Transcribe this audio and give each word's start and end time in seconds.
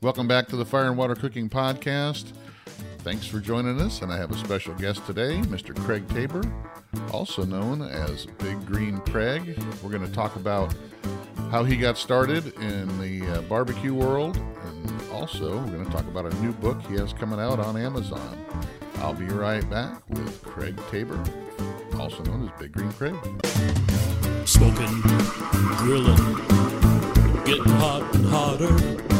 Welcome 0.00 0.28
back 0.28 0.46
to 0.48 0.56
the 0.56 0.64
Fire 0.64 0.84
and 0.84 0.96
Water 0.96 1.16
Cooking 1.16 1.50
Podcast. 1.50 2.26
Thanks 2.98 3.26
for 3.26 3.40
joining 3.40 3.80
us, 3.80 4.00
and 4.00 4.12
I 4.12 4.16
have 4.16 4.30
a 4.30 4.36
special 4.36 4.72
guest 4.74 5.04
today, 5.06 5.38
Mr. 5.46 5.74
Craig 5.74 6.08
Tabor, 6.10 6.44
also 7.12 7.44
known 7.44 7.82
as 7.82 8.26
Big 8.38 8.64
Green 8.64 8.98
Craig. 8.98 9.60
We're 9.82 9.90
going 9.90 10.06
to 10.06 10.12
talk 10.12 10.36
about 10.36 10.72
how 11.50 11.64
he 11.64 11.76
got 11.76 11.98
started 11.98 12.54
in 12.60 12.86
the 13.00 13.26
uh, 13.26 13.42
barbecue 13.42 13.92
world, 13.92 14.36
and 14.36 15.02
also 15.10 15.58
we're 15.58 15.72
going 15.72 15.86
to 15.86 15.90
talk 15.90 16.06
about 16.06 16.32
a 16.32 16.42
new 16.42 16.52
book 16.52 16.80
he 16.82 16.94
has 16.94 17.12
coming 17.12 17.40
out 17.40 17.58
on 17.58 17.76
Amazon. 17.76 18.38
I'll 18.98 19.14
be 19.14 19.26
right 19.26 19.68
back 19.68 20.08
with 20.10 20.42
Craig 20.44 20.78
Tabor, 20.92 21.20
also 21.98 22.22
known 22.22 22.48
as 22.48 22.60
Big 22.60 22.70
Green 22.70 22.92
Craig. 22.92 23.16
Smoking, 24.46 25.00
grilling, 25.76 26.36
getting 27.44 27.72
hot 27.72 28.14
and 28.14 28.26
hotter 28.26 29.17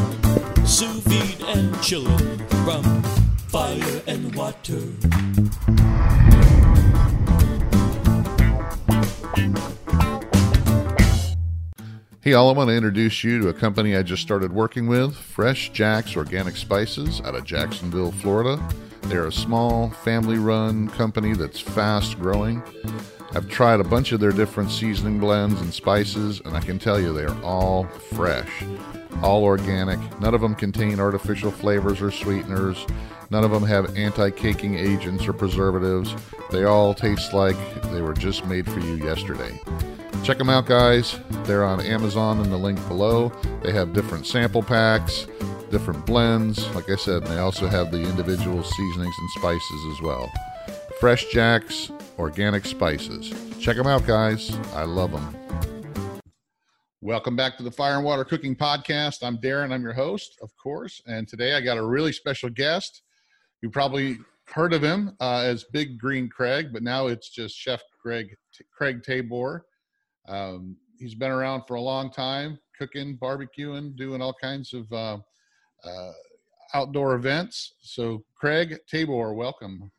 sous 0.69 1.01
vide 1.07 1.57
and 1.57 1.83
chilling 1.83 2.39
from 2.63 3.03
fire 3.49 4.03
and 4.07 4.35
water. 4.35 4.79
Hey, 12.21 12.35
all, 12.35 12.51
I 12.51 12.53
want 12.53 12.69
to 12.69 12.77
introduce 12.77 13.25
you 13.25 13.41
to 13.41 13.49
a 13.49 13.55
company 13.55 13.97
I 13.97 14.03
just 14.03 14.21
started 14.21 14.53
working 14.53 14.87
with, 14.87 15.15
FreshJax 15.15 16.15
Organic 16.19 16.59
Spices 16.59 17.23
out 17.23 17.35
of 17.35 17.45
Jacksonville, 17.45 18.13
Florida. 18.13 18.63
They're 19.05 19.27
a 19.27 19.33
small, 19.33 19.89
family 19.89 20.37
run 20.37 20.89
company 20.89 21.33
that's 21.33 21.61
fast 21.61 22.19
growing. 22.19 22.63
I've 23.33 23.49
tried 23.49 23.81
a 23.81 23.85
bunch 23.85 24.13
of 24.13 24.21
their 24.21 24.33
different 24.33 24.71
seasoning 24.71 25.19
blends 25.19 25.63
and 25.63 25.73
spices, 25.73 26.43
and 26.45 26.55
I 26.55 26.61
can 26.61 26.79
tell 26.79 27.01
you 27.01 27.15
they 27.15 27.25
are 27.25 27.43
all 27.43 27.85
fresh 27.85 28.51
all 29.23 29.45
organic. 29.45 29.99
None 30.21 30.35
of 30.35 30.41
them 30.41 30.55
contain 30.55 31.01
artificial 31.01 31.51
flavors 31.51 32.01
or 32.01 32.11
sweeteners. 32.11 32.87
None 33.31 33.45
of 33.45 33.51
them 33.51 33.65
have 33.65 33.97
anti 33.97 34.31
caking 34.31 34.77
agents 34.77 35.27
or 35.27 35.33
preservatives. 35.33 36.15
They 36.51 36.65
all 36.65 36.95
taste 36.95 37.35
like 37.35 37.57
they 37.93 38.01
were 38.01 38.15
just 38.15 38.47
made 38.47 38.67
for 38.71 38.81
you 38.81 38.95
yesterday. 38.97 39.61
Check 40.25 40.39
them 40.39 40.49
out, 40.49 40.67
guys. 40.67 41.19
They're 41.45 41.65
on 41.65 41.81
Amazon 41.81 42.41
in 42.41 42.51
the 42.51 42.57
link 42.57 42.79
below. 42.89 43.31
They 43.63 43.73
have 43.73 43.93
different 43.93 44.27
sample 44.27 44.63
packs, 44.63 45.27
different 45.71 46.05
blends. 46.07 46.67
Like 46.75 46.91
I 46.91 46.97
said, 46.97 47.25
they 47.27 47.39
also 47.39 47.67
have 47.67 47.91
the 47.91 48.03
individual 48.03 48.63
seasonings 48.63 49.15
and 49.19 49.31
spices 49.31 49.85
as 49.93 50.03
well. 50.03 50.31
FreshJax 51.01 51.93
Organic 52.19 52.67
Spices. 52.67 53.33
Check 53.61 53.77
them 53.77 53.87
out, 53.87 54.07
guys. 54.07 54.57
I 54.75 54.85
love 54.85 55.13
them. 55.13 55.78
Welcome 57.01 57.37
back 57.37 57.57
to 57.57 57.63
the 57.63 57.71
Fire 57.71 57.95
and 57.95 58.05
Water 58.05 58.25
Cooking 58.25 58.57
Podcast. 58.57 59.23
I'm 59.23 59.39
Darren, 59.39 59.73
I'm 59.73 59.85
your 59.85 59.93
host, 59.93 60.37
of 60.43 60.51
course. 60.57 61.01
And 61.07 61.29
today 61.29 61.55
I 61.55 61.61
got 61.61 61.79
a 61.79 61.87
really 61.87 62.11
special 62.11 62.51
guest. 62.51 63.03
You 63.63 63.71
probably 63.71 64.19
heard 64.47 64.73
of 64.73 64.83
him 64.83 65.17
uh, 65.21 65.43
as 65.45 65.63
Big 65.73 65.97
Green 65.97 66.29
Craig, 66.29 66.71
but 66.73 66.83
now 66.83 67.07
it's 67.07 67.29
just 67.29 67.57
Chef 67.57 67.81
Craig, 68.03 68.35
Craig 68.77 69.05
Tabor. 69.05 69.65
Um, 70.27 70.77
he's 70.99 71.15
been 71.15 71.31
around 71.31 71.63
for 71.69 71.75
a 71.75 71.81
long 71.81 72.11
time, 72.11 72.59
cooking, 72.77 73.17
barbecuing, 73.17 73.95
doing 73.95 74.21
all 74.21 74.35
kinds 74.35 74.75
of 74.75 74.93
uh, 74.93 75.19
uh, 75.85 76.13
outdoor 76.75 77.15
events. 77.15 77.75
So, 77.81 78.25
Craig 78.35 78.77
Tabor, 78.91 79.35
welcome. 79.35 79.93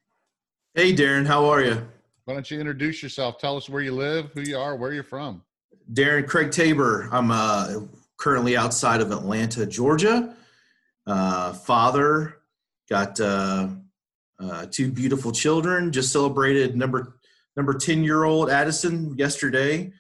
Hey, 0.74 0.94
Darren, 0.94 1.26
how 1.26 1.46
are 1.46 1.64
you? 1.64 1.88
Why 2.26 2.34
don't 2.34 2.52
you 2.52 2.60
introduce 2.60 3.02
yourself? 3.02 3.38
Tell 3.38 3.56
us 3.56 3.70
where 3.70 3.82
you 3.82 3.94
live, 3.94 4.32
who 4.34 4.42
you 4.42 4.58
are, 4.58 4.76
where 4.76 4.92
you're 4.92 5.04
from. 5.06 5.44
Darren 5.92 6.28
Craig 6.28 6.52
Tabor. 6.52 7.10
I'm 7.12 7.32
uh, 7.32 7.82
currently 8.18 8.56
outside 8.56 9.02
of 9.02 9.12
Atlanta, 9.12 9.66
Georgia. 9.66 10.36
Uh, 11.08 11.54
father, 11.54 12.38
got 12.90 13.20
uh, 13.20 13.70
uh 14.40 14.66
two 14.72 14.92
beautiful 14.92 15.32
children. 15.32 15.92
Just 15.92 16.12
celebrated 16.12 16.76
number 16.76 17.20
number 17.56 17.74
ten 17.74 18.04
year 18.04 18.24
old 18.24 18.50
Addison 18.50 19.18
yesterday, 19.18 19.92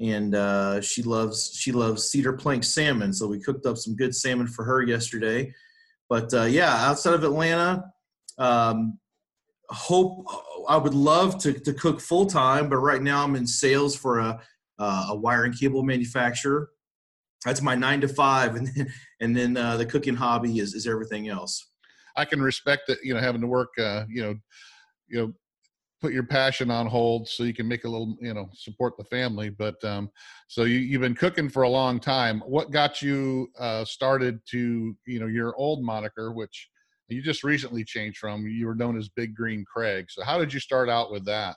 and 0.00 0.34
uh, 0.34 0.80
she 0.80 1.02
loves 1.02 1.54
she 1.54 1.72
loves 1.72 2.08
cedar 2.08 2.32
plank 2.32 2.64
salmon. 2.64 3.12
So 3.12 3.26
we 3.26 3.40
cooked 3.40 3.66
up 3.66 3.76
some 3.76 3.96
good 3.96 4.14
salmon 4.14 4.46
for 4.46 4.64
her 4.64 4.82
yesterday. 4.82 5.52
But 6.08 6.32
uh, 6.32 6.44
yeah, 6.44 6.74
outside 6.88 7.14
of 7.14 7.24
Atlanta, 7.24 7.84
um, 8.38 8.98
hope 9.68 10.26
I 10.68 10.78
would 10.78 10.94
love 10.94 11.38
to 11.42 11.52
to 11.52 11.74
cook 11.74 12.00
full 12.00 12.24
time, 12.24 12.70
but 12.70 12.76
right 12.78 13.02
now 13.02 13.24
I'm 13.24 13.36
in 13.36 13.46
sales 13.46 13.94
for 13.94 14.20
a 14.20 14.40
uh, 14.78 15.06
a 15.10 15.16
wire 15.16 15.44
and 15.44 15.58
cable 15.58 15.82
manufacturer. 15.82 16.70
That's 17.44 17.60
my 17.60 17.74
nine 17.74 18.00
to 18.00 18.08
five, 18.08 18.56
and 18.56 18.68
then, 18.68 18.92
and 19.20 19.36
then 19.36 19.56
uh, 19.56 19.76
the 19.76 19.86
cooking 19.86 20.16
hobby 20.16 20.58
is 20.58 20.74
is 20.74 20.86
everything 20.86 21.28
else. 21.28 21.72
I 22.16 22.24
can 22.24 22.40
respect 22.40 22.84
that, 22.88 22.98
you 23.02 23.12
know, 23.12 23.20
having 23.20 23.40
to 23.40 23.46
work, 23.46 23.70
uh, 23.78 24.04
you 24.08 24.22
know, 24.22 24.34
you 25.08 25.18
know, 25.18 25.32
put 26.00 26.12
your 26.12 26.22
passion 26.22 26.70
on 26.70 26.86
hold 26.86 27.26
so 27.28 27.44
you 27.44 27.54
can 27.54 27.66
make 27.66 27.84
a 27.84 27.88
little, 27.88 28.16
you 28.20 28.34
know, 28.34 28.48
support 28.54 28.96
the 28.96 29.04
family. 29.04 29.50
But 29.50 29.82
um, 29.84 30.10
so 30.48 30.64
you, 30.64 30.78
you've 30.78 31.00
been 31.00 31.14
cooking 31.14 31.48
for 31.48 31.62
a 31.64 31.68
long 31.68 31.98
time. 31.98 32.40
What 32.46 32.70
got 32.70 33.02
you 33.02 33.48
uh, 33.58 33.84
started 33.84 34.40
to, 34.50 34.96
you 35.06 35.20
know, 35.20 35.26
your 35.26 35.56
old 35.56 35.82
moniker, 35.82 36.32
which 36.32 36.68
you 37.08 37.22
just 37.22 37.42
recently 37.42 37.84
changed 37.84 38.18
from? 38.18 38.46
You 38.46 38.66
were 38.66 38.74
known 38.74 38.96
as 38.96 39.08
Big 39.08 39.34
Green 39.34 39.64
Craig. 39.64 40.06
So 40.08 40.22
how 40.22 40.38
did 40.38 40.52
you 40.52 40.60
start 40.60 40.88
out 40.88 41.10
with 41.10 41.24
that? 41.24 41.56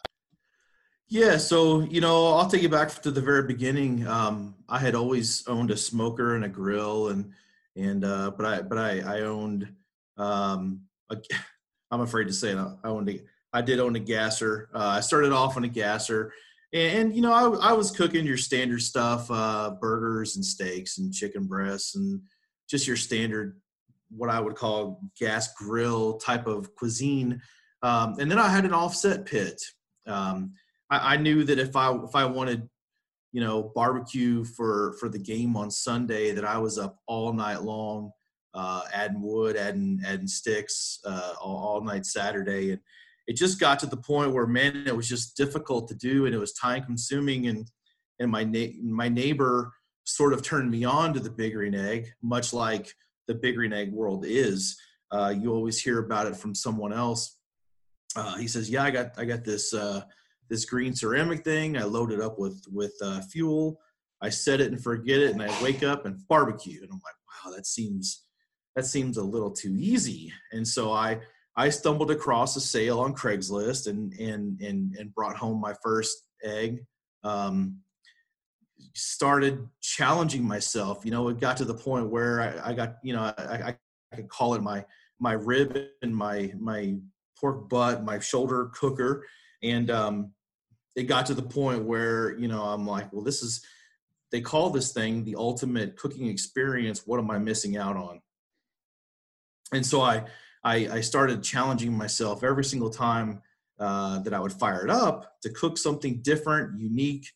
Yeah, 1.10 1.38
so 1.38 1.82
you 1.82 2.02
know, 2.02 2.34
I'll 2.34 2.50
take 2.50 2.62
you 2.62 2.70
back 2.70 2.90
to 2.90 3.12
the 3.12 3.22
very 3.22 3.44
beginning. 3.44 4.06
Um, 4.06 4.56
I 4.68 4.80
had 4.80 4.94
always 4.94 5.48
owned 5.48 5.72
a 5.72 5.78
smoker 5.78 6.36
and 6.36 6.44
a 6.44 6.50
grill, 6.50 7.08
and 7.10 7.32
and 7.78 8.04
uh, 8.04 8.32
but 8.32 8.46
I 8.46 8.62
but 8.62 8.78
I 8.78 9.00
I 9.00 9.22
owned. 9.22 9.74
Um, 10.18 10.82
a, 11.10 11.18
I'm 11.92 12.02
afraid 12.02 12.28
to 12.28 12.34
say 12.34 12.52
it. 12.52 12.58
I 12.58 12.88
owned 12.90 13.10
a, 13.10 13.22
I 13.54 13.62
did 13.62 13.80
own 13.80 13.96
a 13.96 14.00
gasser. 14.00 14.70
Uh, 14.74 14.96
I 14.98 15.00
started 15.00 15.32
off 15.32 15.56
on 15.56 15.64
a 15.64 15.70
gasser, 15.70 16.34
and, 16.74 16.98
and 16.98 17.16
you 17.16 17.22
know, 17.22 17.32
I 17.32 17.70
I 17.70 17.74
was 17.74 17.90
cooking 17.92 18.26
your 18.26 18.36
standard 18.36 18.82
stuff, 18.82 19.32
uh, 19.32 19.72
burgers 19.80 20.36
and 20.36 20.44
steaks 20.44 20.98
and 20.98 21.14
chicken 21.14 21.46
breasts 21.46 21.96
and 21.96 22.22
just 22.70 22.86
your 22.86 22.98
standard 22.98 23.62
what 24.10 24.30
I 24.30 24.40
would 24.40 24.56
call 24.56 25.02
gas 25.20 25.54
grill 25.54 26.18
type 26.18 26.48
of 26.48 26.76
cuisine. 26.76 27.42
Um, 27.82 28.16
and 28.20 28.30
then 28.30 28.40
I 28.40 28.50
had 28.50 28.66
an 28.66 28.74
offset 28.74 29.26
pit. 29.26 29.62
Um, 30.06 30.54
I, 30.90 31.14
I 31.14 31.18
knew 31.18 31.44
that 31.44 31.60
if 31.60 31.76
I 31.76 31.94
if 31.96 32.16
I 32.16 32.26
wanted 32.26 32.70
you 33.32 33.42
know 33.42 33.72
barbecue 33.76 34.44
for 34.44 34.96
for 35.00 35.10
the 35.10 35.20
game 35.20 35.56
on 35.56 35.70
Sunday 35.70 36.32
that 36.32 36.46
I 36.46 36.58
was 36.58 36.78
up 36.78 36.98
all 37.08 37.34
night 37.34 37.62
long 37.64 38.12
uh, 38.54 38.82
adding 38.94 39.22
wood 39.22 39.56
adding 39.56 40.02
adding 40.06 40.28
sticks 40.28 41.00
uh, 41.06 41.34
all, 41.42 41.58
all, 41.58 41.82
night 41.82 42.06
Saturday. 42.06 42.72
And 42.72 42.82
it 43.28 43.36
just 43.36 43.60
got 43.60 43.80
to 43.80 43.86
the 43.86 43.98
point 43.98 44.34
where 44.34 44.48
man 44.48 44.86
it 44.88 44.96
was 44.96 45.08
just 45.08 45.38
difficult 45.38 45.88
to 45.90 45.96
do 45.96 46.26
and 46.26 46.34
it 46.34 46.40
was 46.40 46.54
time 46.54 46.84
consuming 46.84 47.48
and 47.48 47.70
and 48.20 48.32
my 48.32 48.44
na- 48.44 48.74
my 48.82 49.10
neighbor 49.10 49.72
sort 50.06 50.34
of 50.34 50.42
turned 50.42 50.72
me 50.72 50.86
on 50.86 51.14
to 51.14 51.20
the 51.20 51.30
big 51.30 51.54
green 51.54 51.76
egg 51.76 52.08
much 52.24 52.54
like 52.54 52.92
the 53.28 53.36
big 53.36 53.56
green 53.56 53.74
egg 53.74 53.92
world 53.92 54.26
is. 54.26 54.78
Uh, 55.12 55.34
you 55.38 55.54
always 55.54 55.80
hear 55.80 56.00
about 56.00 56.28
it 56.28 56.36
from 56.36 56.56
someone 56.56 56.92
else. 56.92 57.38
Uh, 58.16 58.36
he 58.38 58.48
says 58.48 58.70
yeah 58.70 58.84
I 58.84 58.90
got 58.90 59.12
I 59.18 59.26
got 59.26 59.44
this 59.44 59.74
uh, 59.74 60.02
this 60.50 60.66
green 60.66 60.94
ceramic 60.96 61.44
thing. 61.44 61.78
I 61.78 61.84
load 61.84 62.12
it 62.12 62.22
up 62.22 62.40
with 62.40 62.64
with 62.72 62.94
uh, 63.02 63.22
fuel. 63.22 63.80
I 64.22 64.30
set 64.30 64.62
it 64.62 64.72
and 64.72 64.82
forget 64.82 65.20
it, 65.20 65.32
and 65.32 65.42
I 65.42 65.64
wake 65.64 65.84
up 65.84 66.06
and 66.06 66.20
barbecue. 66.28 66.82
And 66.82 66.92
I'm 66.92 67.02
like, 67.04 67.46
wow, 67.46 67.56
that 67.56 67.66
seems 67.66 68.24
that 68.76 68.86
seems 68.86 69.18
a 69.18 69.24
little 69.24 69.52
too 69.52 69.76
easy. 69.78 70.32
And 70.52 70.68
so 70.68 70.92
I 70.92 71.20
I 71.56 71.70
stumbled 71.70 72.12
across 72.12 72.56
a 72.56 72.62
sale 72.62 73.00
on 73.00 73.14
Craigslist 73.14 73.88
and 73.88 74.14
and 74.14 74.62
and 74.62 74.96
and 74.96 75.14
brought 75.14 75.36
home 75.36 75.60
my 75.60 75.74
first 75.84 76.18
egg. 76.44 76.86
Um, 77.24 77.80
started 78.94 79.68
challenging 79.82 80.44
myself. 80.44 81.04
You 81.04 81.12
know, 81.12 81.28
it 81.30 81.40
got 81.40 81.58
to 81.58 81.66
the 81.66 81.74
point 81.74 82.10
where 82.10 82.42
I, 82.42 82.70
I 82.70 82.74
got 82.74 82.98
you 83.04 83.14
know 83.14 83.34
I, 83.38 83.44
I, 83.44 83.78
I 84.12 84.16
could 84.16 84.30
call 84.30 84.54
it 84.54 84.62
my 84.62 84.86
my 85.20 85.34
rib 85.34 85.78
and 86.02 86.16
my 86.16 86.54
my 86.60 86.96
pork 87.40 87.70
butt, 87.70 88.04
my 88.04 88.20
shoulder 88.20 88.72
cooker, 88.74 89.26
and 89.64 89.90
um, 89.90 90.32
it 90.98 91.04
got 91.04 91.28
to 91.28 91.34
the 91.34 91.42
point 91.42 91.86
where 91.86 92.38
you 92.38 92.50
know 92.50 92.64
i'm 92.64 92.86
like 92.86 93.14
well 93.14 93.24
this 93.24 93.42
is 93.42 93.64
they 94.32 94.42
call 94.42 94.70
this 94.70 94.92
thing 94.92 95.24
the 95.24 95.36
ultimate 95.38 95.96
cooking 95.96 96.28
experience. 96.28 97.04
What 97.06 97.20
am 97.20 97.32
i 97.32 97.38
missing 97.38 97.78
out 97.78 97.96
on? 97.96 98.20
And 99.72 99.86
so 99.86 100.02
i 100.02 100.26
i, 100.64 100.76
I 100.98 101.02
started 101.02 101.44
challenging 101.44 101.96
myself 101.96 102.44
every 102.44 102.66
single 102.66 102.90
time 102.90 103.42
uh, 103.80 104.20
that 104.20 104.34
i 104.34 104.40
would 104.40 104.52
fire 104.52 104.84
it 104.84 104.90
up 104.90 105.40
to 105.44 105.50
cook 105.52 105.78
something 105.78 106.22
different 106.22 106.80
unique. 106.82 107.28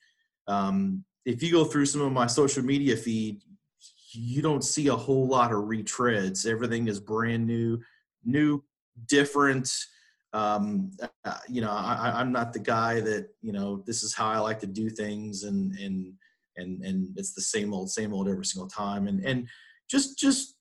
Um, 0.47 1.05
if 1.23 1.43
you 1.43 1.51
go 1.51 1.63
through 1.63 1.85
some 1.85 2.01
of 2.01 2.11
my 2.11 2.27
social 2.27 2.63
media 2.63 2.97
feed 2.97 3.41
you 4.13 4.41
don't 4.41 4.63
see 4.63 4.87
a 4.87 4.95
whole 4.95 5.25
lot 5.25 5.53
of 5.53 5.59
retreads. 5.59 6.45
Everything 6.45 6.89
is 6.89 6.99
brand 6.99 7.47
new 7.47 7.79
new 8.25 8.61
different 9.07 9.71
um, 10.33 10.91
uh, 11.25 11.37
you 11.49 11.61
know, 11.61 11.71
I, 11.71 12.21
am 12.21 12.31
not 12.31 12.53
the 12.53 12.59
guy 12.59 13.01
that 13.01 13.29
you 13.41 13.51
know 13.51 13.83
this 13.85 14.03
is 14.03 14.13
how 14.13 14.27
I 14.27 14.39
like 14.39 14.59
to 14.61 14.67
do 14.67 14.89
things, 14.89 15.43
and 15.43 15.75
and 15.77 16.13
and 16.55 16.83
and 16.83 17.17
it's 17.17 17.33
the 17.33 17.41
same 17.41 17.73
old, 17.73 17.89
same 17.89 18.13
old 18.13 18.29
every 18.29 18.45
single 18.45 18.69
time, 18.69 19.07
and 19.07 19.23
and 19.25 19.47
just 19.89 20.17
just 20.17 20.55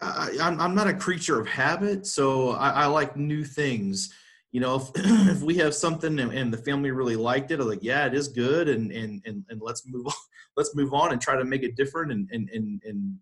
I, 0.00 0.36
I'm 0.40 0.60
I'm 0.60 0.74
not 0.74 0.86
a 0.86 0.94
creature 0.94 1.40
of 1.40 1.48
habit, 1.48 2.06
so 2.06 2.50
I, 2.50 2.70
I 2.70 2.86
like 2.86 3.16
new 3.16 3.44
things. 3.44 4.12
You 4.52 4.60
know, 4.60 4.76
if, 4.76 4.90
if 4.94 5.42
we 5.42 5.56
have 5.56 5.74
something 5.74 6.20
and, 6.20 6.32
and 6.32 6.52
the 6.52 6.58
family 6.58 6.92
really 6.92 7.16
liked 7.16 7.50
it, 7.50 7.60
I'm 7.60 7.68
like, 7.68 7.82
yeah, 7.82 8.06
it 8.06 8.14
is 8.14 8.28
good, 8.28 8.68
and 8.68 8.92
and 8.92 9.20
and, 9.26 9.44
and 9.48 9.60
let's 9.60 9.86
move 9.86 10.06
on. 10.06 10.12
Let's 10.56 10.74
move 10.74 10.92
on 10.92 11.12
and 11.12 11.20
try 11.20 11.36
to 11.36 11.44
make 11.44 11.62
it 11.62 11.76
different, 11.76 12.10
and 12.10 12.28
and 12.32 12.50
and, 12.50 12.82
and 12.84 13.16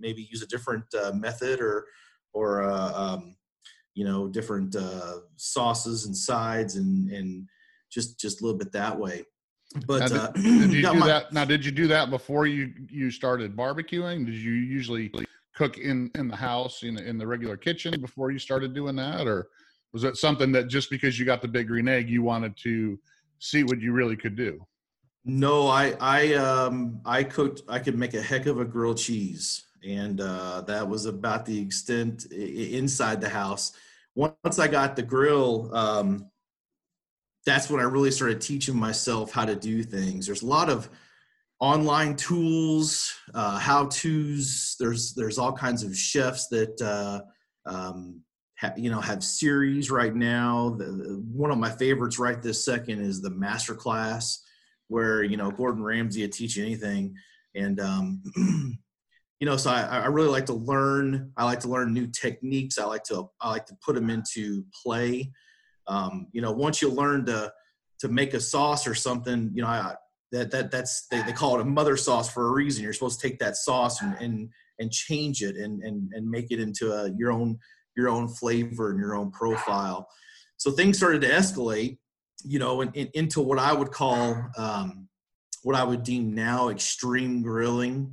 maybe 0.00 0.26
use 0.28 0.42
a 0.42 0.46
different 0.46 0.84
uh, 0.92 1.12
method 1.12 1.60
or 1.60 1.86
or 2.32 2.64
uh, 2.64 2.92
um, 2.92 3.36
you 3.94 4.04
know 4.04 4.28
different 4.28 4.76
uh, 4.76 5.18
sauces 5.36 6.06
and 6.06 6.16
sides 6.16 6.76
and 6.76 7.10
and 7.10 7.48
just 7.90 8.18
just 8.18 8.40
a 8.40 8.44
little 8.44 8.58
bit 8.58 8.72
that 8.72 8.98
way. 8.98 9.24
But 9.86 10.10
now, 10.10 10.22
uh, 10.22 10.32
did, 10.34 10.42
did 10.42 10.72
you 10.72 10.82
do 10.82 10.94
my- 10.94 11.06
that? 11.06 11.32
Now, 11.32 11.44
did 11.44 11.64
you 11.64 11.72
do 11.72 11.86
that 11.88 12.10
before 12.10 12.46
you 12.46 12.72
you 12.88 13.10
started 13.10 13.56
barbecuing? 13.56 14.26
Did 14.26 14.34
you 14.34 14.52
usually 14.52 15.12
cook 15.54 15.78
in 15.78 16.10
in 16.14 16.28
the 16.28 16.36
house 16.36 16.82
in 16.82 16.98
in 16.98 17.18
the 17.18 17.26
regular 17.26 17.56
kitchen 17.56 18.00
before 18.00 18.30
you 18.30 18.38
started 18.38 18.74
doing 18.74 18.96
that, 18.96 19.26
or 19.26 19.48
was 19.92 20.04
it 20.04 20.16
something 20.16 20.52
that 20.52 20.68
just 20.68 20.90
because 20.90 21.18
you 21.18 21.24
got 21.24 21.42
the 21.42 21.48
big 21.48 21.68
green 21.68 21.88
egg, 21.88 22.08
you 22.08 22.22
wanted 22.22 22.56
to 22.58 22.98
see 23.38 23.64
what 23.64 23.80
you 23.80 23.92
really 23.92 24.16
could 24.16 24.36
do? 24.36 24.64
No, 25.24 25.68
I 25.68 25.94
I 26.00 26.34
um 26.34 27.00
I 27.04 27.24
cooked. 27.24 27.62
I 27.68 27.78
could 27.78 27.98
make 27.98 28.14
a 28.14 28.22
heck 28.22 28.46
of 28.46 28.58
a 28.60 28.64
grilled 28.64 28.98
cheese, 28.98 29.66
and 29.86 30.20
uh, 30.20 30.62
that 30.62 30.86
was 30.88 31.06
about 31.06 31.46
the 31.46 31.60
extent 31.60 32.26
inside 32.32 33.20
the 33.20 33.28
house. 33.28 33.72
Once 34.14 34.58
I 34.58 34.68
got 34.68 34.96
the 34.96 35.02
grill, 35.02 35.74
um, 35.74 36.30
that's 37.46 37.70
when 37.70 37.80
I 37.80 37.84
really 37.84 38.10
started 38.10 38.40
teaching 38.40 38.76
myself 38.76 39.32
how 39.32 39.44
to 39.44 39.56
do 39.56 39.82
things. 39.82 40.26
There's 40.26 40.42
a 40.42 40.46
lot 40.46 40.68
of 40.68 40.90
online 41.58 42.16
tools, 42.16 43.14
uh, 43.34 43.58
how 43.58 43.86
tos. 43.86 44.76
There's 44.78 45.14
there's 45.14 45.38
all 45.38 45.52
kinds 45.52 45.82
of 45.82 45.96
chefs 45.96 46.48
that 46.48 46.80
uh, 46.80 47.20
um, 47.70 48.20
ha, 48.58 48.72
you 48.76 48.90
know 48.90 49.00
have 49.00 49.24
series 49.24 49.90
right 49.90 50.14
now. 50.14 50.70
The, 50.78 51.22
one 51.32 51.50
of 51.50 51.58
my 51.58 51.70
favorites 51.70 52.18
right 52.18 52.42
this 52.42 52.64
second 52.64 53.00
is 53.00 53.20
the 53.20 53.30
master 53.30 53.74
class 53.74 54.42
where 54.88 55.22
you 55.22 55.36
know 55.36 55.50
Gordon 55.50 55.82
Ramsay 55.82 56.26
teach 56.28 56.58
anything, 56.58 57.14
and 57.54 57.80
um, 57.80 58.22
you 59.40 59.46
know, 59.46 59.56
so 59.56 59.70
I, 59.70 59.82
I 59.82 60.06
really 60.06 60.28
like 60.28 60.46
to 60.46 60.52
learn. 60.52 61.32
I 61.36 61.44
like 61.44 61.60
to 61.60 61.68
learn 61.68 61.92
new 61.92 62.06
techniques. 62.06 62.78
I 62.78 62.84
like 62.84 63.04
to 63.04 63.30
I 63.40 63.50
like 63.50 63.66
to 63.66 63.76
put 63.84 63.94
them 63.94 64.10
into 64.10 64.64
play. 64.82 65.32
Um, 65.86 66.28
you 66.32 66.42
know, 66.42 66.52
once 66.52 66.80
you 66.80 66.90
learn 66.90 67.24
to 67.26 67.52
to 68.00 68.08
make 68.08 68.34
a 68.34 68.40
sauce 68.40 68.86
or 68.86 68.94
something, 68.94 69.50
you 69.54 69.62
know, 69.62 69.68
I, 69.68 69.94
that 70.32 70.50
that 70.52 70.70
that's 70.70 71.06
they, 71.10 71.22
they 71.22 71.32
call 71.32 71.56
it 71.56 71.62
a 71.62 71.64
mother 71.64 71.96
sauce 71.96 72.30
for 72.30 72.48
a 72.48 72.52
reason. 72.52 72.84
You're 72.84 72.92
supposed 72.92 73.20
to 73.20 73.28
take 73.28 73.38
that 73.40 73.56
sauce 73.56 74.02
and 74.02 74.14
and, 74.20 74.50
and 74.78 74.92
change 74.92 75.42
it 75.42 75.56
and 75.56 75.82
and 75.82 76.12
and 76.12 76.30
make 76.30 76.50
it 76.50 76.60
into 76.60 76.92
a, 76.92 77.10
your 77.16 77.32
own 77.32 77.58
your 77.96 78.08
own 78.08 78.28
flavor 78.28 78.90
and 78.90 79.00
your 79.00 79.16
own 79.16 79.30
profile. 79.30 80.06
So 80.58 80.70
things 80.70 80.98
started 80.98 81.22
to 81.22 81.28
escalate 81.28 81.96
you 82.44 82.58
know, 82.58 82.80
in, 82.80 82.90
in, 82.92 83.10
into 83.14 83.40
what 83.40 83.58
I 83.58 83.72
would 83.72 83.90
call 83.90 84.36
um, 84.56 85.08
what 85.62 85.76
I 85.76 85.84
would 85.84 86.02
deem 86.02 86.34
now 86.34 86.68
extreme 86.68 87.42
grilling. 87.42 88.12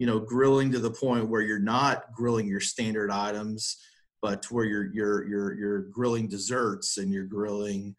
You 0.00 0.06
know, 0.06 0.18
grilling 0.18 0.72
to 0.72 0.80
the 0.80 0.90
point 0.90 1.28
where 1.28 1.42
you're 1.42 1.58
not 1.58 2.12
grilling 2.14 2.48
your 2.48 2.60
standard 2.60 3.10
items, 3.10 3.76
but 4.22 4.42
to 4.42 4.54
where 4.54 4.64
you're 4.64 4.92
you're 4.92 5.28
you're 5.28 5.54
you're 5.54 5.80
grilling 5.82 6.26
desserts 6.26 6.98
and 6.98 7.12
you're 7.12 7.26
grilling 7.26 7.94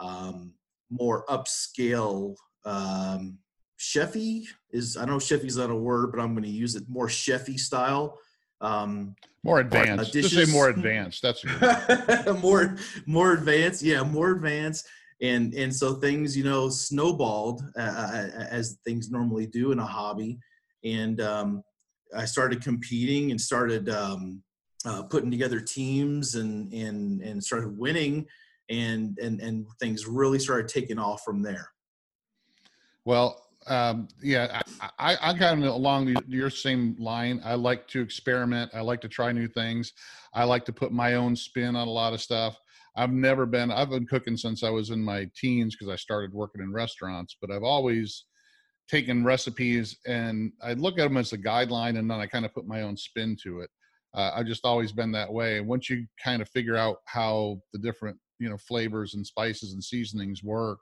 um, 0.00 0.52
more 0.90 1.24
upscale. 1.26 2.34
Um, 2.64 3.38
chefy 3.78 4.44
is 4.72 4.96
I 4.96 5.04
know 5.04 5.16
chefy's 5.16 5.56
not 5.56 5.70
a 5.70 5.76
word, 5.76 6.10
but 6.12 6.20
I'm 6.20 6.34
going 6.34 6.44
to 6.44 6.50
use 6.50 6.74
it 6.74 6.84
more 6.88 7.08
chefy 7.08 7.58
style. 7.58 8.18
Um, 8.60 9.14
More 9.42 9.60
advanced. 9.60 10.12
Just 10.12 10.34
say 10.34 10.50
more 10.50 10.70
advanced. 10.70 11.22
That's 11.22 11.44
more 12.42 12.76
more 13.06 13.32
advanced 13.32 13.82
yeah 13.82 14.02
more 14.02 14.30
advanced 14.30 14.86
and 15.20 15.54
and 15.54 15.74
so 15.74 15.94
things 15.94 16.36
you 16.36 16.44
know 16.44 16.68
snowballed 16.68 17.62
uh, 17.76 18.28
as 18.50 18.78
things 18.84 19.10
normally 19.10 19.46
do 19.46 19.72
in 19.72 19.78
a 19.78 19.86
hobby 19.86 20.38
and 20.84 21.20
um, 21.20 21.62
i 22.16 22.24
started 22.24 22.62
competing 22.62 23.30
and 23.30 23.40
started 23.40 23.88
um, 23.88 24.42
uh, 24.86 25.02
putting 25.04 25.30
together 25.30 25.60
teams 25.60 26.34
and 26.34 26.72
and 26.72 27.22
and 27.22 27.42
started 27.42 27.76
winning 27.78 28.26
and 28.70 29.18
and 29.18 29.40
and 29.40 29.66
things 29.80 30.06
really 30.06 30.38
started 30.38 30.68
taking 30.68 30.98
off 30.98 31.22
from 31.24 31.42
there 31.42 31.70
Well, 33.04 33.44
um, 33.66 34.08
yeah, 34.22 34.60
I, 34.80 34.90
I, 34.98 35.30
I 35.30 35.38
kind 35.38 35.64
of 35.64 35.74
along 35.74 36.16
your 36.28 36.50
same 36.50 36.96
line. 36.98 37.40
I 37.44 37.54
like 37.54 37.86
to 37.88 38.00
experiment. 38.00 38.70
I 38.74 38.80
like 38.80 39.00
to 39.02 39.08
try 39.08 39.32
new 39.32 39.48
things. 39.48 39.92
I 40.34 40.44
like 40.44 40.64
to 40.66 40.72
put 40.72 40.92
my 40.92 41.14
own 41.14 41.36
spin 41.36 41.76
on 41.76 41.88
a 41.88 41.90
lot 41.90 42.12
of 42.12 42.20
stuff. 42.20 42.58
I've 42.96 43.12
never 43.12 43.46
been, 43.46 43.70
I've 43.70 43.90
been 43.90 44.06
cooking 44.06 44.36
since 44.36 44.62
I 44.62 44.70
was 44.70 44.90
in 44.90 45.02
my 45.02 45.28
teens 45.34 45.74
because 45.74 45.92
I 45.92 45.96
started 45.96 46.32
working 46.32 46.62
in 46.62 46.72
restaurants, 46.72 47.36
but 47.40 47.50
I've 47.50 47.62
always 47.62 48.24
taken 48.88 49.24
recipes 49.24 49.96
and 50.06 50.52
I 50.62 50.74
look 50.74 50.98
at 50.98 51.04
them 51.04 51.16
as 51.16 51.32
a 51.32 51.38
guideline 51.38 51.98
and 51.98 52.10
then 52.10 52.20
I 52.20 52.26
kind 52.26 52.44
of 52.44 52.54
put 52.54 52.66
my 52.66 52.82
own 52.82 52.96
spin 52.96 53.36
to 53.42 53.60
it. 53.60 53.70
Uh, 54.14 54.30
I've 54.34 54.46
just 54.46 54.64
always 54.64 54.92
been 54.92 55.10
that 55.12 55.32
way. 55.32 55.60
Once 55.60 55.90
you 55.90 56.06
kind 56.22 56.40
of 56.40 56.48
figure 56.48 56.76
out 56.76 56.98
how 57.06 57.60
the 57.72 57.78
different, 57.78 58.16
you 58.38 58.48
know, 58.48 58.58
flavors 58.58 59.14
and 59.14 59.26
spices 59.26 59.72
and 59.72 59.82
seasonings 59.82 60.42
work, 60.42 60.78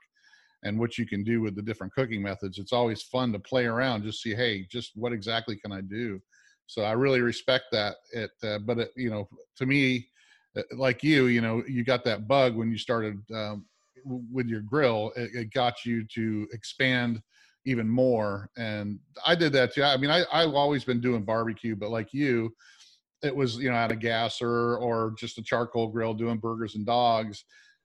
and 0.64 0.78
what 0.78 0.96
you 0.96 1.06
can 1.06 1.24
do 1.24 1.40
with 1.40 1.56
the 1.56 1.62
different 1.62 1.92
cooking 1.92 2.22
methods. 2.22 2.58
It's 2.58 2.72
always 2.72 3.02
fun 3.02 3.32
to 3.32 3.38
play 3.38 3.66
around, 3.66 4.04
just 4.04 4.22
see, 4.22 4.34
hey, 4.34 4.66
just 4.70 4.92
what 4.94 5.12
exactly 5.12 5.56
can 5.56 5.72
I 5.72 5.80
do? 5.80 6.20
So 6.66 6.82
I 6.82 6.92
really 6.92 7.20
respect 7.20 7.64
that. 7.72 7.96
It, 8.12 8.30
uh, 8.44 8.58
but 8.58 8.78
it, 8.78 8.92
you 8.96 9.10
know, 9.10 9.28
to 9.56 9.66
me, 9.66 10.08
uh, 10.56 10.62
like 10.76 11.02
you, 11.02 11.26
you 11.26 11.40
know, 11.40 11.62
you 11.66 11.84
got 11.84 12.04
that 12.04 12.28
bug 12.28 12.54
when 12.54 12.70
you 12.70 12.78
started 12.78 13.18
um, 13.34 13.66
with 14.04 14.46
your 14.46 14.60
grill. 14.60 15.12
It, 15.16 15.30
it 15.34 15.52
got 15.52 15.84
you 15.84 16.06
to 16.14 16.46
expand 16.52 17.20
even 17.64 17.88
more, 17.88 18.50
and 18.56 18.98
I 19.26 19.34
did 19.34 19.52
that 19.54 19.74
too. 19.74 19.82
I 19.84 19.96
mean, 19.96 20.10
I, 20.10 20.24
I've 20.32 20.54
always 20.54 20.84
been 20.84 21.00
doing 21.00 21.24
barbecue, 21.24 21.76
but 21.76 21.90
like 21.90 22.12
you, 22.12 22.52
it 23.22 23.34
was 23.34 23.56
you 23.56 23.70
know 23.70 23.76
at 23.76 23.92
a 23.92 23.96
gasser 23.96 24.76
or 24.76 25.14
just 25.16 25.38
a 25.38 25.42
charcoal 25.42 25.88
grill 25.88 26.14
doing 26.14 26.38
burgers 26.38 26.74
and 26.74 26.84
dogs 26.84 27.44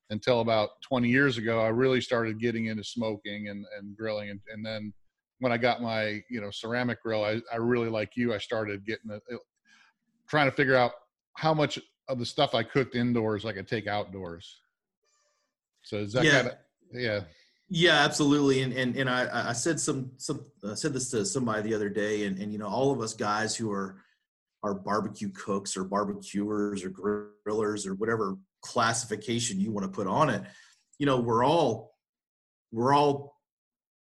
until 0.10 0.40
about 0.40 0.70
20 0.82 1.08
years 1.08 1.38
ago 1.38 1.62
i 1.62 1.68
really 1.68 2.02
started 2.02 2.40
getting 2.40 2.68
into 2.68 2.84
smoking 2.84 3.50
and, 3.50 3.66
and 3.78 3.96
grilling 3.96 4.30
and, 4.30 4.40
and 4.52 4.66
then 4.66 4.94
when 5.40 5.52
i 5.52 5.58
got 5.58 5.82
my 5.82 6.22
you 6.30 6.42
know 6.42 6.50
ceramic 6.52 7.02
grill 7.04 7.24
i, 7.24 7.40
I 7.52 7.58
really 7.58 7.90
like 7.90 8.16
you 8.16 8.34
i 8.34 8.38
started 8.38 8.86
getting 8.86 9.12
it, 9.12 9.22
trying 10.28 10.50
to 10.50 10.56
figure 10.56 10.76
out 10.76 10.92
how 11.36 11.54
much 11.54 11.80
of 12.08 12.20
the 12.20 12.26
stuff 12.26 12.56
i 12.56 12.64
cooked 12.64 12.96
indoors 12.96 13.46
i 13.46 13.54
could 13.54 13.68
take 13.68 13.88
outdoors 13.88 14.62
so 15.84 15.98
is 15.98 16.14
that 16.14 16.26
Yeah. 16.26 16.32
kind 16.32 16.48
of 16.48 16.54
yeah 16.94 17.22
Yeah, 17.70 18.04
absolutely. 18.06 18.62
And 18.62 18.74
and 18.74 18.96
and 18.96 19.10
I 19.10 19.50
I 19.50 19.54
said 19.54 19.80
some 19.80 20.12
some 20.18 20.46
I 20.68 20.76
said 20.76 20.94
this 20.94 21.12
to 21.12 21.26
somebody 21.26 21.64
the 21.64 21.76
other 21.76 21.90
day, 21.90 22.26
and 22.26 22.40
and 22.40 22.52
you 22.52 22.60
know 22.60 22.68
all 22.68 22.92
of 22.92 23.02
us 23.02 23.14
guys 23.14 23.56
who 23.56 23.72
are 23.72 24.02
are 24.64 24.74
barbecue 24.74 25.30
cooks 25.30 25.76
or 25.76 25.84
barbecuers 25.84 26.84
or 26.84 26.90
grillers 26.90 27.86
or 27.86 27.96
whatever 27.96 28.38
classification 28.62 29.60
you 29.60 29.72
want 29.72 29.84
to 29.86 29.92
put 29.92 30.08
on 30.08 30.30
it, 30.30 30.44
you 30.98 31.06
know 31.06 31.20
we're 31.20 31.44
all 31.44 31.94
we're 32.72 32.94
all 32.94 33.36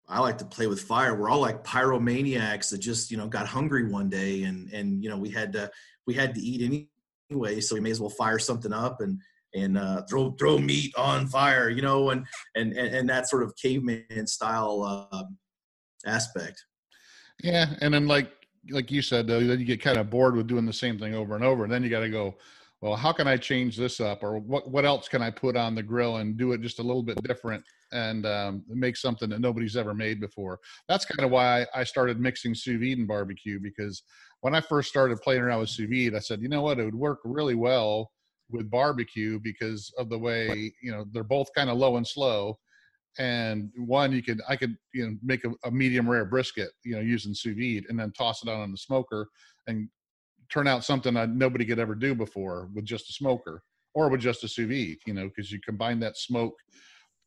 I 0.07 0.19
like 0.19 0.37
to 0.39 0.45
play 0.45 0.67
with 0.67 0.81
fire. 0.81 1.15
We're 1.15 1.29
all 1.29 1.41
like 1.41 1.63
pyromaniacs 1.63 2.69
that 2.69 2.77
just 2.77 3.09
you 3.09 3.17
know 3.17 3.27
got 3.27 3.47
hungry 3.47 3.87
one 3.89 4.09
day, 4.09 4.43
and 4.43 4.71
and 4.71 5.03
you 5.03 5.09
know 5.09 5.17
we 5.17 5.31
had 5.31 5.53
to 5.53 5.71
we 6.05 6.13
had 6.13 6.35
to 6.35 6.41
eat 6.41 6.87
anyway, 7.31 7.61
so 7.61 7.73
we 7.73 7.81
may 7.81 7.89
as 7.89 7.99
well 7.99 8.11
fire 8.11 8.37
something 8.37 8.73
up 8.73 9.01
and 9.01 9.19
and 9.55 9.77
uh, 9.77 10.03
throw 10.09 10.31
throw 10.31 10.57
meat 10.57 10.93
on 10.97 11.27
fire, 11.27 11.69
you 11.69 11.81
know, 11.81 12.09
and 12.09 12.25
and 12.55 12.73
and, 12.73 12.93
and 12.93 13.09
that 13.09 13.29
sort 13.29 13.43
of 13.43 13.55
caveman 13.55 14.27
style 14.27 15.09
um, 15.11 15.37
aspect. 16.05 16.63
Yeah, 17.43 17.73
and 17.81 17.93
then 17.93 18.07
like 18.07 18.31
like 18.69 18.91
you 18.91 19.01
said, 19.01 19.27
though, 19.27 19.39
then 19.39 19.59
you 19.59 19.65
get 19.65 19.81
kind 19.81 19.97
of 19.97 20.09
bored 20.09 20.35
with 20.35 20.47
doing 20.47 20.65
the 20.65 20.73
same 20.73 20.99
thing 20.99 21.15
over 21.15 21.35
and 21.35 21.43
over, 21.43 21.63
and 21.63 21.71
then 21.71 21.83
you 21.83 21.89
got 21.89 22.01
to 22.01 22.09
go, 22.09 22.35
well, 22.81 22.95
how 22.95 23.11
can 23.11 23.27
I 23.27 23.37
change 23.37 23.77
this 23.77 23.99
up, 23.99 24.23
or 24.23 24.39
what 24.39 24.69
what 24.69 24.85
else 24.85 25.07
can 25.07 25.21
I 25.21 25.31
put 25.31 25.55
on 25.55 25.75
the 25.75 25.83
grill 25.83 26.17
and 26.17 26.37
do 26.37 26.51
it 26.51 26.61
just 26.61 26.79
a 26.79 26.83
little 26.83 27.03
bit 27.03 27.21
different 27.23 27.63
and 27.91 28.25
um, 28.25 28.63
make 28.67 28.97
something 28.97 29.29
that 29.29 29.39
nobody's 29.39 29.77
ever 29.77 29.93
made 29.93 30.19
before. 30.19 30.59
That's 30.89 31.05
kind 31.05 31.23
of 31.23 31.31
why 31.31 31.65
I 31.73 31.83
started 31.83 32.19
mixing 32.19 32.55
sous 32.55 32.79
vide 32.79 32.97
and 32.97 33.07
barbecue 33.07 33.59
because 33.59 34.03
when 34.41 34.55
I 34.55 34.61
first 34.61 34.89
started 34.89 35.21
playing 35.21 35.41
around 35.41 35.61
with 35.61 35.69
sous 35.69 35.89
vide, 35.89 36.15
I 36.15 36.19
said, 36.19 36.41
you 36.41 36.49
know 36.49 36.61
what, 36.61 36.79
it 36.79 36.85
would 36.85 36.95
work 36.95 37.19
really 37.23 37.55
well 37.55 38.11
with 38.49 38.69
barbecue 38.69 39.39
because 39.39 39.91
of 39.97 40.09
the 40.09 40.17
way 40.17 40.73
you 40.81 40.91
know 40.91 41.05
they're 41.11 41.23
both 41.23 41.47
kind 41.55 41.69
of 41.69 41.77
low 41.77 41.97
and 41.97 42.07
slow 42.07 42.57
and 43.17 43.71
one 43.77 44.11
you 44.11 44.21
could 44.21 44.41
i 44.47 44.55
could 44.55 44.75
you 44.93 45.05
know 45.05 45.15
make 45.23 45.43
a, 45.45 45.51
a 45.65 45.71
medium 45.71 46.09
rare 46.09 46.25
brisket 46.25 46.69
you 46.83 46.95
know 46.95 47.01
using 47.01 47.33
sous 47.33 47.55
vide 47.55 47.85
and 47.89 47.99
then 47.99 48.11
toss 48.11 48.43
it 48.43 48.49
out 48.49 48.59
on 48.59 48.71
the 48.71 48.77
smoker 48.77 49.27
and 49.67 49.87
turn 50.51 50.67
out 50.67 50.83
something 50.83 51.13
that 51.13 51.29
nobody 51.29 51.65
could 51.65 51.79
ever 51.79 51.95
do 51.95 52.13
before 52.13 52.69
with 52.73 52.85
just 52.85 53.09
a 53.09 53.13
smoker 53.13 53.63
or 53.93 54.09
with 54.09 54.21
just 54.21 54.43
a 54.43 54.47
sous 54.47 54.67
vide 54.67 54.97
you 55.05 55.13
know 55.13 55.27
because 55.27 55.51
you 55.51 55.59
combine 55.65 55.99
that 55.99 56.17
smoke 56.17 56.55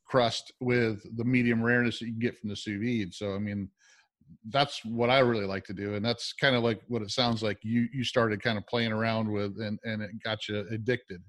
crust 0.07 0.53
with 0.61 1.03
the 1.17 1.25
medium 1.25 1.63
rareness 1.63 1.99
that 1.99 2.07
you 2.07 2.19
get 2.19 2.39
from 2.39 2.49
the 2.49 2.57
sous 2.57 2.81
vide. 2.81 3.13
So 3.13 3.35
i 3.35 3.39
mean 3.39 3.69
that's 4.51 4.85
what 4.85 5.11
I 5.11 5.19
really 5.19 5.47
like 5.47 5.65
to 5.65 5.75
do, 5.75 5.95
and 5.95 6.05
that's 6.05 6.33
kind 6.33 6.57
of 6.57 6.63
like 6.63 6.81
what 6.89 7.03
it 7.03 7.11
sounds 7.11 7.43
like 7.43 7.59
you 7.63 7.89
you 7.93 8.05
started 8.05 8.43
kind 8.43 8.59
of 8.59 8.67
playing 8.67 8.93
around 8.93 9.31
with, 9.31 9.61
and 9.61 9.79
and 9.85 10.03
it 10.03 10.11
got 10.25 10.49
you 10.49 10.67
addicted. 10.71 11.23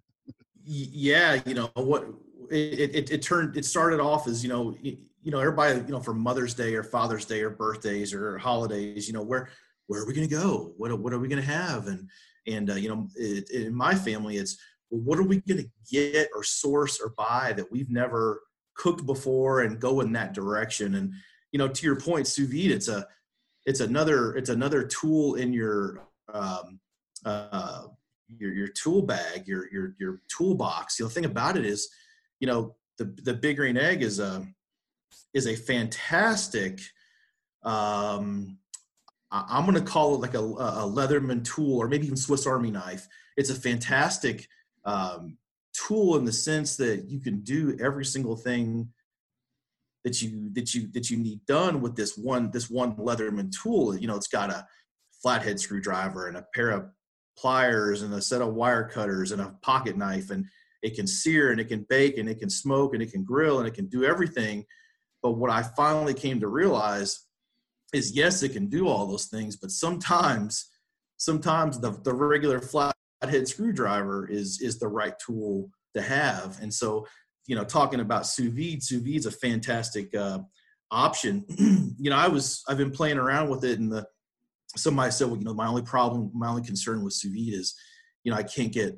Yeah, 0.64 1.40
you 1.46 1.54
know 1.54 1.72
what 1.76 2.06
it, 2.50 2.96
it, 2.96 3.12
it 3.12 3.22
turned 3.22 3.58
it 3.58 3.66
started 3.66 4.00
off 4.00 4.28
as 4.28 4.44
you 4.44 4.50
know 4.50 4.76
you, 4.82 4.98
you 5.22 5.32
know 5.32 5.40
everybody 5.40 5.80
you 5.80 5.92
know 5.92 6.00
for 6.00 6.14
Mother's 6.14 6.54
Day 6.54 6.76
or 6.76 6.84
Father's 6.84 7.26
Day 7.26 7.42
or 7.42 7.50
birthdays 7.50 8.14
or 8.14 8.38
holidays 8.38 9.08
you 9.08 9.14
know 9.14 9.24
where 9.24 9.50
where 9.88 10.02
are 10.02 10.06
we 10.06 10.14
going 10.14 10.28
to 10.28 10.36
go? 10.36 10.74
What 10.78 10.98
what 11.00 11.14
are 11.14 11.20
we 11.20 11.28
going 11.28 11.42
to 11.42 11.48
have? 11.48 11.88
And 11.88 12.08
and 12.48 12.70
uh, 12.70 12.76
you 12.76 12.90
know 12.90 13.08
it, 13.16 13.50
in 13.50 13.74
my 13.74 13.96
family 13.96 14.38
it's 14.38 14.58
well, 14.90 15.02
what 15.02 15.20
are 15.20 15.24
we 15.24 15.42
going 15.42 15.64
to 15.64 15.70
get 15.92 16.30
or 16.36 16.44
source 16.44 17.00
or 17.00 17.14
buy 17.18 17.54
that 17.58 17.72
we've 17.72 17.90
never 17.90 18.42
cooked 18.76 19.06
before 19.06 19.62
and 19.62 19.80
go 19.80 20.02
in 20.02 20.12
that 20.14 20.34
direction? 20.34 20.96
And 20.96 21.14
you 21.52 21.60
know 21.60 21.68
to 21.68 21.86
your 21.86 21.96
point 21.96 22.28
sous 22.28 22.48
vide 22.48 22.72
it's 22.72 22.88
a 22.88 23.08
it's 23.66 23.80
another 23.80 24.36
it's 24.36 24.50
another 24.50 24.84
tool 24.84 25.36
in 25.36 25.54
your 25.54 26.02
um, 26.34 26.80
uh, 27.26 27.84
your 28.38 28.54
your 28.54 28.68
tool 28.68 29.02
bag 29.02 29.48
your 29.48 29.72
your 29.72 29.96
your 30.00 30.22
toolbox. 30.28 30.98
The 30.98 31.10
thing 31.10 31.26
about 31.26 31.58
it 31.58 31.66
is 31.66 31.90
you 32.40 32.48
know 32.48 32.76
the 32.98 33.06
the 33.24 33.34
big 33.34 33.58
green 33.58 33.78
egg 33.78 34.02
is 34.02 34.20
a 34.20 34.46
is 35.34 35.48
a 35.48 35.56
fantastic 35.56 36.80
um 37.64 38.58
i'm 39.32 39.66
going 39.66 39.76
to 39.76 39.92
call 39.92 40.16
it 40.16 40.22
like 40.22 40.34
a, 40.34 40.40
a 40.40 40.90
leatherman 40.90 41.44
tool 41.44 41.78
or 41.78 41.88
maybe 41.88 42.06
even 42.06 42.18
swiss 42.18 42.48
army 42.48 42.72
knife. 42.72 43.08
It's 43.38 43.50
a 43.50 43.56
fantastic 43.56 44.48
um, 44.86 45.38
tool 45.74 46.18
in 46.18 46.26
the 46.26 46.32
sense 46.32 46.78
that 46.78 47.06
you 47.06 47.20
can 47.20 47.42
do 47.42 47.78
every 47.80 48.06
single 48.06 48.36
thing 48.36 48.90
that 50.04 50.22
you 50.22 50.50
that 50.54 50.74
you 50.74 50.90
that 50.94 51.10
you 51.10 51.18
need 51.18 51.46
done 51.46 51.82
with 51.82 51.96
this 51.96 52.18
one 52.18 52.52
this 52.52 52.70
one 52.70 52.96
leatherman 52.96 53.52
tool. 53.52 53.98
You 53.98 54.08
know 54.08 54.16
it's 54.16 54.28
got 54.28 54.50
a 54.50 54.66
flathead 55.22 55.60
screwdriver 55.60 56.28
and 56.28 56.38
a 56.38 56.46
pair 56.54 56.70
of 56.70 56.90
pliers 57.38 58.02
and 58.02 58.14
a 58.14 58.22
set 58.22 58.42
of 58.42 58.54
wire 58.54 58.88
cutters 58.88 59.32
and 59.32 59.42
a 59.42 59.56
pocket 59.62 59.98
knife 59.98 60.30
and 60.30 60.46
it 60.82 60.96
can 60.96 61.08
sear 61.08 61.52
and 61.52 61.60
it 61.60 61.68
can 61.68 61.86
bake 61.90 62.18
and 62.18 62.30
it 62.30 62.40
can 62.40 62.50
smoke 62.50 62.94
and 62.94 63.04
it 63.04 63.12
can 63.12 63.24
grill 63.24 63.60
and 63.60 63.68
it 63.68 63.74
can 63.74 63.88
do 63.88 64.06
everything. 64.06 64.66
But 65.22 65.32
what 65.32 65.52
i 65.52 65.64
finally 65.64 66.14
came 66.14 66.40
to 66.40 66.48
realize 66.48 67.26
is 67.94 68.12
yes 68.16 68.44
it 68.44 68.54
can 68.54 68.68
do 68.68 68.88
all 68.88 69.08
those 69.08 69.26
things 69.26 69.56
but 69.56 69.72
sometimes 69.72 70.70
sometimes 71.18 71.80
the, 71.80 71.92
the 72.04 72.14
regular 72.14 72.60
flathead 72.60 73.48
screwdriver 73.48 74.28
is 74.28 74.62
is 74.62 74.80
the 74.80 74.88
right 74.88 75.16
tool 75.20 75.70
to 75.96 76.02
have. 76.02 76.60
And 76.62 76.74
so 76.74 77.08
you 77.50 77.56
know 77.56 77.64
talking 77.64 78.00
about 78.00 78.28
sous 78.28 78.52
vide 78.52 78.84
sous 78.84 79.02
vide 79.02 79.16
is 79.16 79.26
a 79.26 79.32
fantastic 79.32 80.14
uh, 80.16 80.40
option 80.92 81.44
you 82.00 82.10
know 82.10 82.16
i 82.16 82.28
was 82.28 82.64
i've 82.68 82.78
been 82.78 82.92
playing 82.92 83.18
around 83.18 83.50
with 83.50 83.66
it 83.66 83.80
and 83.80 83.92
the 83.92 84.06
somebody 84.78 85.12
said 85.12 85.28
well 85.28 85.38
you 85.38 85.44
know 85.44 85.54
my 85.54 85.68
only 85.68 85.82
problem 85.82 86.32
my 86.34 86.48
only 86.48 86.62
concern 86.62 87.04
with 87.04 87.14
sous 87.14 87.32
vide 87.32 87.54
is 87.54 87.76
you 88.24 88.32
know 88.32 88.38
i 88.38 88.44
can't 88.44 88.72
get 88.72 88.96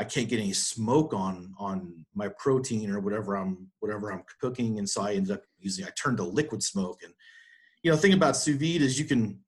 I 0.00 0.04
can't 0.04 0.30
get 0.30 0.40
any 0.40 0.54
smoke 0.54 1.12
on 1.12 1.52
on 1.58 2.06
my 2.14 2.28
protein 2.38 2.90
or 2.90 3.00
whatever 3.00 3.36
I'm 3.36 3.68
whatever 3.80 4.10
I'm 4.10 4.22
cooking, 4.40 4.78
and 4.78 4.88
so 4.88 5.02
I 5.02 5.12
ended 5.12 5.32
up 5.32 5.42
using 5.58 5.84
I 5.84 5.90
turned 5.90 6.16
to 6.16 6.24
liquid 6.24 6.62
smoke. 6.62 7.00
And 7.04 7.12
you 7.82 7.90
know, 7.90 7.96
the 7.96 8.00
thing 8.00 8.14
about 8.14 8.38
sous 8.38 8.56
vide 8.56 8.80
is 8.80 8.98
you 8.98 9.04
can 9.04 9.40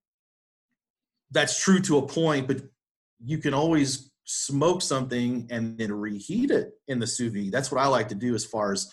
that's 1.30 1.64
true 1.64 1.80
to 1.80 1.96
a 1.96 2.06
point, 2.06 2.48
but 2.48 2.58
you 3.24 3.38
can 3.38 3.54
always 3.54 4.11
smoke 4.24 4.82
something 4.82 5.46
and 5.50 5.78
then 5.78 5.92
reheat 5.92 6.50
it 6.50 6.72
in 6.88 6.98
the 6.98 7.06
sous 7.06 7.32
vide. 7.32 7.52
That's 7.52 7.70
what 7.70 7.80
I 7.80 7.86
like 7.86 8.08
to 8.08 8.14
do 8.14 8.34
as 8.34 8.44
far 8.44 8.72
as 8.72 8.90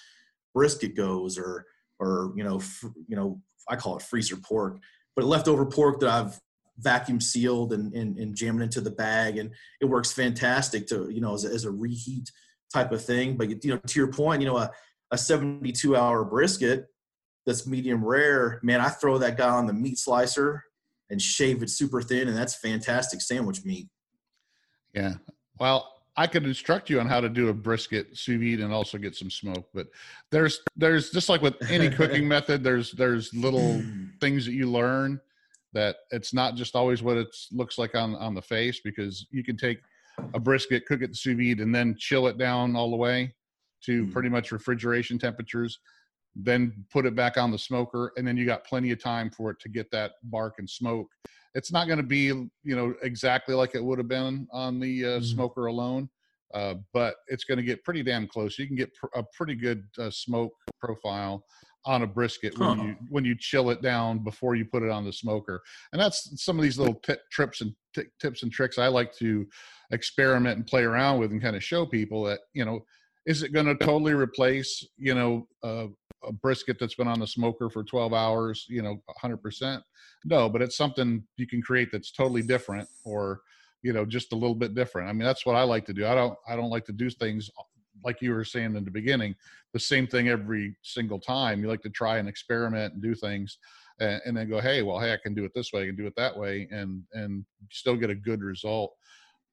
brisket 0.54 0.96
goes, 0.96 1.38
or 1.38 1.66
or 2.00 2.34
you 2.36 2.44
know, 2.44 2.58
f- 2.58 2.86
you 3.08 3.16
know, 3.16 3.42
I 3.68 3.76
call 3.76 3.98
it 3.98 4.04
freezer 4.04 4.38
pork, 4.38 4.80
but 5.16 5.26
leftover 5.26 5.66
pork 5.66 6.00
that 6.00 6.10
I've 6.10 6.40
vacuum 6.78 7.20
sealed 7.20 7.74
and, 7.74 7.94
and, 7.94 8.18
and 8.18 8.36
jam 8.36 8.62
into 8.62 8.80
the 8.80 8.92
bag. 8.92 9.38
And 9.38 9.52
it 9.82 9.86
works 9.86 10.12
fantastic 10.12 10.88
to 10.88 11.10
you 11.10 11.22
know 11.22 11.34
as 11.34 11.46
a, 11.46 11.50
as 11.50 11.66
a 11.66 11.72
reheat 11.72 12.32
type 12.74 12.92
of 12.92 13.04
thing. 13.04 13.38
But 13.38 13.64
you 13.64 13.72
know 13.72 13.78
to 13.78 14.00
your 14.00 14.12
point 14.12 14.42
you 14.42 14.48
know 14.48 14.58
a, 14.58 14.72
a 15.12 15.18
72 15.18 15.96
hour 15.96 16.24
brisket 16.24 16.86
that's 17.46 17.66
medium 17.66 18.06
rare 18.06 18.60
man 18.64 18.80
i 18.80 18.90
throw 18.90 19.18
that 19.18 19.38
guy 19.38 19.50
on 19.50 19.66
the 19.66 19.74
meat 19.74 19.98
slicer 19.98 20.64
and 21.10 21.22
shave 21.22 21.64
it 21.64 21.70
super 21.70 22.02
thin 22.02 22.28
and 22.28 22.38
that's 22.38 22.56
fantastic 22.56 23.22
sandwich 23.22 23.66
meat 23.66 23.88
yeah 24.94 25.14
well 25.60 26.00
I 26.20 26.28
could 26.28 26.46
instruct 26.46 26.90
you 26.90 27.00
on 27.00 27.08
how 27.08 27.22
to 27.22 27.30
do 27.30 27.48
a 27.48 27.54
brisket 27.54 28.18
sous 28.18 28.38
vide 28.38 28.60
and 28.60 28.74
also 28.74 28.98
get 28.98 29.16
some 29.16 29.30
smoke. 29.30 29.70
But 29.74 29.88
there's 30.32 30.60
there's 30.76 31.12
just 31.12 31.30
like 31.30 31.42
with 31.42 31.56
any 31.70 31.90
cooking 31.90 32.28
method, 32.36 32.62
there's 32.62 32.92
there's 32.92 33.34
little 33.34 33.82
things 34.20 34.46
that 34.46 34.52
you 34.52 34.70
learn 34.70 35.22
that 35.72 35.96
it's 36.12 36.34
not 36.34 36.56
just 36.56 36.76
always 36.76 37.02
what 37.02 37.16
it 37.16 37.34
looks 37.54 37.78
like 37.78 37.96
on 37.96 38.16
on 38.16 38.36
the 38.36 38.42
face 38.42 38.82
because 38.84 39.28
you 39.32 39.46
can 39.46 39.56
take 39.56 39.80
a 40.34 40.40
brisket, 40.42 40.86
cook 40.86 41.02
it 41.02 41.16
sous 41.16 41.38
vide, 41.38 41.62
and 41.62 41.74
then 41.74 41.96
chill 41.98 42.28
it 42.28 42.38
down 42.38 42.76
all 42.76 42.90
the 42.90 42.98
way 42.98 43.34
to 43.84 44.06
mm. 44.06 44.12
pretty 44.12 44.28
much 44.28 44.52
refrigeration 44.52 45.18
temperatures. 45.18 45.80
Then 46.36 46.86
put 46.92 47.06
it 47.06 47.16
back 47.16 47.38
on 47.38 47.50
the 47.50 47.58
smoker, 47.58 48.12
and 48.18 48.28
then 48.28 48.36
you 48.36 48.46
got 48.46 48.66
plenty 48.66 48.92
of 48.92 49.02
time 49.02 49.30
for 49.30 49.52
it 49.52 49.60
to 49.62 49.70
get 49.70 49.90
that 49.92 50.16
bark 50.24 50.56
and 50.58 50.70
smoke. 50.70 51.08
It's 51.56 51.72
not 51.72 51.88
going 51.88 51.98
to 51.98 52.04
be, 52.04 52.26
you 52.26 52.50
know, 52.64 52.94
exactly 53.02 53.56
like 53.56 53.76
it 53.76 53.84
would 53.84 53.98
have 53.98 54.08
been 54.08 54.48
on 54.52 54.80
the 54.80 55.06
uh, 55.06 55.08
mm. 55.20 55.26
smoker 55.26 55.68
alone, 55.68 56.10
uh, 56.54 56.76
but 56.94 57.16
it's 57.28 57.44
going 57.44 57.58
to 57.58 57.64
get 57.64 57.84
pretty 57.84 58.04
damn 58.04 58.28
close. 58.28 58.58
You 58.60 58.68
can 58.68 58.76
get 58.76 58.94
pr- 58.94 59.08
a 59.16 59.24
pretty 59.36 59.56
good 59.56 59.84
uh, 59.98 60.12
smoke 60.12 60.54
profile 60.80 61.44
on 61.86 62.04
a 62.04 62.08
brisket 62.08 62.58
when 62.60 62.78
huh. 62.78 62.84
you 62.84 62.96
when 63.10 63.24
you 63.24 63.36
chill 63.38 63.70
it 63.70 63.82
down 63.82 64.20
before 64.20 64.56
you 64.56 64.66
put 64.66 64.84
it 64.84 64.90
on 64.90 65.06
the 65.06 65.14
smoker 65.14 65.62
and 65.94 66.02
that's 66.02 66.44
some 66.44 66.58
of 66.58 66.64
these 66.64 66.78
little 66.78 66.96
t- 66.96 67.16
trips 67.32 67.62
and 67.62 67.74
t- 67.96 68.04
tips 68.20 68.44
and 68.44 68.52
tricks 68.52 68.78
i 68.78 68.88
like 68.88 69.14
to 69.16 69.48
experiment 69.92 70.58
and 70.58 70.68
play 70.68 70.84
around 70.84 71.20
with 71.20 71.32
and 71.32 71.42
kind 71.42 71.56
of 71.56 71.64
show 71.64 71.86
people 71.86 72.24
that 72.24 72.40
you 72.54 72.66
know 72.66 72.82
is 73.26 73.44
it 73.44 73.54
going 73.54 73.66
to 73.66 73.76
totally 73.76 74.14
replace 74.14 74.86
you 74.98 75.16
know 75.16 75.48
uh, 75.64 75.88
a 76.30 76.32
brisket 76.32 76.78
that's 76.80 76.96
been 76.96 77.08
on 77.08 77.20
the 77.20 77.28
smoker 77.28 77.70
for 77.70 77.84
12 77.84 78.14
hours 78.14 78.66
you 78.70 78.82
know 78.82 79.02
100% 79.22 79.82
no 80.26 80.48
but 80.50 80.62
it's 80.62 80.78
something 80.78 81.24
you 81.38 81.48
can 81.48 81.62
create 81.62 81.90
that's 81.92 82.12
totally 82.12 82.42
different 82.42 82.88
or 83.04 83.42
you 83.82 83.92
know 83.92 84.06
just 84.06 84.32
a 84.32 84.36
little 84.36 84.56
bit 84.56 84.76
different 84.76 85.10
i 85.10 85.12
mean 85.12 85.26
that's 85.26 85.46
what 85.46 85.56
i 85.56 85.64
like 85.64 85.86
to 85.86 85.94
do 85.94 86.06
i 86.08 86.16
don't 86.16 86.38
i 86.48 86.56
don't 86.56 86.70
like 86.70 86.86
to 86.86 86.94
do 86.94 87.10
things 87.10 87.50
uh, 87.60 87.64
like 88.04 88.22
you 88.22 88.32
were 88.32 88.44
saying 88.44 88.76
in 88.76 88.86
the 88.86 88.92
beginning, 88.92 89.36
the 89.74 89.80
same 89.80 90.08
thing 90.08 90.30
every 90.30 90.76
single 90.84 91.20
time. 91.20 91.62
You 91.62 91.68
like 91.68 91.82
to 91.84 91.90
try 91.90 92.18
and 92.18 92.28
experiment 92.28 92.94
and 92.94 93.02
do 93.02 93.16
things, 93.16 93.58
and, 94.00 94.22
and, 94.26 94.38
then 94.38 94.50
go, 94.50 94.60
hey, 94.60 94.82
well, 94.82 95.00
hey, 95.00 95.14
I 95.14 95.18
can 95.22 95.34
do 95.34 95.46
it 95.46 95.52
this 95.54 95.74
way, 95.74 95.84
I 95.84 95.86
can 95.88 95.96
do 95.96 96.08
it 96.08 96.16
that 96.16 96.36
way, 96.36 96.68
and 96.72 97.04
and 97.14 97.46
still 97.72 97.96
get 97.96 98.10
a 98.10 98.16
good 98.16 98.42
result. 98.42 98.94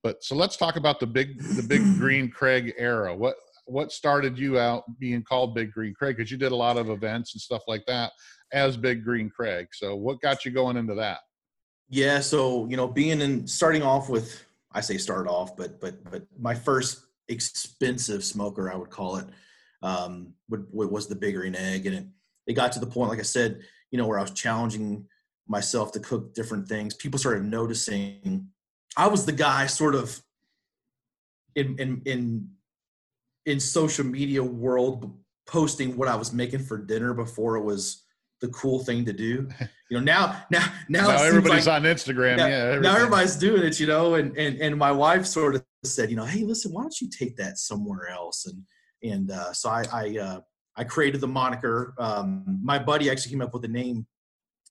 But 0.03 0.23
so 0.23 0.37
let's 0.37 0.57
talk 0.57 0.77
about 0.77 1.01
the 1.01 1.07
big 1.07 1.41
the 1.41 1.63
big 1.63 1.83
green 1.99 2.31
Craig 2.31 2.75
era. 2.79 3.15
What 3.15 3.37
what 3.67 3.93
started 3.93 4.39
you 4.39 4.59
out 4.59 4.85
being 4.99 5.23
called 5.23 5.55
Big 5.55 5.73
Green 5.73 5.95
Craig? 5.95 6.17
Because 6.17 6.31
you 6.31 6.37
did 6.37 6.53
a 6.53 6.57
lot 6.57 6.77
of 6.77 6.89
events 6.89 7.35
and 7.35 7.41
stuff 7.41 7.63
like 7.69 7.85
that 7.87 8.13
as 8.53 8.77
Big 8.77 9.05
Green 9.05 9.29
Craig. 9.29 9.69
So 9.73 9.97
what 9.97 10.21
got 10.21 10.45
you 10.45 10.51
going 10.51 10.77
into 10.77 10.95
that? 10.95 11.19
Yeah, 11.89 12.21
so 12.21 12.67
you 12.69 12.77
know, 12.77 12.89
being 12.89 13.21
in 13.21 13.47
starting 13.47 13.83
off 13.83 14.09
with 14.09 14.45
I 14.73 14.81
say 14.81 14.99
start 14.99 15.29
off, 15.29 15.57
but 15.57 15.81
but 15.81 16.03
but 16.11 16.25
my 16.39 16.55
first 16.55 17.07
expensive 17.29 18.25
smoker, 18.25 18.71
I 18.71 18.77
would 18.77 18.91
call 18.91 19.17
it, 19.17 19.27
um, 19.83 20.35
would, 20.49 20.67
was 20.73 21.07
the 21.07 21.15
Big 21.15 21.35
Green 21.35 21.55
Egg. 21.55 21.87
And 21.87 21.97
it, 21.97 22.07
it 22.47 22.53
got 22.55 22.73
to 22.73 22.81
the 22.81 22.87
point, 22.87 23.11
like 23.11 23.19
I 23.19 23.23
said, 23.23 23.61
you 23.91 23.99
know, 23.99 24.07
where 24.07 24.19
I 24.19 24.23
was 24.23 24.33
challenging 24.33 25.07
myself 25.49 25.93
to 25.93 26.01
cook 26.01 26.35
different 26.35 26.69
things. 26.69 26.95
People 26.95 27.19
started 27.19 27.45
noticing 27.45 28.49
I 28.97 29.09
was 29.09 29.27
the 29.27 29.33
guy 29.33 29.67
sort 29.67 29.95
of 29.95 30.21
in, 31.55 31.79
in, 31.79 32.03
in, 32.05 32.51
in 33.47 33.61
social 33.61 34.05
media 34.05 34.43
world 34.43 35.17
posting 35.47 35.97
what 35.97 36.09
I 36.09 36.17
was 36.17 36.33
making 36.33 36.65
for 36.65 36.77
dinner 36.77 37.15
before 37.15 37.57
it 37.57 37.63
was 37.63 38.03
the 38.41 38.49
cool 38.49 38.85
thing 38.85 39.05
to 39.07 39.13
do. 39.13 39.49
You 39.89 39.99
know, 39.99 40.03
now 40.03 40.43
now 40.51 40.67
now, 40.89 41.07
now 41.07 41.23
everybody's 41.23 41.69
like, 41.69 41.77
on 41.77 41.83
Instagram. 41.85 42.39
Now, 42.39 42.49
yeah, 42.49 42.57
everything. 42.57 42.83
now 42.83 42.97
everybody's 42.97 43.37
doing 43.37 43.63
it. 43.63 43.79
You 43.79 43.87
know, 43.87 44.15
and 44.15 44.37
and 44.37 44.61
and 44.61 44.77
my 44.77 44.91
wife 44.91 45.25
sort 45.27 45.55
of 45.55 45.65
said, 45.85 46.11
you 46.11 46.17
know, 46.17 46.25
hey, 46.25 46.43
listen, 46.43 46.73
why 46.73 46.83
don't 46.83 47.01
you 47.01 47.09
take 47.09 47.37
that 47.37 47.57
somewhere 47.57 48.09
else? 48.09 48.47
And 48.47 48.65
and 49.09 49.31
uh, 49.31 49.53
so 49.53 49.71
I 49.71 49.85
I, 49.93 50.19
uh, 50.19 50.41
I 50.77 50.83
created 50.83 51.21
the 51.21 51.29
moniker. 51.29 51.95
Um, 52.01 52.59
my 52.65 52.81
buddy 52.81 53.09
actually 53.09 53.31
came 53.31 53.43
up 53.43 53.53
with 53.53 53.63
the 53.63 53.69
name. 53.69 54.09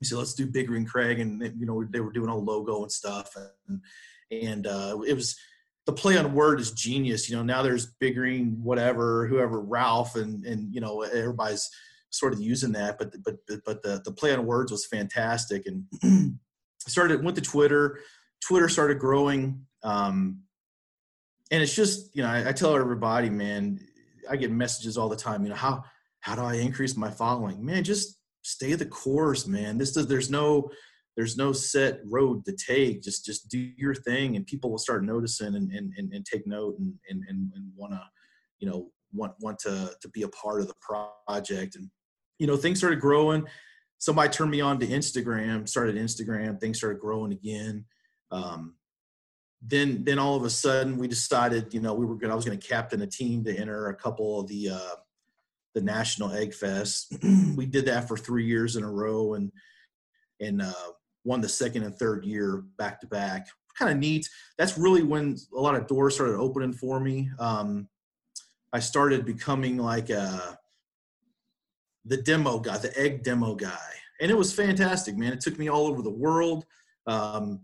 He 0.02 0.06
said, 0.06 0.18
let's 0.18 0.34
do 0.34 0.48
Big 0.48 0.68
Green 0.68 0.86
Craig, 0.86 1.22
and 1.22 1.42
you 1.58 1.66
know 1.66 1.82
they 1.86 2.02
were 2.02 2.12
doing 2.12 2.28
a 2.28 2.36
logo 2.36 2.84
and 2.84 2.92
stuff, 2.92 3.38
and 3.70 3.80
and 4.30 4.68
uh, 4.68 4.98
it 5.08 5.14
was 5.14 5.38
the 5.86 5.94
play 5.94 6.18
on 6.18 6.34
word 6.34 6.60
is 6.60 6.72
genius. 6.72 7.30
You 7.30 7.36
know, 7.36 7.44
now 7.44 7.62
there's 7.62 7.94
Big 8.00 8.16
Green, 8.16 8.58
whatever, 8.62 9.28
whoever, 9.28 9.62
Ralph, 9.62 10.16
and 10.16 10.46
and 10.46 10.74
you 10.74 10.82
know 10.82 11.02
everybody's 11.02 11.70
sort 12.10 12.34
of 12.34 12.40
using 12.40 12.72
that, 12.74 12.98
but 12.98 13.14
but 13.24 13.36
but 13.66 13.84
the 13.84 14.02
the 14.04 14.12
play 14.12 14.34
on 14.34 14.46
words 14.46 14.72
was 14.72 14.86
fantastic, 14.86 15.66
and 15.68 16.40
started 16.88 17.24
went 17.24 17.36
to 17.36 17.42
Twitter. 17.42 18.00
Twitter 18.42 18.70
started 18.70 19.00
growing. 19.00 19.66
Um, 19.84 20.42
and 21.52 21.62
it's 21.62 21.76
just 21.76 22.16
you 22.16 22.24
know 22.24 22.30
I, 22.30 22.50
I, 22.50 22.52
tell 22.54 22.76
everybody 22.76 23.30
man 23.30 23.80
i 24.28 24.36
get 24.36 24.52
messages 24.52 24.98
all 24.98 25.10
the 25.10 25.16
time 25.16 25.44
you 25.44 25.50
know 25.50 25.56
how 25.56 25.84
how 26.22 26.34
do 26.34 26.42
i 26.42 26.56
increase 26.56 26.98
my 26.98 27.12
following 27.12 27.64
man 27.64 27.84
just 27.84 28.18
stay 28.46 28.76
the 28.76 28.86
course, 28.86 29.48
man. 29.48 29.78
This 29.78 29.92
does 29.92 30.08
there's 30.08 30.30
no 30.30 30.70
there's 31.16 31.38
no 31.38 31.54
set 31.54 32.00
road 32.06 32.46
to 32.46 32.54
take. 32.54 33.02
Just 33.02 33.26
just 33.26 33.48
do 33.50 33.58
your 33.78 33.96
thing, 33.96 34.36
and 34.36 34.46
people 34.46 34.70
will 34.70 34.78
start 34.78 35.06
noticing 35.06 35.56
and 35.56 35.72
and, 35.72 35.94
and, 35.98 36.14
and 36.14 36.26
take 36.26 36.46
note 36.46 36.78
and 36.80 36.94
and 37.10 37.24
and, 37.28 37.52
and 37.56 37.72
want 37.76 37.94
to, 37.94 38.02
you 38.60 38.70
know, 38.70 38.92
want 39.14 39.34
want 39.40 39.60
to 39.60 39.92
to 40.02 40.10
be 40.10 40.24
a 40.24 40.30
part 40.30 40.62
of 40.62 40.68
the 40.68 40.76
project. 40.82 41.76
And 41.76 41.90
you 42.38 42.48
know, 42.48 42.58
things 42.58 42.80
started 42.80 43.00
growing. 43.00 43.46
Somebody 43.98 44.30
turned 44.30 44.52
me 44.52 44.62
on 44.62 44.80
to 44.80 44.88
Instagram. 44.88 45.68
Started 45.68 45.96
Instagram. 45.96 46.60
Things 46.60 46.78
started 46.78 47.00
growing 47.00 47.32
again. 47.32 47.86
Um, 48.32 48.76
then 49.62 50.04
then 50.04 50.20
all 50.20 50.36
of 50.36 50.44
a 50.44 50.50
sudden 50.50 50.98
we 50.98 51.08
decided, 51.08 51.74
you 51.74 51.80
know, 51.80 51.94
we 51.94 52.06
were 52.06 52.16
going. 52.16 52.32
I 52.32 52.36
was 52.36 52.46
going 52.46 52.60
to 52.60 52.68
captain 52.68 53.02
a 53.02 53.08
team 53.08 53.44
to 53.46 53.58
enter 53.58 53.88
a 53.88 53.96
couple 53.96 54.42
of 54.42 54.48
the 54.48 54.70
uh, 54.70 54.96
the 55.76 55.82
National 55.82 56.32
Egg 56.32 56.54
Fest. 56.54 57.16
we 57.56 57.66
did 57.66 57.86
that 57.86 58.08
for 58.08 58.18
three 58.18 58.46
years 58.46 58.76
in 58.76 58.84
a 58.84 58.92
row, 58.92 59.36
and 59.36 59.52
and 60.42 60.62
uh, 60.62 60.92
won 61.26 61.42
the 61.42 61.50
second 61.50 61.84
and 61.84 61.96
third 61.98 62.24
year 62.24 62.64
back 62.78 63.02
to 63.02 63.08
back. 63.08 63.48
Kind 63.78 63.92
of 63.92 63.98
neat. 63.98 64.30
That's 64.58 64.78
really 64.78 65.04
when 65.04 65.36
a 65.54 65.60
lot 65.60 65.76
of 65.76 65.88
doors 65.88 66.16
started 66.16 66.38
opening 66.38 66.72
for 66.72 67.00
me. 67.00 67.30
Um, 67.40 67.90
I 68.72 68.80
started 68.80 69.26
becoming 69.26 69.78
like 69.78 70.10
a, 70.10 70.22
uh, 70.22 70.56
the 72.06 72.18
demo 72.18 72.60
guy, 72.60 72.78
the 72.78 72.98
egg 72.98 73.24
demo 73.24 73.56
guy, 73.56 73.90
and 74.22 74.32
it 74.32 74.38
was 74.38 74.54
fantastic, 74.54 75.18
man. 75.18 75.34
It 75.34 75.42
took 75.42 75.58
me 75.58 75.70
all 75.70 75.88
over 75.88 76.02
the 76.02 76.10
world. 76.10 76.66
Um, 77.08 77.62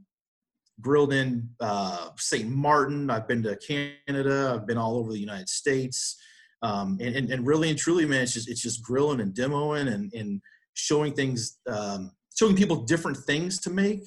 grilled 0.81 1.13
in 1.13 1.49
uh, 1.59 2.09
St. 2.17 2.49
Martin. 2.49 3.09
I've 3.09 3.27
been 3.27 3.43
to 3.43 3.55
Canada. 3.57 4.53
I've 4.55 4.67
been 4.67 4.77
all 4.77 4.97
over 4.97 5.11
the 5.11 5.19
United 5.19 5.49
States. 5.49 6.17
Um, 6.63 6.97
and, 7.01 7.15
and, 7.15 7.31
and, 7.31 7.45
really 7.45 7.69
and 7.69 7.77
truly, 7.77 8.05
man, 8.05 8.23
it's 8.23 8.33
just, 8.33 8.49
it's 8.49 8.61
just 8.61 8.83
grilling 8.83 9.19
and 9.19 9.33
demoing 9.33 9.91
and, 9.93 10.13
and 10.13 10.41
showing 10.73 11.13
things 11.13 11.57
um, 11.67 12.11
showing 12.35 12.55
people 12.55 12.77
different 12.77 13.17
things 13.17 13.59
to 13.61 13.69
make. 13.69 14.03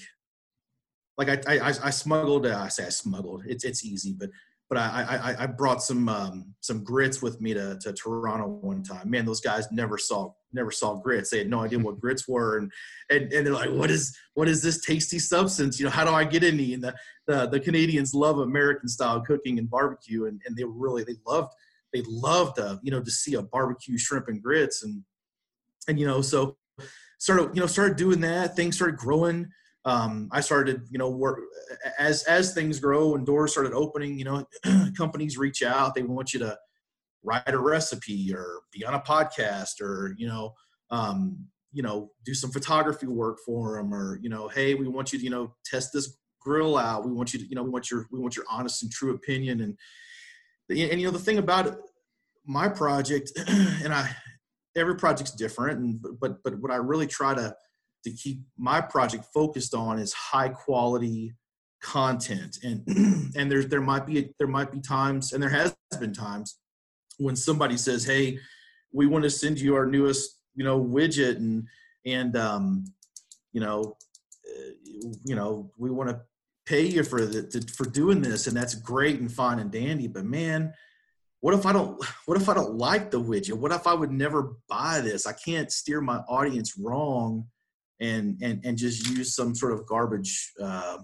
Like 1.16 1.28
I, 1.28 1.56
I, 1.56 1.68
I 1.68 1.90
smuggled. 1.90 2.46
Uh, 2.46 2.58
I 2.58 2.68
say 2.68 2.86
I 2.86 2.88
smuggled. 2.88 3.44
It's 3.46 3.64
it's 3.64 3.84
easy, 3.84 4.12
but 4.18 4.30
but 4.68 4.78
I, 4.78 5.34
I, 5.38 5.42
I 5.44 5.46
brought 5.46 5.82
some 5.82 6.08
um, 6.08 6.54
some 6.60 6.82
grits 6.82 7.20
with 7.20 7.40
me 7.40 7.54
to, 7.54 7.78
to 7.80 7.92
Toronto 7.92 8.48
one 8.48 8.82
time. 8.82 9.10
Man, 9.10 9.26
those 9.26 9.40
guys 9.40 9.70
never 9.70 9.98
saw 9.98 10.32
never 10.52 10.70
saw 10.70 10.94
grits. 10.94 11.30
They 11.30 11.38
had 11.38 11.50
no 11.50 11.60
idea 11.60 11.78
what 11.78 12.00
grits 12.00 12.26
were, 12.26 12.58
and 12.58 12.72
and, 13.10 13.32
and 13.32 13.46
they're 13.46 13.54
like, 13.54 13.70
"What 13.70 13.90
is 13.90 14.16
what 14.34 14.48
is 14.48 14.62
this 14.62 14.84
tasty 14.84 15.18
substance? 15.18 15.78
You 15.78 15.84
know, 15.84 15.90
how 15.90 16.04
do 16.04 16.12
I 16.12 16.24
get 16.24 16.42
any?" 16.42 16.74
And 16.74 16.82
the 16.82 16.94
the, 17.26 17.46
the 17.46 17.60
Canadians 17.60 18.14
love 18.14 18.38
American 18.38 18.88
style 18.88 19.20
cooking 19.20 19.58
and 19.58 19.68
barbecue, 19.70 20.26
and, 20.26 20.40
and 20.46 20.56
they 20.56 20.64
really 20.64 21.04
they 21.04 21.16
loved 21.26 21.52
they 21.92 22.02
loved 22.08 22.58
uh, 22.58 22.78
you 22.82 22.90
know 22.90 23.02
to 23.02 23.10
see 23.10 23.34
a 23.34 23.42
barbecue 23.42 23.98
shrimp 23.98 24.28
and 24.28 24.42
grits, 24.42 24.82
and 24.82 25.04
and 25.88 26.00
you 26.00 26.06
know 26.06 26.22
so 26.22 26.56
started 27.24 27.54
you 27.54 27.60
know 27.60 27.66
started 27.66 27.96
doing 27.96 28.20
that 28.20 28.54
things 28.56 28.76
started 28.76 28.96
growing. 28.96 29.48
Um, 29.86 30.30
i 30.32 30.40
started 30.40 30.82
you 30.90 30.98
know 30.98 31.10
work 31.10 31.40
as 31.98 32.22
as 32.24 32.54
things 32.54 32.80
grow 32.80 33.14
and 33.14 33.26
doors 33.26 33.52
started 33.52 33.74
opening 33.74 34.18
you 34.18 34.24
know 34.24 34.46
companies 34.96 35.36
reach 35.36 35.62
out 35.62 35.94
they 35.94 36.02
want 36.02 36.32
you 36.32 36.40
to 36.40 36.56
write 37.22 37.48
a 37.48 37.58
recipe 37.58 38.32
or 38.34 38.60
be 38.72 38.84
on 38.84 38.94
a 38.94 39.00
podcast 39.00 39.82
or 39.82 40.14
you 40.16 40.26
know 40.26 40.54
um, 40.90 41.36
you 41.72 41.82
know 41.82 42.10
do 42.24 42.32
some 42.32 42.50
photography 42.50 43.06
work 43.06 43.38
for 43.44 43.76
them 43.76 43.92
or 43.92 44.18
you 44.22 44.30
know 44.30 44.48
hey 44.48 44.74
we 44.74 44.88
want 44.88 45.12
you 45.12 45.18
to 45.18 45.24
you 45.24 45.30
know 45.30 45.54
test 45.66 45.92
this 45.92 46.16
grill 46.44 46.76
out. 46.76 47.06
We 47.06 47.12
want 47.12 47.32
you 47.32 47.40
to 47.40 47.46
you 47.46 47.56
know 47.56 47.62
we 47.62 47.70
want 47.70 47.90
your 47.90 48.06
we 48.12 48.20
want 48.20 48.36
your 48.36 48.44
honest 48.50 48.82
and 48.82 48.92
true 48.92 49.14
opinion. 49.14 49.60
And 49.62 49.78
and 50.68 51.00
you 51.00 51.06
know 51.06 51.12
the 51.12 51.18
thing 51.18 51.38
about 51.38 51.76
my 52.46 52.68
project 52.68 53.32
and 53.82 53.94
i 53.94 54.14
every 54.76 54.96
project's 54.96 55.32
different 55.32 55.78
and 55.78 56.04
but 56.20 56.42
but 56.42 56.58
what 56.60 56.72
i 56.72 56.76
really 56.76 57.06
try 57.06 57.34
to 57.34 57.54
to 58.04 58.10
keep 58.12 58.40
my 58.58 58.80
project 58.80 59.24
focused 59.32 59.74
on 59.74 59.98
is 59.98 60.12
high 60.12 60.48
quality 60.48 61.34
content. 61.84 62.58
And 62.62 62.82
and 63.36 63.50
there's 63.50 63.68
there 63.68 63.82
might 63.82 64.06
be 64.06 64.32
there 64.38 64.48
might 64.48 64.72
be 64.72 64.80
times 64.80 65.32
and 65.32 65.42
there 65.42 65.50
has 65.50 65.76
been 66.00 66.14
times 66.14 66.58
when 67.18 67.36
somebody 67.36 67.76
says 67.76 68.04
hey 68.04 68.38
we 68.92 69.06
want 69.06 69.22
to 69.22 69.30
send 69.30 69.60
you 69.60 69.76
our 69.76 69.86
newest 69.86 70.40
you 70.54 70.64
know 70.64 70.82
widget 70.82 71.36
and 71.36 71.68
and 72.06 72.36
um 72.36 72.84
you 73.52 73.60
know 73.60 73.96
uh, 74.48 74.70
you 75.24 75.36
know 75.36 75.70
we 75.78 75.90
want 75.90 76.08
to 76.08 76.20
pay 76.66 76.84
you 76.86 77.04
for 77.04 77.24
the 77.24 77.42
to, 77.44 77.60
for 77.72 77.84
doing 77.84 78.20
this 78.20 78.46
and 78.48 78.56
that's 78.56 78.74
great 78.74 79.20
and 79.20 79.30
fine 79.30 79.60
and 79.60 79.70
dandy 79.70 80.08
but 80.08 80.24
man 80.24 80.72
what 81.44 81.52
if 81.52 81.66
I 81.66 81.74
don't 81.74 82.02
what 82.24 82.40
if 82.40 82.48
I 82.48 82.54
don't 82.54 82.78
like 82.78 83.10
the 83.10 83.20
widget? 83.20 83.52
What 83.52 83.70
if 83.70 83.86
I 83.86 83.92
would 83.92 84.10
never 84.10 84.56
buy 84.66 85.00
this? 85.00 85.26
I 85.26 85.34
can't 85.34 85.70
steer 85.70 86.00
my 86.00 86.16
audience 86.26 86.78
wrong 86.78 87.44
and 88.00 88.38
and 88.42 88.64
and 88.64 88.78
just 88.78 89.06
use 89.10 89.36
some 89.36 89.54
sort 89.54 89.74
of 89.74 89.84
garbage 89.84 90.52
uh, 90.58 90.98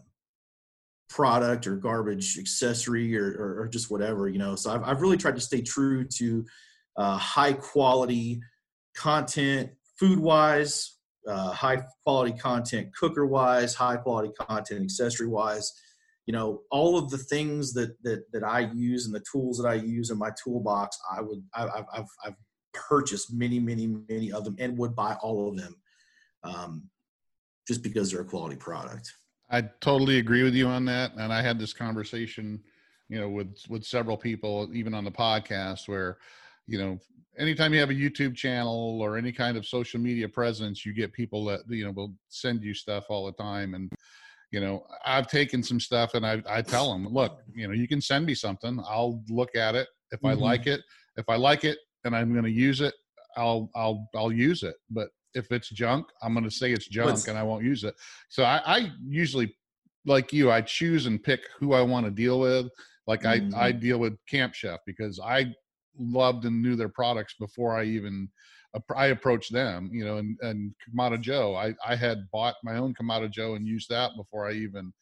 product 1.11 1.67
or 1.67 1.77
garbage 1.77 2.39
accessory 2.39 3.15
or, 3.19 3.33
or, 3.33 3.63
or, 3.63 3.69
just 3.69 3.91
whatever, 3.91 4.29
you 4.29 4.39
know. 4.39 4.55
So 4.55 4.71
I've, 4.73 4.85
I've 4.85 5.01
really 5.03 5.17
tried 5.17 5.35
to 5.35 5.41
stay 5.41 5.61
true 5.61 6.05
to 6.05 6.47
uh, 6.97 7.19
high 7.19 7.53
quality 7.53 8.41
content, 8.97 9.71
food 9.99 10.21
wise, 10.21 10.99
uh, 11.29 11.51
high 11.51 11.83
quality 12.05 12.33
content, 12.39 12.95
cooker 12.97 13.27
wise, 13.27 13.75
high 13.75 13.97
quality 13.97 14.31
content, 14.39 14.83
accessory 14.85 15.27
wise 15.27 15.73
you 16.31 16.37
know 16.37 16.63
all 16.71 16.97
of 16.97 17.11
the 17.11 17.19
things 17.19 17.73
that 17.73 18.01
that 18.05 18.23
that 18.33 18.45
I 18.45 18.61
use 18.73 19.07
and 19.07 19.13
the 19.13 19.25
tools 19.33 19.59
that 19.59 19.67
I 19.67 19.75
use 19.75 20.11
in 20.11 20.19
my 20.19 20.31
toolbox 20.41 20.97
I 21.11 21.21
would 21.21 21.43
I, 21.53 21.63
have 21.63 21.87
I've 21.93 22.05
I've 22.25 22.37
purchased 22.73 23.35
many 23.35 23.59
many 23.59 23.89
many 24.09 24.31
of 24.31 24.45
them 24.45 24.55
and 24.61 24.79
would 24.79 24.95
buy 24.95 25.15
all 25.23 25.49
of 25.49 25.57
them 25.57 25.75
um, 26.45 26.89
just 27.67 27.83
because 27.83 28.13
they're 28.13 28.21
a 28.21 28.25
quality 28.25 28.55
product. 28.55 29.13
I 29.51 29.63
totally 29.81 30.19
agree 30.21 30.45
with 30.45 30.55
you 30.55 30.69
on 30.69 30.85
that 30.85 31.15
and 31.17 31.33
I 31.33 31.43
had 31.43 31.59
this 31.59 31.73
conversation 31.73 32.63
you 33.09 33.19
know 33.19 33.29
with 33.29 33.57
with 33.69 33.83
several 33.83 34.17
people 34.17 34.71
even 34.73 34.95
on 34.95 35.05
the 35.05 35.11
podcast 35.11 35.89
where 35.89 36.19
you 36.69 36.79
know 36.79 36.97
anytime 37.39 37.75
you 37.75 37.81
have 37.81 37.91
a 37.91 38.03
youtube 38.05 38.37
channel 38.37 39.01
or 39.03 39.17
any 39.17 39.33
kind 39.33 39.57
of 39.57 39.67
social 39.67 39.99
media 39.99 40.29
presence 40.29 40.87
you 40.87 40.93
get 40.93 41.13
people 41.13 41.45
that 41.45 41.61
you 41.69 41.85
know 41.85 41.91
will 41.91 42.15
send 42.29 42.63
you 42.63 42.73
stuff 42.73 43.07
all 43.09 43.27
the 43.27 43.33
time 43.33 43.75
and 43.75 43.91
you 44.51 44.61
know 44.61 44.85
i've 45.05 45.27
taken 45.27 45.63
some 45.63 45.81
stuff 45.81 46.15
and 46.15 46.27
i, 46.27 46.43
I 46.49 46.63
tell 46.63 46.93
them 46.93 47.07
look 47.07 47.39
you 47.55 47.67
know 47.67 47.75
you 47.75 47.89
can 47.89 48.01
send 48.01 48.27
me 48.27 48.35
something. 48.35 48.81
I'll 48.89 49.23
look 49.29 49.55
at 49.57 49.75
it. 49.75 49.89
If 50.13 50.25
i 50.25 50.33
mm-hmm. 50.33 50.43
like 50.43 50.67
it 50.67 50.81
if 51.17 51.29
i 51.29 51.37
like 51.37 51.65
it 51.65 51.79
and 52.05 52.15
i'm 52.17 52.33
going 52.33 52.45
to 52.45 52.51
use 52.51 52.81
it 52.81 52.95
i'll 53.37 53.71
i'll 53.75 54.09
i'll 54.15 54.33
use 54.33 54.63
it. 54.63 54.75
But 54.91 55.09
if 55.35 55.53
it's 55.53 55.71
junk 55.71 56.07
i'm 56.23 56.35
going 56.35 56.45
to 56.45 56.51
say 56.51 56.73
it's 56.73 56.89
junk 56.89 57.29
and 57.29 57.39
i 57.39 57.43
won't 57.43 57.65
use 57.65 57.85
it. 57.85 57.95
So 58.29 58.45
I, 58.45 58.61
I, 58.65 58.93
usually 59.07 59.55
like 60.07 60.33
you 60.33 60.51
i 60.51 60.61
choose 60.61 61.07
and 61.07 61.23
pick 61.23 61.41
who 61.59 61.73
i 61.73 61.83
want 61.83 62.07
to 62.07 62.11
deal 62.11 62.41
with. 62.41 62.67
Like 63.07 63.23
mm-hmm. 63.23 63.55
i 63.55 63.67
i 63.67 63.73
deal 63.73 63.99
with 63.99 64.15
camp 64.29 64.55
chef 64.55 64.81
because 64.87 65.21
i 65.25 65.47
loved 65.99 66.45
and 66.45 66.63
knew 66.63 66.77
their 66.77 66.89
products 66.89 67.35
before 67.39 67.77
i 67.77 67.85
even 67.85 68.29
I 68.97 69.07
approached 69.07 69.53
them, 69.53 69.91
you 69.93 70.05
know, 70.05 70.19
and, 70.19 70.37
and 70.43 70.73
Kamado 70.89 71.21
Joe, 71.21 71.57
I, 71.57 71.75
I 71.87 71.97
had 71.97 72.31
bought 72.31 72.55
my 72.63 72.77
own 72.77 72.95
Kamado 72.95 73.31
Joe 73.31 73.55
and 73.55 73.67
used 73.67 73.89
that 73.89 74.13
before 74.17 74.49
I 74.49 74.53
even 74.53 74.93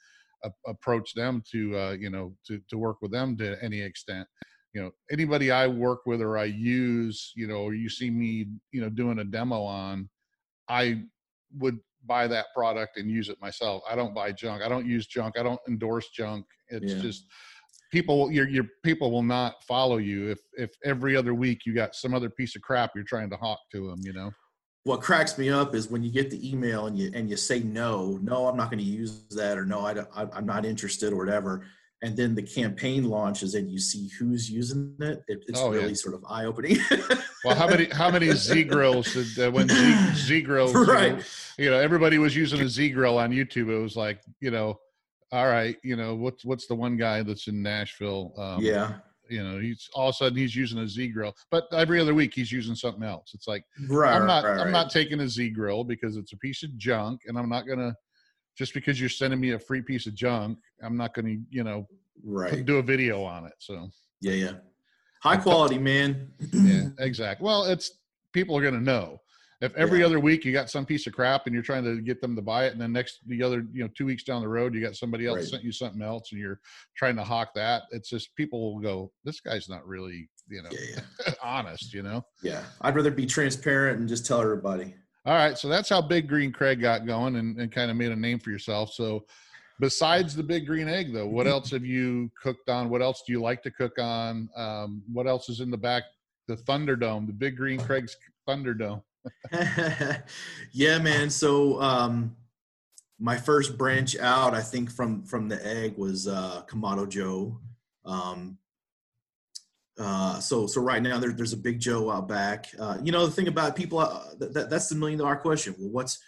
a, 0.44 0.50
approached 0.66 1.14
them 1.14 1.42
to, 1.52 1.76
uh, 1.76 1.92
you 1.92 2.11
know, 2.11 2.35
to, 2.46 2.61
to 2.70 2.78
work 2.78 3.02
with 3.02 3.12
them 3.12 3.37
to 3.38 3.62
any 3.62 3.81
extent. 3.81 4.26
You 4.72 4.83
know, 4.83 4.90
anybody 5.11 5.50
I 5.50 5.66
work 5.66 6.00
with 6.07 6.22
or 6.22 6.38
I 6.38 6.44
use, 6.44 7.33
you 7.37 7.46
know, 7.46 7.57
or 7.57 7.74
you 7.74 7.88
see 7.88 8.11
me, 8.11 8.48
you 8.72 8.81
know, 8.81 8.88
doing 8.88 9.18
a 9.18 9.24
demo 9.24 9.62
on, 9.62 10.09
I 10.68 11.02
would 11.59 11.78
buy 12.07 12.26
that 12.26 12.46
product 12.54 12.96
and 12.96 13.11
use 13.11 13.28
it 13.28 13.40
myself. 13.40 13.83
I 13.90 13.96
don't 13.96 14.14
buy 14.14 14.33
junk. 14.33 14.62
I 14.62 14.68
don't 14.68 14.87
use 14.87 15.07
junk. 15.07 15.38
I 15.38 15.42
don't 15.42 15.61
endorse 15.68 16.09
junk. 16.09 16.46
It's 16.68 16.94
yeah. 16.94 17.02
just 17.02 17.26
people 17.90 18.31
your 18.31 18.48
your 18.48 18.64
people 18.85 19.11
will 19.11 19.22
not 19.22 19.62
follow 19.64 19.96
you 19.96 20.31
if 20.31 20.38
if 20.55 20.70
every 20.85 21.16
other 21.16 21.35
week 21.35 21.64
you 21.64 21.74
got 21.74 21.94
some 21.94 22.14
other 22.14 22.31
piece 22.31 22.57
of 22.57 22.62
crap 22.62 22.90
you're 22.94 23.05
trying 23.05 23.31
to 23.31 23.37
hawk 23.37 23.61
to 23.72 23.88
them 23.88 24.01
you 24.03 24.12
know? 24.12 24.31
What 24.85 25.03
cracks 25.03 25.37
me 25.37 25.51
up 25.51 25.74
is 25.74 25.90
when 25.90 26.03
you 26.03 26.11
get 26.11 26.31
the 26.31 26.51
email 26.51 26.87
and 26.87 26.98
you 26.98 27.11
and 27.14 27.29
you 27.29 27.37
say 27.37 27.61
no 27.61 28.18
no 28.22 28.46
i'm 28.46 28.57
not 28.57 28.70
going 28.70 28.79
to 28.79 28.90
use 28.90 29.24
that 29.31 29.59
or 29.59 29.66
no 29.66 29.81
I, 29.81 29.92
I 30.14 30.27
i'm 30.33 30.46
not 30.46 30.64
interested 30.64 31.12
or 31.12 31.16
whatever 31.16 31.66
and 32.03 32.16
then 32.16 32.35
the 32.35 32.42
campaign 32.42 33.05
launches 33.05 33.55
and 33.55 33.70
you 33.70 33.79
see 33.79 34.09
who's 34.18 34.48
using 34.48 34.94
it, 35.01 35.22
it 35.27 35.44
it's 35.48 35.61
oh, 35.61 35.70
really 35.70 35.88
yeah. 35.88 35.94
sort 35.94 36.14
of 36.14 36.24
eye-opening. 36.29 36.79
Well 37.44 37.55
how 37.55 37.68
many 37.68 37.85
how 37.85 38.11
many 38.11 38.33
z 38.33 38.64
grills 38.64 39.12
did, 39.12 39.38
uh, 39.38 39.51
when 39.53 39.68
z, 39.68 40.12
z 40.14 40.42
grills 40.42 40.74
right. 40.74 41.12
you 41.12 41.16
know, 41.16 41.22
you 41.57 41.70
know 41.70 41.79
everybody 41.79 42.18
was 42.18 42.35
using 42.35 42.61
a 42.61 42.68
z 42.68 42.90
grill 42.90 43.16
on 43.16 43.31
youtube 43.31 43.68
it 43.68 43.79
was 43.79 43.94
like 43.94 44.20
you 44.40 44.51
know 44.51 44.81
all 45.32 45.46
right, 45.46 45.76
you 45.82 45.96
know, 45.96 46.14
what's 46.14 46.44
what's 46.44 46.66
the 46.66 46.74
one 46.74 46.96
guy 46.96 47.22
that's 47.22 47.48
in 47.48 47.62
Nashville? 47.62 48.32
Um, 48.38 48.62
yeah. 48.62 48.94
You 49.28 49.44
know, 49.44 49.58
he's 49.58 49.90
all 49.92 50.08
of 50.08 50.14
a 50.14 50.16
sudden 50.16 50.38
he's 50.38 50.56
using 50.56 50.78
a 50.78 50.88
Z 50.88 51.08
grill, 51.08 51.34
but 51.50 51.64
every 51.72 52.00
other 52.00 52.14
week 52.14 52.32
he's 52.32 52.50
using 52.50 52.74
something 52.74 53.02
else. 53.02 53.32
It's 53.34 53.46
like 53.46 53.62
right, 53.86 54.14
I'm 54.14 54.26
not 54.26 54.44
right, 54.44 54.58
I'm 54.58 54.72
not 54.72 54.90
taking 54.90 55.20
a 55.20 55.28
Z 55.28 55.50
grill 55.50 55.84
because 55.84 56.16
it's 56.16 56.32
a 56.32 56.38
piece 56.38 56.62
of 56.62 56.74
junk, 56.78 57.20
and 57.26 57.38
I'm 57.38 57.48
not 57.50 57.66
gonna 57.66 57.94
just 58.56 58.72
because 58.72 58.98
you're 58.98 59.10
sending 59.10 59.38
me 59.38 59.50
a 59.50 59.58
free 59.58 59.82
piece 59.82 60.06
of 60.06 60.14
junk, 60.14 60.58
I'm 60.82 60.96
not 60.96 61.12
gonna 61.12 61.36
you 61.50 61.62
know 61.62 61.86
right 62.24 62.64
do 62.64 62.78
a 62.78 62.82
video 62.82 63.22
on 63.22 63.44
it. 63.44 63.52
So 63.58 63.90
yeah, 64.22 64.32
yeah, 64.32 64.52
high 65.22 65.36
quality, 65.36 65.78
man. 65.78 66.32
yeah, 66.54 66.84
exactly. 66.98 67.44
Well, 67.44 67.64
it's 67.64 67.98
people 68.32 68.56
are 68.56 68.62
gonna 68.62 68.80
know 68.80 69.20
If 69.60 69.74
every 69.74 70.00
Yeah. 70.00 70.06
other 70.06 70.20
week 70.20 70.44
you 70.44 70.52
got 70.52 70.70
some 70.70 70.86
piece 70.86 71.06
of 71.08 71.12
crap 71.12 71.46
and 71.46 71.54
you're 71.54 71.64
trying 71.64 71.82
to 71.84 72.00
get 72.00 72.20
them 72.20 72.36
to 72.36 72.42
buy 72.42 72.66
it, 72.66 72.72
and 72.72 72.80
then 72.80 72.92
next 72.92 73.20
the 73.26 73.42
other, 73.42 73.66
you 73.72 73.82
know, 73.82 73.88
two 73.96 74.06
weeks 74.06 74.22
down 74.22 74.40
the 74.40 74.48
road, 74.48 74.72
you 74.74 74.80
got 74.80 74.94
somebody 74.94 75.26
else 75.26 75.38
Right. 75.38 75.46
sent 75.48 75.64
you 75.64 75.72
something 75.72 76.00
else, 76.00 76.30
and 76.30 76.40
you're 76.40 76.60
trying 76.96 77.16
to 77.16 77.24
hawk 77.24 77.54
that. 77.54 77.82
It's 77.90 78.08
just 78.08 78.34
people 78.36 78.74
will 78.74 78.80
go, 78.80 79.12
"This 79.24 79.40
guy's 79.40 79.68
not 79.68 79.84
really, 79.86 80.28
you 80.48 80.62
know, 80.62 80.68
Yeah, 80.70 81.00
yeah, 81.26 81.34
honest," 81.42 81.92
you 81.92 82.02
know. 82.02 82.24
yeah. 82.42 82.64
I'd 82.82 82.94
rather 82.94 83.10
be 83.10 83.26
transparent 83.26 83.98
and 83.98 84.08
just 84.08 84.24
tell 84.26 84.40
everybody. 84.40 84.94
All 85.26 85.34
right, 85.34 85.58
so 85.58 85.68
that's 85.68 85.88
how 85.88 86.00
Big 86.00 86.28
Green 86.28 86.52
Craig 86.52 86.80
got 86.80 87.04
going 87.04 87.36
and, 87.36 87.58
and 87.60 87.70
kind 87.72 87.90
of 87.90 87.96
made 87.96 88.12
a 88.12 88.16
name 88.16 88.38
for 88.38 88.50
yourself. 88.50 88.92
So, 88.92 89.26
besides 89.80 90.34
the 90.36 90.42
Big 90.44 90.66
Green 90.66 90.88
Egg, 90.88 91.12
though, 91.12 91.26
what 91.26 91.46
else 91.48 91.70
have 91.72 91.84
you 91.84 92.30
cooked 92.40 92.68
on? 92.70 92.88
What 92.88 93.02
else 93.02 93.22
do 93.26 93.32
you 93.32 93.40
like 93.40 93.62
to 93.64 93.70
cook 93.72 93.98
on? 93.98 94.48
Um, 94.56 95.02
what 95.12 95.26
else 95.26 95.48
is 95.48 95.60
in 95.60 95.70
the 95.70 95.76
back? 95.76 96.04
The 96.46 96.56
Thunderdome, 96.56 97.26
the 97.26 97.32
Big 97.32 97.56
Green 97.56 97.78
Craig's 97.80 98.16
Thunderdome. 98.48 99.02
yeah, 100.72 100.98
man. 100.98 101.31
So 101.31 101.81
um, 101.81 102.37
my 103.18 103.37
first 103.37 103.76
branch 103.76 104.16
out, 104.18 104.54
I 104.54 104.62
think 104.62 104.90
from 104.90 105.24
from 105.24 105.48
the 105.48 105.64
egg 105.66 105.96
was 105.96 106.28
uh, 106.28 106.62
Kamado 106.68 107.09
Joe. 107.09 107.59
Um, 108.04 108.59
uh, 109.98 110.38
so 110.38 110.66
so 110.66 110.81
right 110.81 111.02
now 111.02 111.18
there, 111.18 111.33
there's 111.33 111.52
a 111.52 111.57
Big 111.57 111.81
Joe 111.81 112.11
out 112.11 112.28
back. 112.28 112.66
Uh, 112.78 112.98
you 113.02 113.12
know 113.12 113.26
the 113.26 113.33
thing 113.33 113.48
about 113.48 113.76
people 113.76 113.98
uh, 113.98 114.22
that, 114.38 114.54
that, 114.54 114.70
that's 114.70 114.88
the 114.88 114.94
million 114.94 115.18
dollar 115.18 115.37
question. 115.37 115.74
Well, 115.78 115.90
what's 115.90 116.18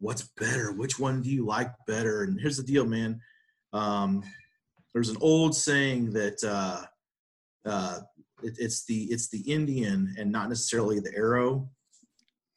what's 0.00 0.22
better? 0.36 0.72
Which 0.72 0.98
one 0.98 1.22
do 1.22 1.30
you 1.30 1.46
like 1.46 1.70
better? 1.86 2.22
And 2.24 2.40
here's 2.40 2.56
the 2.56 2.62
deal, 2.64 2.86
man. 2.86 3.20
Um, 3.72 4.24
there's 4.92 5.10
an 5.10 5.18
old 5.20 5.54
saying 5.54 6.12
that 6.14 6.42
uh, 6.42 6.82
uh, 7.64 8.00
it, 8.42 8.54
it's 8.58 8.84
the 8.84 9.04
it's 9.04 9.28
the 9.28 9.40
Indian 9.40 10.14
and 10.18 10.30
not 10.30 10.48
necessarily 10.48 11.00
the 11.00 11.14
arrow. 11.14 11.68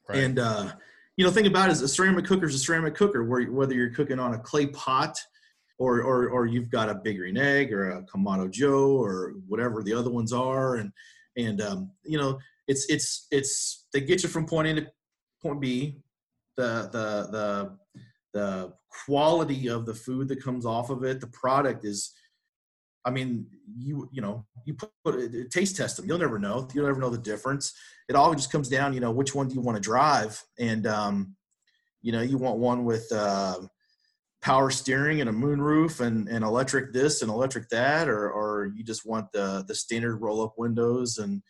Right. 0.08 0.18
And 0.18 0.38
uh, 0.38 0.72
you 1.16 1.24
know, 1.24 1.30
think 1.30 1.46
about 1.46 1.68
it, 1.68 1.72
is 1.72 1.82
a 1.82 1.88
ceramic 1.88 2.24
cooker 2.24 2.46
is 2.46 2.54
a 2.54 2.58
ceramic 2.58 2.94
cooker, 2.94 3.24
where 3.24 3.44
whether 3.44 3.74
you're 3.74 3.94
cooking 3.94 4.18
on 4.18 4.34
a 4.34 4.38
clay 4.38 4.66
pot 4.66 5.16
or 5.78 6.02
or 6.02 6.28
or 6.28 6.46
you've 6.46 6.70
got 6.70 6.88
a 6.88 6.94
big 6.94 7.18
green 7.18 7.36
egg 7.36 7.72
or 7.72 7.90
a 7.90 8.02
Kamado 8.02 8.50
Joe 8.50 8.96
or 8.96 9.34
whatever 9.46 9.82
the 9.82 9.94
other 9.94 10.10
ones 10.10 10.32
are, 10.32 10.76
and 10.76 10.92
and 11.36 11.60
um, 11.60 11.90
you 12.04 12.18
know, 12.18 12.38
it's 12.66 12.86
it's 12.88 13.26
it's 13.30 13.86
they 13.92 14.00
get 14.00 14.22
you 14.22 14.28
from 14.28 14.46
point 14.46 14.68
A 14.68 14.74
to 14.74 14.86
point 15.42 15.60
B. 15.60 16.00
The 16.56 16.88
the 16.92 17.28
the 17.30 17.78
the 18.32 18.72
quality 19.06 19.68
of 19.68 19.86
the 19.86 19.94
food 19.94 20.28
that 20.28 20.42
comes 20.42 20.66
off 20.66 20.90
of 20.90 21.04
it, 21.04 21.20
the 21.20 21.26
product 21.28 21.84
is 21.84 22.12
I 23.04 23.10
mean, 23.10 23.46
you 23.76 24.08
you 24.12 24.22
know, 24.22 24.46
you 24.64 24.74
put 24.74 24.90
it, 25.16 25.50
taste 25.50 25.76
test 25.76 25.96
them. 25.96 26.06
You'll 26.06 26.18
never 26.18 26.38
know. 26.38 26.68
You'll 26.74 26.86
never 26.86 27.00
know 27.00 27.10
the 27.10 27.18
difference. 27.18 27.72
It 28.08 28.16
all 28.16 28.34
just 28.34 28.52
comes 28.52 28.68
down, 28.68 28.94
you 28.94 29.00
know, 29.00 29.10
which 29.10 29.34
one 29.34 29.48
do 29.48 29.54
you 29.54 29.60
want 29.60 29.76
to 29.76 29.82
drive, 29.82 30.42
and 30.58 30.86
um, 30.86 31.36
you 32.02 32.12
know, 32.12 32.22
you 32.22 32.38
want 32.38 32.58
one 32.58 32.84
with 32.84 33.10
uh, 33.12 33.60
power 34.42 34.70
steering 34.70 35.20
and 35.20 35.30
a 35.30 35.32
moonroof 35.32 36.00
and, 36.00 36.28
and 36.28 36.44
electric 36.44 36.92
this 36.92 37.22
and 37.22 37.30
electric 37.30 37.68
that, 37.70 38.08
or 38.08 38.30
or 38.30 38.72
you 38.74 38.84
just 38.84 39.06
want 39.06 39.30
the 39.32 39.64
the 39.68 39.74
standard 39.74 40.16
roll 40.16 40.42
up 40.42 40.54
windows 40.56 41.18
and 41.18 41.42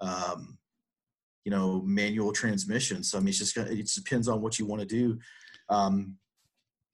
um, 0.00 0.58
you 1.44 1.50
know, 1.50 1.82
manual 1.82 2.32
transmission. 2.32 3.02
So 3.02 3.18
I 3.18 3.20
mean, 3.20 3.28
it's 3.28 3.38
just 3.38 3.54
gonna, 3.54 3.70
it 3.70 3.76
just 3.76 4.02
depends 4.02 4.28
on 4.28 4.40
what 4.40 4.58
you 4.58 4.66
want 4.66 4.80
to 4.80 4.86
do. 4.86 5.18
Um, 5.68 6.16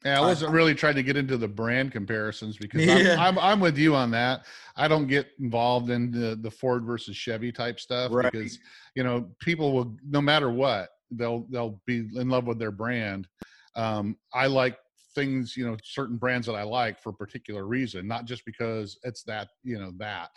Yeah, 0.05 0.19
I 0.19 0.23
wasn't 0.23 0.53
really 0.53 0.75
trying 0.75 0.95
to 0.95 1.03
get 1.03 1.17
into 1.17 1.37
the 1.37 1.49
brand 1.49 1.93
comparisons 1.93 2.57
because 2.57 2.85
Yeah. 2.85 3.17
I'm, 3.19 3.39
I'm 3.39 3.39
I'm 3.39 3.61
with 3.61 3.77
you 3.77 3.95
on 3.95 4.11
that. 4.13 4.47
I 4.77 4.89
don't 4.89 5.07
get 5.07 5.29
involved 5.39 5.91
in 5.91 6.11
the, 6.11 6.39
the 6.41 6.51
Ford 6.51 6.85
versus 6.85 7.17
Chevy 7.17 7.53
type 7.53 7.79
stuff 7.79 8.11
Right. 8.13 8.33
because 8.33 8.59
you 8.95 9.03
know 9.05 9.29
people 9.41 9.73
will 9.73 9.97
no 10.09 10.21
matter 10.23 10.51
what 10.51 10.89
they'll 11.11 11.47
they'll 11.51 11.81
be 11.87 12.09
in 12.15 12.29
love 12.31 12.47
with 12.47 12.59
their 12.59 12.71
brand. 12.71 13.29
Um, 13.77 14.17
I 14.33 14.47
like 14.47 14.79
things 15.15 15.57
you 15.57 15.67
know 15.67 15.77
certain 15.83 16.17
brands 16.17 16.47
that 16.47 16.55
I 16.55 16.63
like 16.63 16.99
for 17.03 17.11
a 17.11 17.15
particular 17.15 17.67
reason, 17.67 18.07
not 18.07 18.25
just 18.25 18.45
because 18.47 18.99
it's 19.03 19.23
that 19.25 19.49
you 19.65 19.79
know 19.79 19.93
that. 19.99 20.31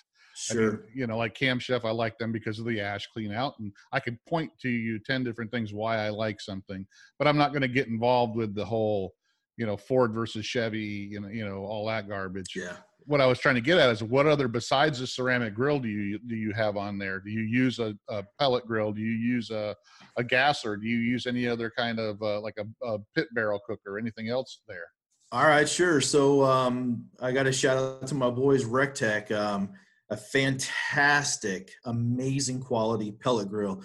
I 0.51 0.55
mean, 0.55 0.63
sure. 0.71 0.85
you 0.95 1.05
know, 1.05 1.15
like 1.17 1.35
Camp 1.35 1.61
Chef, 1.61 1.85
I 1.85 1.91
like 1.91 2.17
them 2.17 2.31
because 2.31 2.57
of 2.57 2.65
the 2.65 2.81
ash 2.81 3.07
clean 3.13 3.31
out, 3.31 3.53
and 3.59 3.71
I 3.91 3.99
could 3.99 4.17
point 4.25 4.51
to 4.61 4.69
you 4.69 4.97
ten 4.99 5.23
different 5.23 5.51
things 5.51 5.73
why 5.73 5.99
I 5.99 6.09
like 6.09 6.41
something, 6.41 6.85
but 7.19 7.27
I'm 7.27 7.37
not 7.37 7.51
going 7.51 7.61
to 7.61 7.67
get 7.67 7.87
involved 7.87 8.35
with 8.35 8.55
the 8.55 8.65
whole, 8.65 9.13
you 9.57 9.65
know, 9.65 9.77
Ford 9.77 10.13
versus 10.13 10.45
Chevy, 10.45 11.09
you 11.11 11.19
know, 11.19 11.27
you 11.27 11.45
know, 11.45 11.63
all 11.65 11.87
that 11.87 12.07
garbage. 12.07 12.55
yeah. 12.55 12.77
What 13.05 13.19
I 13.19 13.25
was 13.25 13.37
trying 13.37 13.55
to 13.55 13.61
get 13.61 13.79
at 13.79 13.89
is 13.89 14.01
what 14.01 14.27
other 14.27 14.47
besides 14.47 14.99
the 14.99 15.07
ceramic 15.07 15.53
grill 15.53 15.77
do 15.77 15.89
you 15.89 16.19
do 16.19 16.35
you 16.35 16.53
have 16.53 16.77
on 16.77 16.97
there? 16.97 17.19
Do 17.19 17.31
you 17.31 17.41
use 17.41 17.79
a, 17.79 17.93
a 18.07 18.23
pellet 18.39 18.65
grill? 18.65 18.93
Do 18.93 19.01
you 19.01 19.11
use 19.11 19.49
a 19.51 19.75
a 20.15 20.23
gasser? 20.23 20.77
Do 20.77 20.87
you 20.87 20.99
use 20.99 21.25
any 21.27 21.45
other 21.45 21.69
kind 21.69 21.99
of 21.99 22.21
uh, 22.21 22.39
like 22.39 22.57
a, 22.57 22.87
a 22.87 22.99
pit 23.13 23.27
barrel 23.33 23.59
cooker 23.67 23.95
or 23.95 23.99
anything 23.99 24.29
else 24.29 24.61
there? 24.69 24.85
All 25.33 25.47
right, 25.47 25.67
sure. 25.67 25.99
So 25.99 26.43
um, 26.43 27.05
I 27.19 27.31
got 27.31 27.47
a 27.47 27.51
shout 27.51 27.75
out 27.75 28.07
to 28.07 28.15
my 28.15 28.29
boys 28.29 28.63
Rectech, 28.65 29.31
um, 29.31 29.71
a 30.09 30.15
fantastic, 30.15 31.71
amazing 31.85 32.61
quality 32.61 33.11
pellet 33.11 33.49
grill. 33.49 33.81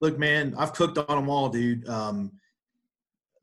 Look, 0.00 0.18
man, 0.18 0.54
I've 0.56 0.72
cooked 0.72 0.98
on 0.98 1.06
them 1.06 1.28
all, 1.28 1.50
dude. 1.50 1.86
Um, 1.86 2.32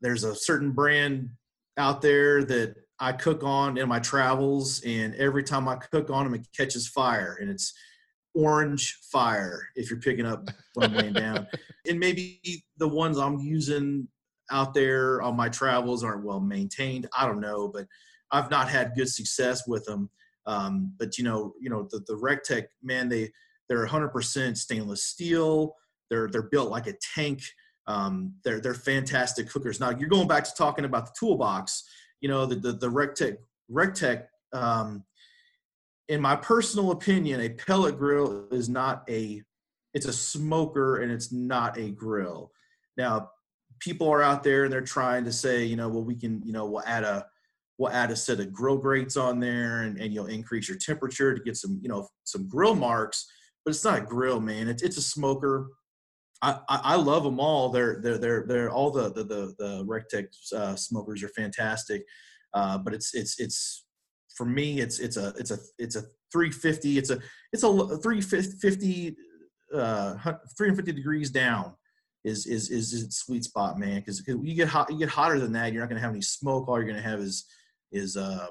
there's 0.00 0.24
a 0.24 0.34
certain 0.34 0.72
brand 0.72 1.30
out 1.76 2.02
there 2.02 2.44
that 2.44 2.76
I 3.00 3.12
cook 3.12 3.42
on 3.42 3.76
in 3.76 3.88
my 3.88 3.98
travels, 3.98 4.82
and 4.84 5.14
every 5.16 5.42
time 5.42 5.68
I 5.68 5.76
cook 5.76 6.10
on 6.10 6.24
them, 6.24 6.34
it 6.34 6.46
catches 6.56 6.86
fire, 6.86 7.36
and 7.40 7.50
it's 7.50 7.74
orange 8.34 8.98
fire. 9.10 9.68
If 9.74 9.90
you're 9.90 10.00
picking 10.00 10.26
up 10.26 10.48
what 10.74 10.90
I'm 10.90 10.96
laying 10.96 11.12
down, 11.12 11.46
and 11.88 11.98
maybe 11.98 12.64
the 12.78 12.88
ones 12.88 13.18
I'm 13.18 13.38
using 13.38 14.08
out 14.50 14.74
there 14.74 15.22
on 15.22 15.36
my 15.36 15.48
travels 15.48 16.04
aren't 16.04 16.24
well 16.24 16.40
maintained. 16.40 17.08
I 17.16 17.26
don't 17.26 17.40
know, 17.40 17.68
but 17.68 17.86
I've 18.30 18.50
not 18.50 18.68
had 18.68 18.94
good 18.94 19.08
success 19.08 19.66
with 19.66 19.84
them. 19.84 20.10
Um, 20.46 20.92
but 20.98 21.16
you 21.18 21.24
know, 21.24 21.54
you 21.60 21.70
know, 21.70 21.88
the, 21.90 22.00
the 22.06 22.14
Rectech, 22.14 22.66
man, 22.82 23.08
they 23.08 23.32
they're 23.68 23.86
100% 23.86 24.56
stainless 24.56 25.04
steel. 25.04 25.74
They're 26.10 26.28
they're 26.28 26.42
built 26.42 26.70
like 26.70 26.86
a 26.86 26.94
tank. 27.14 27.42
Um, 27.86 28.34
they're 28.44 28.60
they're 28.60 28.74
fantastic 28.74 29.48
cookers. 29.48 29.80
Now 29.80 29.90
you're 29.90 30.08
going 30.08 30.28
back 30.28 30.44
to 30.44 30.54
talking 30.56 30.84
about 30.84 31.06
the 31.06 31.12
toolbox. 31.18 31.84
You 32.20 32.28
know, 32.28 32.46
the 32.46 32.56
the, 32.56 32.72
the 32.72 32.88
Rectech 32.88 33.36
Rectech. 33.70 34.26
Um, 34.52 35.04
in 36.08 36.20
my 36.20 36.36
personal 36.36 36.90
opinion, 36.90 37.40
a 37.40 37.48
pellet 37.48 37.98
grill 37.98 38.46
is 38.50 38.68
not 38.68 39.04
a 39.08 39.42
it's 39.94 40.06
a 40.06 40.12
smoker 40.12 40.98
and 40.98 41.10
it's 41.10 41.32
not 41.32 41.78
a 41.78 41.90
grill. 41.90 42.50
Now, 42.96 43.30
people 43.80 44.08
are 44.08 44.22
out 44.22 44.42
there 44.42 44.64
and 44.64 44.72
they're 44.72 44.80
trying 44.80 45.24
to 45.24 45.32
say, 45.32 45.64
you 45.64 45.76
know, 45.76 45.88
well, 45.88 46.02
we 46.02 46.16
can, 46.16 46.42
you 46.44 46.52
know, 46.52 46.66
we'll 46.66 46.82
add 46.84 47.04
a 47.04 47.26
we'll 47.78 47.90
add 47.90 48.10
a 48.10 48.16
set 48.16 48.40
of 48.40 48.52
grill 48.52 48.76
grates 48.76 49.16
on 49.16 49.40
there 49.40 49.82
and, 49.82 49.98
and 50.00 50.12
you'll 50.12 50.26
increase 50.26 50.68
your 50.68 50.78
temperature 50.78 51.34
to 51.34 51.42
get 51.42 51.56
some, 51.56 51.78
you 51.82 51.88
know, 51.88 52.08
some 52.22 52.48
grill 52.48 52.74
marks, 52.74 53.26
but 53.64 53.70
it's 53.70 53.84
not 53.84 53.98
a 53.98 54.02
grill, 54.02 54.40
man. 54.40 54.68
It's 54.68 54.82
it's 54.82 54.96
a 54.96 55.02
smoker. 55.02 55.68
I, 56.42 56.58
I, 56.68 56.96
love 56.96 57.24
them 57.24 57.40
all. 57.40 57.70
They're 57.70 58.00
they're 58.02 58.18
they're 58.18 58.44
they're 58.46 58.70
all 58.70 58.90
the 58.90 59.10
the 59.10 59.24
the, 59.24 59.54
the 59.58 59.84
Rectech 59.84 60.26
uh, 60.54 60.76
smokers 60.76 61.22
are 61.22 61.28
fantastic, 61.28 62.04
uh, 62.52 62.78
but 62.78 62.92
it's 62.92 63.14
it's 63.14 63.40
it's 63.40 63.86
for 64.36 64.44
me 64.44 64.80
it's 64.80 64.98
it's 64.98 65.16
a 65.16 65.32
it's 65.38 65.50
a 65.50 65.58
it's 65.78 65.96
a 65.96 66.02
350 66.32 66.98
it's 66.98 67.10
a 67.10 67.18
it's 67.52 67.62
a 67.62 67.98
350 67.98 69.16
uh 69.72 70.14
350 70.14 70.92
degrees 70.92 71.30
down 71.30 71.72
is 72.24 72.46
is 72.46 72.70
is 72.70 73.02
its 73.02 73.18
sweet 73.18 73.44
spot, 73.44 73.78
man. 73.78 74.00
Because 74.00 74.26
you 74.26 74.54
get 74.54 74.68
hot, 74.68 74.90
you 74.90 74.98
get 74.98 75.10
hotter 75.10 75.38
than 75.38 75.52
that, 75.52 75.72
you're 75.72 75.82
not 75.82 75.88
to 75.96 76.02
have 76.02 76.12
any 76.12 76.22
smoke. 76.22 76.68
All 76.68 76.76
you're 76.76 76.86
to 76.96 77.08
have 77.08 77.20
is 77.20 77.44
is 77.92 78.16
um, 78.16 78.48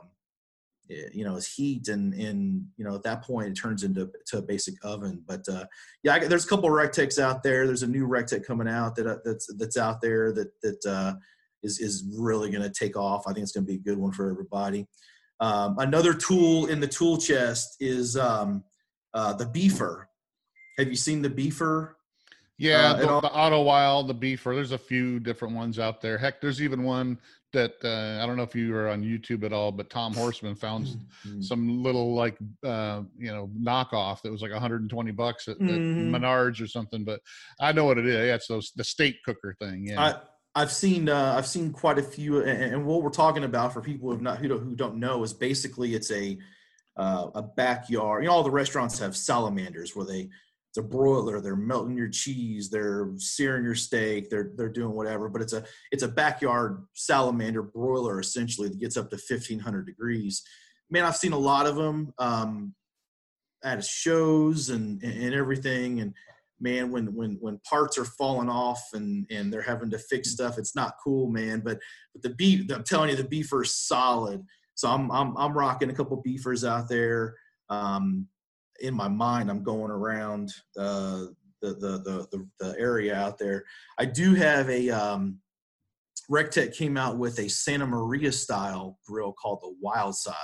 you 0.89 1.23
know 1.23 1.35
is 1.35 1.51
heat, 1.51 1.87
and 1.87 2.13
and 2.13 2.65
you 2.77 2.85
know 2.85 2.95
at 2.95 3.03
that 3.03 3.23
point 3.23 3.49
it 3.49 3.53
turns 3.53 3.83
into 3.83 4.09
to 4.27 4.37
a 4.39 4.41
basic 4.41 4.75
oven. 4.83 5.23
But 5.27 5.47
uh, 5.49 5.65
yeah, 6.03 6.15
I, 6.15 6.19
there's 6.19 6.45
a 6.45 6.49
couple 6.49 6.65
of 6.65 6.73
Rectecs 6.73 7.19
out 7.19 7.43
there. 7.43 7.65
There's 7.65 7.83
a 7.83 7.87
new 7.87 8.07
Rectec 8.07 8.45
coming 8.45 8.67
out 8.67 8.95
that 8.95 9.07
uh, 9.07 9.17
that's 9.23 9.53
that's 9.57 9.77
out 9.77 10.01
there 10.01 10.33
that 10.33 10.51
that 10.61 10.85
uh, 10.85 11.13
is 11.63 11.79
is 11.79 12.05
really 12.17 12.51
going 12.51 12.63
to 12.63 12.69
take 12.69 12.97
off. 12.97 13.23
I 13.27 13.33
think 13.33 13.43
it's 13.43 13.51
going 13.51 13.65
to 13.65 13.71
be 13.71 13.79
a 13.79 13.83
good 13.83 13.97
one 13.97 14.11
for 14.11 14.29
everybody. 14.29 14.87
Um, 15.39 15.75
another 15.79 16.13
tool 16.13 16.67
in 16.67 16.79
the 16.79 16.87
tool 16.87 17.17
chest 17.17 17.77
is 17.79 18.15
um, 18.15 18.63
uh, 19.13 19.33
the 19.33 19.45
beefer. 19.45 20.05
Have 20.77 20.87
you 20.87 20.95
seen 20.95 21.21
the 21.21 21.29
beefer? 21.29 21.93
Yeah, 22.57 22.91
Uh, 22.91 22.95
the, 22.97 23.09
all- 23.09 23.21
the 23.21 23.31
Otto 23.31 23.61
Wilde, 23.63 24.07
the 24.07 24.15
Beefer. 24.15 24.53
There's 24.55 24.71
a 24.71 24.77
few 24.77 25.19
different 25.19 25.55
ones 25.55 25.79
out 25.79 26.01
there. 26.01 26.17
Heck, 26.17 26.39
there's 26.41 26.61
even 26.61 26.83
one 26.83 27.17
that 27.51 27.73
uh, 27.83 28.23
I 28.23 28.25
don't 28.25 28.35
know 28.35 28.43
if 28.43 28.55
you 28.55 28.75
are 28.75 28.89
on 28.89 29.03
YouTube 29.03 29.43
at 29.43 29.53
all, 29.53 29.71
but 29.71 29.89
Tom 29.89 30.13
Horseman 30.23 30.55
found 30.55 30.87
Mm. 31.27 31.41
some 31.43 31.81
little 31.81 32.13
like 32.15 32.37
uh, 32.65 33.01
you 33.17 33.31
know 33.31 33.49
knockoff 33.57 34.21
that 34.23 34.31
was 34.31 34.41
like 34.41 34.51
120 34.51 35.11
bucks 35.11 35.47
at, 35.47 35.55
at 35.57 35.61
Mhm. 35.61 36.09
Menards 36.11 36.61
or 36.61 36.67
something. 36.67 37.03
But 37.05 37.21
I 37.61 37.71
know 37.71 37.85
what 37.85 37.97
it 37.97 38.05
is. 38.05 38.13
Yeah, 38.15 38.35
it's 38.35 38.47
those 38.47 38.71
the 38.75 38.83
steak 38.83 39.15
cooker 39.23 39.55
thing. 39.59 39.87
Yeah, 39.87 40.01
I 40.01 40.15
I've 40.61 40.71
seen 40.71 41.07
uh, 41.09 41.35
I've 41.37 41.47
seen 41.47 41.71
quite 41.71 41.97
a 41.97 42.03
few, 42.03 42.41
and, 42.43 42.73
and 42.73 42.85
what 42.85 43.01
we're 43.03 43.09
talking 43.09 43.43
about 43.45 43.71
for 43.73 43.81
people 43.81 44.07
who 44.09 44.13
have 44.13 44.21
not 44.21 44.37
who 44.39 44.47
don't, 44.49 44.63
who 44.63 44.75
don't 44.75 44.97
know 44.97 45.23
is 45.23 45.33
basically 45.33 45.93
it's 45.95 46.11
a 46.11 46.37
uh, 46.97 47.29
a 47.35 47.41
backyard. 47.41 48.23
You 48.23 48.29
know, 48.29 48.35
all 48.35 48.43
the 48.43 48.51
restaurants 48.51 48.99
have 48.99 49.15
salamanders 49.15 49.95
where 49.95 50.05
they 50.05 50.29
it's 50.73 50.83
a 50.83 50.89
broiler 50.89 51.39
they're 51.39 51.55
melting 51.55 51.95
your 51.95 52.09
cheese 52.09 52.67
they're 52.71 53.11
searing 53.17 53.63
your 53.63 53.75
steak 53.75 54.27
they're 54.31 54.53
they're 54.55 54.69
doing 54.69 54.95
whatever 54.95 55.29
but 55.29 55.39
it's 55.39 55.53
a 55.53 55.63
it's 55.91 56.01
a 56.01 56.07
backyard 56.07 56.83
salamander 56.93 57.61
broiler 57.61 58.19
essentially 58.19 58.69
that 58.69 58.79
gets 58.79 58.97
up 58.97 59.11
to 59.11 59.15
1500 59.15 59.85
degrees. 59.85 60.41
Man 60.89 61.05
i've 61.05 61.15
seen 61.15 61.33
a 61.33 61.37
lot 61.37 61.67
of 61.67 61.75
them 61.75 62.11
um, 62.17 62.73
at 63.63 63.85
shows 63.85 64.69
and 64.69 65.01
and 65.03 65.35
everything 65.35 65.99
and 66.01 66.15
man 66.59 66.91
when 66.91 67.13
when 67.13 67.37
when 67.39 67.59
parts 67.69 67.99
are 67.99 68.05
falling 68.05 68.49
off 68.49 68.81
and 68.93 69.27
and 69.29 69.53
they're 69.53 69.61
having 69.61 69.91
to 69.91 69.99
fix 69.99 70.31
stuff 70.31 70.57
it's 70.57 70.75
not 70.75 70.95
cool 71.03 71.29
man 71.29 71.59
but 71.59 71.77
but 72.13 72.23
the 72.23 72.31
beef 72.31 72.71
i'm 72.73 72.83
telling 72.83 73.11
you 73.11 73.15
the 73.15 73.23
beefer's 73.23 73.75
solid. 73.75 74.43
So 74.73 74.89
i'm 74.89 75.11
i'm, 75.11 75.37
I'm 75.37 75.55
rocking 75.55 75.91
a 75.91 75.93
couple 75.93 76.17
beefers 76.23 76.65
out 76.65 76.89
there. 76.89 77.35
Um, 77.69 78.27
in 78.81 78.93
my 78.93 79.07
mind 79.07 79.49
i'm 79.49 79.63
going 79.63 79.91
around 79.91 80.51
uh, 80.77 81.25
the, 81.61 81.73
the, 81.75 82.27
the 82.31 82.49
the 82.59 82.75
area 82.79 83.15
out 83.15 83.37
there 83.37 83.63
i 83.97 84.05
do 84.05 84.33
have 84.33 84.69
a 84.69 84.89
um 84.89 85.39
rectech 86.31 86.75
came 86.75 86.97
out 86.97 87.17
with 87.17 87.39
a 87.39 87.49
santa 87.49 87.85
maria 87.85 88.31
style 88.31 88.97
grill 89.05 89.33
called 89.33 89.59
the 89.61 89.75
wild 89.81 90.15
side 90.15 90.35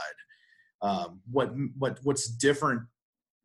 um, 0.81 1.19
what 1.29 1.51
what 1.77 1.99
what's 2.03 2.27
different 2.29 2.81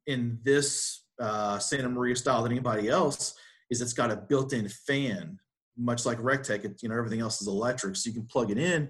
in 0.06 0.38
this 0.42 1.04
uh, 1.20 1.58
Santa 1.58 1.88
Maria 1.88 2.16
style 2.16 2.42
than 2.42 2.52
anybody 2.52 2.88
else 2.88 3.34
is 3.70 3.80
it's 3.80 3.92
got 3.92 4.10
a 4.10 4.16
built-in 4.16 4.68
fan, 4.68 5.38
much 5.76 6.06
like 6.06 6.18
Rectech. 6.18 6.64
It, 6.64 6.82
you 6.82 6.88
know, 6.88 6.96
everything 6.96 7.20
else 7.20 7.40
is 7.40 7.48
electric, 7.48 7.96
so 7.96 8.08
you 8.08 8.14
can 8.14 8.26
plug 8.26 8.50
it 8.50 8.58
in. 8.58 8.88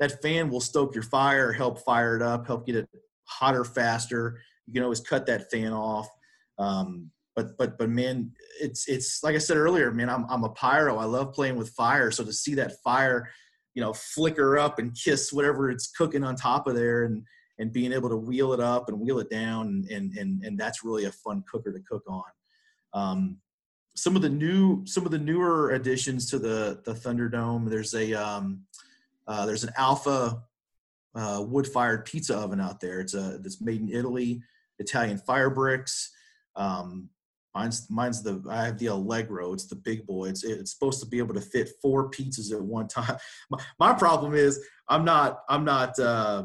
That 0.00 0.20
fan 0.22 0.50
will 0.50 0.60
stoke 0.60 0.94
your 0.94 1.04
fire, 1.04 1.52
help 1.52 1.78
fire 1.84 2.16
it 2.16 2.22
up, 2.22 2.46
help 2.46 2.66
get 2.66 2.76
it 2.76 2.88
hotter 3.24 3.64
faster. 3.64 4.40
You 4.66 4.74
can 4.74 4.82
always 4.82 5.00
cut 5.00 5.26
that 5.26 5.50
fan 5.50 5.72
off. 5.72 6.08
Um, 6.58 7.10
but 7.34 7.56
but 7.58 7.78
but 7.78 7.90
man, 7.90 8.32
it's 8.60 8.88
it's 8.88 9.22
like 9.22 9.34
I 9.34 9.38
said 9.38 9.56
earlier, 9.56 9.92
man. 9.92 10.08
I'm 10.08 10.24
I'm 10.30 10.44
a 10.44 10.50
pyro. 10.50 10.96
I 10.96 11.04
love 11.04 11.32
playing 11.32 11.56
with 11.56 11.70
fire. 11.70 12.10
So 12.10 12.24
to 12.24 12.32
see 12.32 12.54
that 12.54 12.80
fire, 12.82 13.30
you 13.74 13.82
know, 13.82 13.92
flicker 13.92 14.58
up 14.58 14.78
and 14.78 14.96
kiss 14.96 15.32
whatever 15.32 15.70
it's 15.70 15.92
cooking 15.92 16.24
on 16.24 16.34
top 16.34 16.66
of 16.66 16.74
there, 16.74 17.04
and 17.04 17.22
and 17.58 17.72
being 17.72 17.92
able 17.92 18.08
to 18.08 18.16
wheel 18.16 18.52
it 18.52 18.60
up 18.60 18.88
and 18.88 19.00
wheel 19.00 19.18
it 19.18 19.30
down 19.30 19.84
and 19.90 20.16
and 20.16 20.44
and 20.44 20.58
that's 20.58 20.84
really 20.84 21.04
a 21.04 21.12
fun 21.12 21.42
cooker 21.50 21.72
to 21.72 21.80
cook 21.80 22.02
on 22.08 22.22
um, 22.92 23.38
some 23.94 24.16
of 24.16 24.22
the 24.22 24.28
new 24.28 24.84
some 24.86 25.04
of 25.04 25.10
the 25.10 25.18
newer 25.18 25.70
additions 25.72 26.30
to 26.30 26.38
the 26.38 26.80
the 26.84 26.92
thunderdome 26.92 27.68
there's 27.68 27.94
a 27.94 28.12
um, 28.14 28.62
uh, 29.26 29.46
there's 29.46 29.64
an 29.64 29.72
Alfa 29.76 30.42
uh, 31.14 31.42
wood 31.46 31.66
fired 31.66 32.04
pizza 32.04 32.36
oven 32.36 32.60
out 32.60 32.80
there 32.80 33.00
it's 33.00 33.14
a 33.14 33.40
it's 33.44 33.60
made 33.60 33.80
in 33.80 33.88
italy 33.88 34.42
italian 34.78 35.18
fire 35.18 35.50
bricks. 35.50 36.10
Um, 36.54 37.10
mine's 37.54 37.86
mine's 37.90 38.22
the 38.22 38.42
i 38.50 38.64
have 38.64 38.78
the 38.78 38.86
allegro. 38.86 39.52
It's 39.52 39.66
the 39.66 39.76
big 39.76 40.06
boy. 40.06 40.26
It's 40.28 40.44
it's 40.44 40.72
supposed 40.72 41.00
to 41.00 41.06
be 41.06 41.18
able 41.18 41.34
to 41.34 41.40
fit 41.40 41.70
four 41.82 42.10
pizzas 42.10 42.52
at 42.52 42.60
one 42.60 42.88
time. 42.88 43.16
My, 43.50 43.58
my 43.78 43.94
problem 43.94 44.34
is 44.34 44.60
i'm 44.88 45.04
not 45.04 45.40
i'm 45.48 45.64
not 45.64 45.98
uh, 45.98 46.44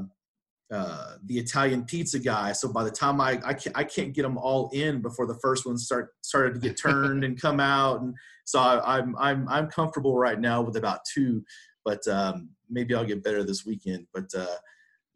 uh, 0.71 1.15
the 1.25 1.37
Italian 1.37 1.83
pizza 1.83 2.17
guy. 2.17 2.53
So 2.53 2.71
by 2.71 2.85
the 2.85 2.91
time 2.91 3.19
I 3.19 3.37
I 3.43 3.53
can't, 3.53 3.77
I 3.77 3.83
can't 3.83 4.13
get 4.13 4.21
them 4.21 4.37
all 4.37 4.69
in 4.71 5.01
before 5.01 5.27
the 5.27 5.37
first 5.41 5.65
ones 5.65 5.83
start 5.83 6.13
started 6.21 6.53
to 6.53 6.61
get 6.61 6.77
turned 6.81 7.25
and 7.25 7.39
come 7.39 7.59
out, 7.59 7.99
and 7.99 8.15
so 8.45 8.57
I, 8.59 8.97
I'm, 8.97 9.13
I'm 9.17 9.49
I'm 9.49 9.67
comfortable 9.67 10.17
right 10.17 10.39
now 10.39 10.61
with 10.61 10.77
about 10.77 11.01
two, 11.13 11.43
but 11.83 12.07
um, 12.07 12.51
maybe 12.69 12.95
I'll 12.95 13.03
get 13.03 13.21
better 13.21 13.43
this 13.43 13.65
weekend. 13.65 14.07
But 14.13 14.33
uh, 14.33 14.55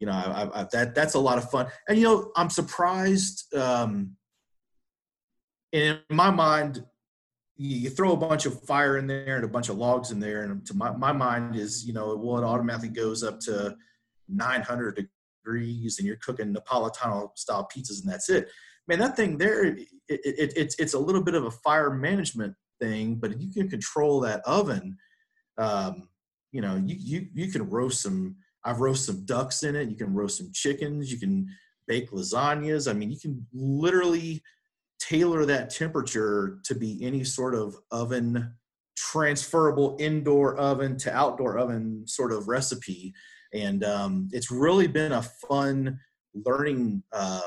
you 0.00 0.06
know, 0.06 0.12
I, 0.12 0.60
I, 0.60 0.66
that 0.72 0.94
that's 0.94 1.14
a 1.14 1.18
lot 1.18 1.38
of 1.38 1.50
fun, 1.50 1.66
and 1.88 1.98
you 1.98 2.04
know, 2.04 2.32
I'm 2.36 2.50
surprised. 2.50 3.54
Um, 3.54 4.16
in 5.72 5.98
my 6.10 6.30
mind, 6.30 6.84
you 7.56 7.90
throw 7.90 8.12
a 8.12 8.16
bunch 8.16 8.46
of 8.46 8.62
fire 8.64 8.98
in 8.98 9.06
there 9.06 9.36
and 9.36 9.44
a 9.44 9.48
bunch 9.48 9.68
of 9.68 9.76
logs 9.76 10.10
in 10.10 10.20
there, 10.20 10.42
and 10.42 10.64
to 10.66 10.74
my 10.74 10.90
my 10.92 11.12
mind 11.12 11.56
is 11.56 11.86
you 11.86 11.92
know, 11.92 12.14
well, 12.16 12.42
it 12.42 12.46
automatically 12.46 12.88
goes 12.88 13.22
up 13.22 13.40
to 13.40 13.76
900 14.28 15.08
degrees 15.44 15.98
and 15.98 16.06
you're 16.06 16.16
cooking 16.16 16.54
Napolitano 16.54 17.30
style 17.36 17.68
pizzas 17.74 18.02
and 18.02 18.12
that's 18.12 18.28
it. 18.28 18.48
Man, 18.88 18.98
that 19.00 19.16
thing 19.16 19.38
there, 19.38 19.64
it, 19.64 19.78
it, 20.08 20.52
it's 20.56 20.76
it's 20.78 20.94
a 20.94 20.98
little 20.98 21.22
bit 21.22 21.34
of 21.34 21.44
a 21.44 21.50
fire 21.50 21.90
management 21.90 22.54
thing, 22.80 23.16
but 23.16 23.40
you 23.40 23.52
can 23.52 23.68
control 23.68 24.20
that 24.20 24.42
oven. 24.44 24.96
Um, 25.58 26.08
you 26.52 26.60
know, 26.60 26.76
you 26.76 26.96
you 26.98 27.28
you 27.32 27.50
can 27.50 27.68
roast 27.68 28.02
some. 28.02 28.36
I've 28.66 28.80
roasted 28.80 29.14
some 29.14 29.24
ducks 29.24 29.62
in 29.62 29.76
it. 29.76 29.88
You 29.88 29.96
can 29.96 30.12
roast 30.12 30.38
some 30.38 30.50
chickens. 30.52 31.10
You 31.10 31.18
can 31.18 31.48
bake 31.86 32.10
lasagnas. 32.10 32.90
I 32.90 32.92
mean, 32.92 33.10
you 33.10 33.18
can 33.18 33.46
literally 33.54 34.42
tailor 34.98 35.46
that 35.46 35.70
temperature 35.70 36.58
to 36.64 36.74
be 36.74 37.02
any 37.02 37.24
sort 37.24 37.54
of 37.54 37.76
oven 37.90 38.52
transferable 38.96 39.96
indoor 40.00 40.56
oven 40.56 40.96
to 40.96 41.14
outdoor 41.14 41.58
oven 41.58 42.02
sort 42.06 42.32
of 42.32 42.48
recipe 42.48 43.14
and 43.52 43.84
um, 43.84 44.28
it's 44.32 44.50
really 44.50 44.86
been 44.86 45.12
a 45.12 45.22
fun 45.22 45.98
learning 46.34 47.02
um, 47.12 47.40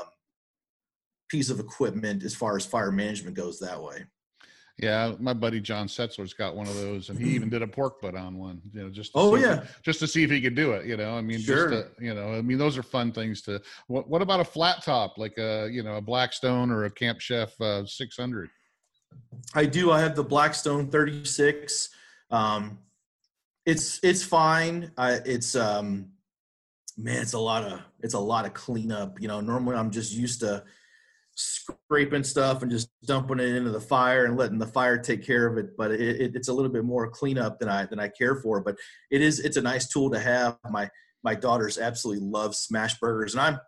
piece 1.28 1.50
of 1.50 1.60
equipment 1.60 2.24
as 2.24 2.34
far 2.34 2.56
as 2.56 2.66
fire 2.66 2.90
management 2.90 3.36
goes 3.36 3.58
that 3.60 3.80
way. 3.80 4.04
Yeah, 4.82 5.12
my 5.18 5.34
buddy 5.34 5.60
John 5.60 5.88
Setzler's 5.88 6.32
got 6.32 6.56
one 6.56 6.66
of 6.66 6.74
those, 6.74 7.10
and 7.10 7.18
he 7.18 7.30
even 7.34 7.50
did 7.50 7.60
a 7.60 7.66
pork 7.66 8.00
butt 8.00 8.14
on 8.14 8.38
one. 8.38 8.62
You 8.72 8.84
know, 8.84 8.88
just 8.88 9.12
oh 9.14 9.36
yeah, 9.36 9.60
if, 9.60 9.82
just 9.82 10.00
to 10.00 10.06
see 10.06 10.22
if 10.22 10.30
he 10.30 10.40
could 10.40 10.54
do 10.54 10.72
it. 10.72 10.86
You 10.86 10.96
know, 10.96 11.14
I 11.14 11.20
mean, 11.20 11.38
sure. 11.38 11.70
just 11.70 11.96
to, 11.98 12.04
you 12.04 12.14
know, 12.14 12.32
I 12.32 12.40
mean, 12.40 12.56
those 12.56 12.78
are 12.78 12.82
fun 12.82 13.12
things 13.12 13.42
to. 13.42 13.60
What 13.88 14.08
What 14.08 14.22
about 14.22 14.40
a 14.40 14.44
flat 14.44 14.82
top, 14.82 15.18
like 15.18 15.36
a 15.36 15.68
you 15.70 15.82
know 15.82 15.96
a 15.96 16.00
Blackstone 16.00 16.70
or 16.70 16.84
a 16.84 16.90
Camp 16.90 17.20
Chef 17.20 17.60
uh, 17.60 17.84
600? 17.84 18.48
I 19.54 19.66
do. 19.66 19.90
I 19.90 20.00
have 20.00 20.16
the 20.16 20.24
Blackstone 20.24 20.88
36. 20.88 21.90
Um, 22.30 22.78
it's 23.66 24.00
it's 24.02 24.24
fine. 24.24 24.92
I, 24.96 25.20
it's 25.26 25.56
um, 25.56 26.06
man, 26.96 27.20
it's 27.20 27.34
a 27.34 27.38
lot 27.38 27.64
of 27.64 27.80
it's 28.00 28.14
a 28.14 28.18
lot 28.18 28.46
of 28.46 28.54
cleanup. 28.54 29.20
You 29.20 29.28
know, 29.28 29.42
normally 29.42 29.76
I'm 29.76 29.90
just 29.90 30.14
used 30.14 30.40
to 30.40 30.64
scraping 31.40 32.24
stuff 32.24 32.62
and 32.62 32.70
just 32.70 32.90
dumping 33.04 33.40
it 33.40 33.54
into 33.54 33.70
the 33.70 33.80
fire 33.80 34.26
and 34.26 34.36
letting 34.36 34.58
the 34.58 34.66
fire 34.66 34.98
take 34.98 35.24
care 35.24 35.46
of 35.46 35.56
it. 35.56 35.76
But 35.76 35.92
it, 35.92 36.00
it, 36.00 36.36
it's 36.36 36.48
a 36.48 36.52
little 36.52 36.70
bit 36.70 36.84
more 36.84 37.08
cleanup 37.08 37.58
than 37.58 37.68
I 37.68 37.86
than 37.86 37.98
I 37.98 38.08
care 38.08 38.36
for. 38.36 38.60
But 38.60 38.76
it 39.10 39.22
is 39.22 39.40
it's 39.40 39.56
a 39.56 39.62
nice 39.62 39.88
tool 39.88 40.10
to 40.10 40.18
have. 40.18 40.58
My 40.70 40.90
my 41.22 41.34
daughters 41.34 41.78
absolutely 41.78 42.26
love 42.26 42.54
smash 42.54 42.98
burgers, 42.98 43.34
and 43.34 43.40
I'm 43.40 43.60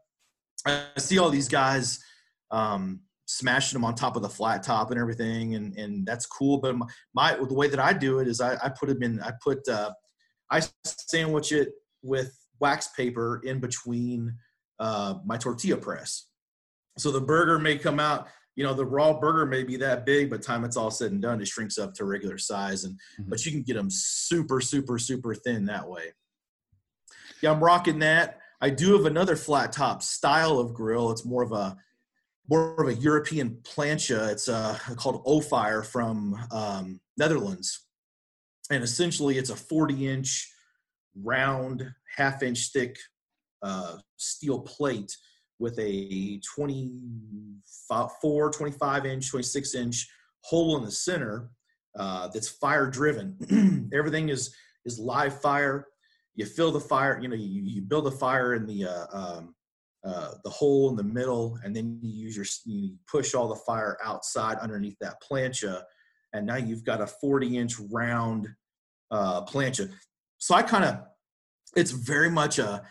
I 0.67 0.99
see 0.99 1.19
all 1.19 1.31
these 1.31 1.49
guys 1.49 1.99
um, 2.51 3.01
smashing 3.27 3.77
them 3.77 3.85
on 3.85 3.95
top 3.95 4.17
of 4.17 4.23
the 4.23 4.29
flat 4.29 4.63
top 4.63 4.91
and 4.91 5.01
everything, 5.01 5.55
and 5.55 5.77
and 5.77 6.07
that's 6.07 6.27
cool. 6.27 6.59
But 6.59 6.77
my, 6.77 6.87
my 7.15 7.37
the 7.37 7.55
way 7.55 7.69
that 7.69 7.81
I 7.81 7.93
do 7.93 8.19
it 8.19 8.29
is 8.29 8.41
I, 8.41 8.55
I 8.55 8.69
put 8.69 8.89
them 8.89 9.03
in. 9.03 9.21
I 9.21 9.33
put 9.43 9.67
uh, 9.69 9.93
I 10.51 10.63
sandwich 10.85 11.53
it 11.53 11.71
with 12.03 12.37
wax 12.61 12.89
paper 12.89 13.41
in 13.45 13.61
between 13.61 14.37
uh, 14.79 15.15
my 15.25 15.37
tortilla 15.37 15.77
press. 15.77 16.27
So 16.99 17.11
the 17.11 17.21
burger 17.21 17.59
may 17.59 17.79
come 17.79 18.01
out. 18.01 18.29
You 18.55 18.65
know, 18.65 18.75
the 18.75 18.85
raw 18.85 19.15
burger 19.15 19.47
may 19.47 19.63
be 19.63 19.77
that 19.79 20.05
big, 20.05 20.29
but 20.29 20.43
time 20.43 20.65
it's 20.65 20.77
all 20.77 20.91
said 20.91 21.13
and 21.13 21.23
done, 21.23 21.41
it 21.41 21.49
shrinks 21.49 21.79
up 21.79 21.95
to 21.95 22.05
regular 22.05 22.37
size. 22.37 22.85
And 22.85 22.95
mm-hmm. 23.19 23.31
but 23.31 23.45
you 23.47 23.53
can 23.53 23.63
get 23.63 23.75
them 23.75 23.89
super, 23.91 24.61
super, 24.61 24.99
super 24.99 25.35
thin 25.35 25.65
that 25.67 25.89
way. 25.89 26.13
Yeah, 27.41 27.53
I'm 27.53 27.65
rocking 27.65 27.99
that. 28.01 28.41
I 28.61 28.71
do 28.71 28.93
have 28.93 29.07
another 29.07 29.37
flat 29.37 29.73
top 29.73 30.03
style 30.03 30.59
of 30.59 30.75
grill. 30.75 31.11
It's 31.11 31.25
more 31.25 31.43
of 31.43 31.53
a 31.53 31.77
more 32.49 32.81
of 32.81 32.89
a 32.89 33.01
European 33.01 33.59
plancha. 33.63 34.31
It's 34.31 34.49
uh, 34.49 34.79
called 34.97 35.25
OFYR 35.25 35.85
from 35.87 36.39
um, 36.53 37.01
Netherlands, 37.17 37.87
and 38.71 38.85
essentially 38.85 39.39
it's 39.39 39.51
a 39.51 39.57
40 39.57 40.09
inch 40.09 40.53
round, 41.17 41.91
half 42.17 42.43
inch 42.43 42.71
thick 42.73 42.99
uh, 43.63 43.97
steel 44.17 44.61
plate 44.61 45.17
with 45.63 45.79
a 45.79 46.39
24, 46.41 48.51
25 48.51 49.07
inch, 49.07 49.31
26 49.31 49.75
inch 49.77 50.09
hole 50.43 50.77
in 50.77 50.85
the 50.85 50.91
center 50.91 51.49
uh, 51.97 52.29
that's 52.29 52.49
fire 52.49 52.91
driven. 52.91 53.89
Everything 53.95 54.29
is 54.29 54.55
is 54.85 54.99
live 54.99 55.41
fire. 55.41 55.87
You 56.35 56.45
fill 56.47 56.73
the 56.73 56.81
fire, 56.81 57.21
you 57.21 57.29
know, 57.29 57.37
you, 57.37 57.63
you 57.63 57.83
build 57.83 58.09
a 58.09 58.11
fire 58.11 58.55
in 58.55 58.67
the 58.67 58.87
uh, 58.87 59.07
um, 59.13 59.55
uh, 60.05 60.33
the 60.43 60.51
hole 60.51 60.91
in 60.91 60.97
the 60.97 61.05
middle, 61.05 61.57
and 61.65 61.77
then 61.77 62.01
you 62.03 62.11
use 62.11 62.37
your 62.37 62.47
you 62.65 62.97
push 63.07 63.35
all 63.35 63.47
the 63.49 63.55
fire 63.55 63.97
outside 64.03 64.59
underneath 64.59 64.97
that 65.01 65.23
plancha, 65.23 65.85
and 66.33 66.45
now 66.45 66.57
you've 66.57 66.85
got 66.85 67.01
a 67.01 67.07
40 67.07 67.57
inch 67.57 67.79
round 67.91 68.49
uh, 69.13 69.45
plancha. 69.45 69.93
So 70.39 70.57
I 70.57 70.63
kind 70.63 70.85
of, 70.85 71.05
it's 71.77 71.93
very 71.93 72.31
much 72.31 72.59
a. 72.59 72.83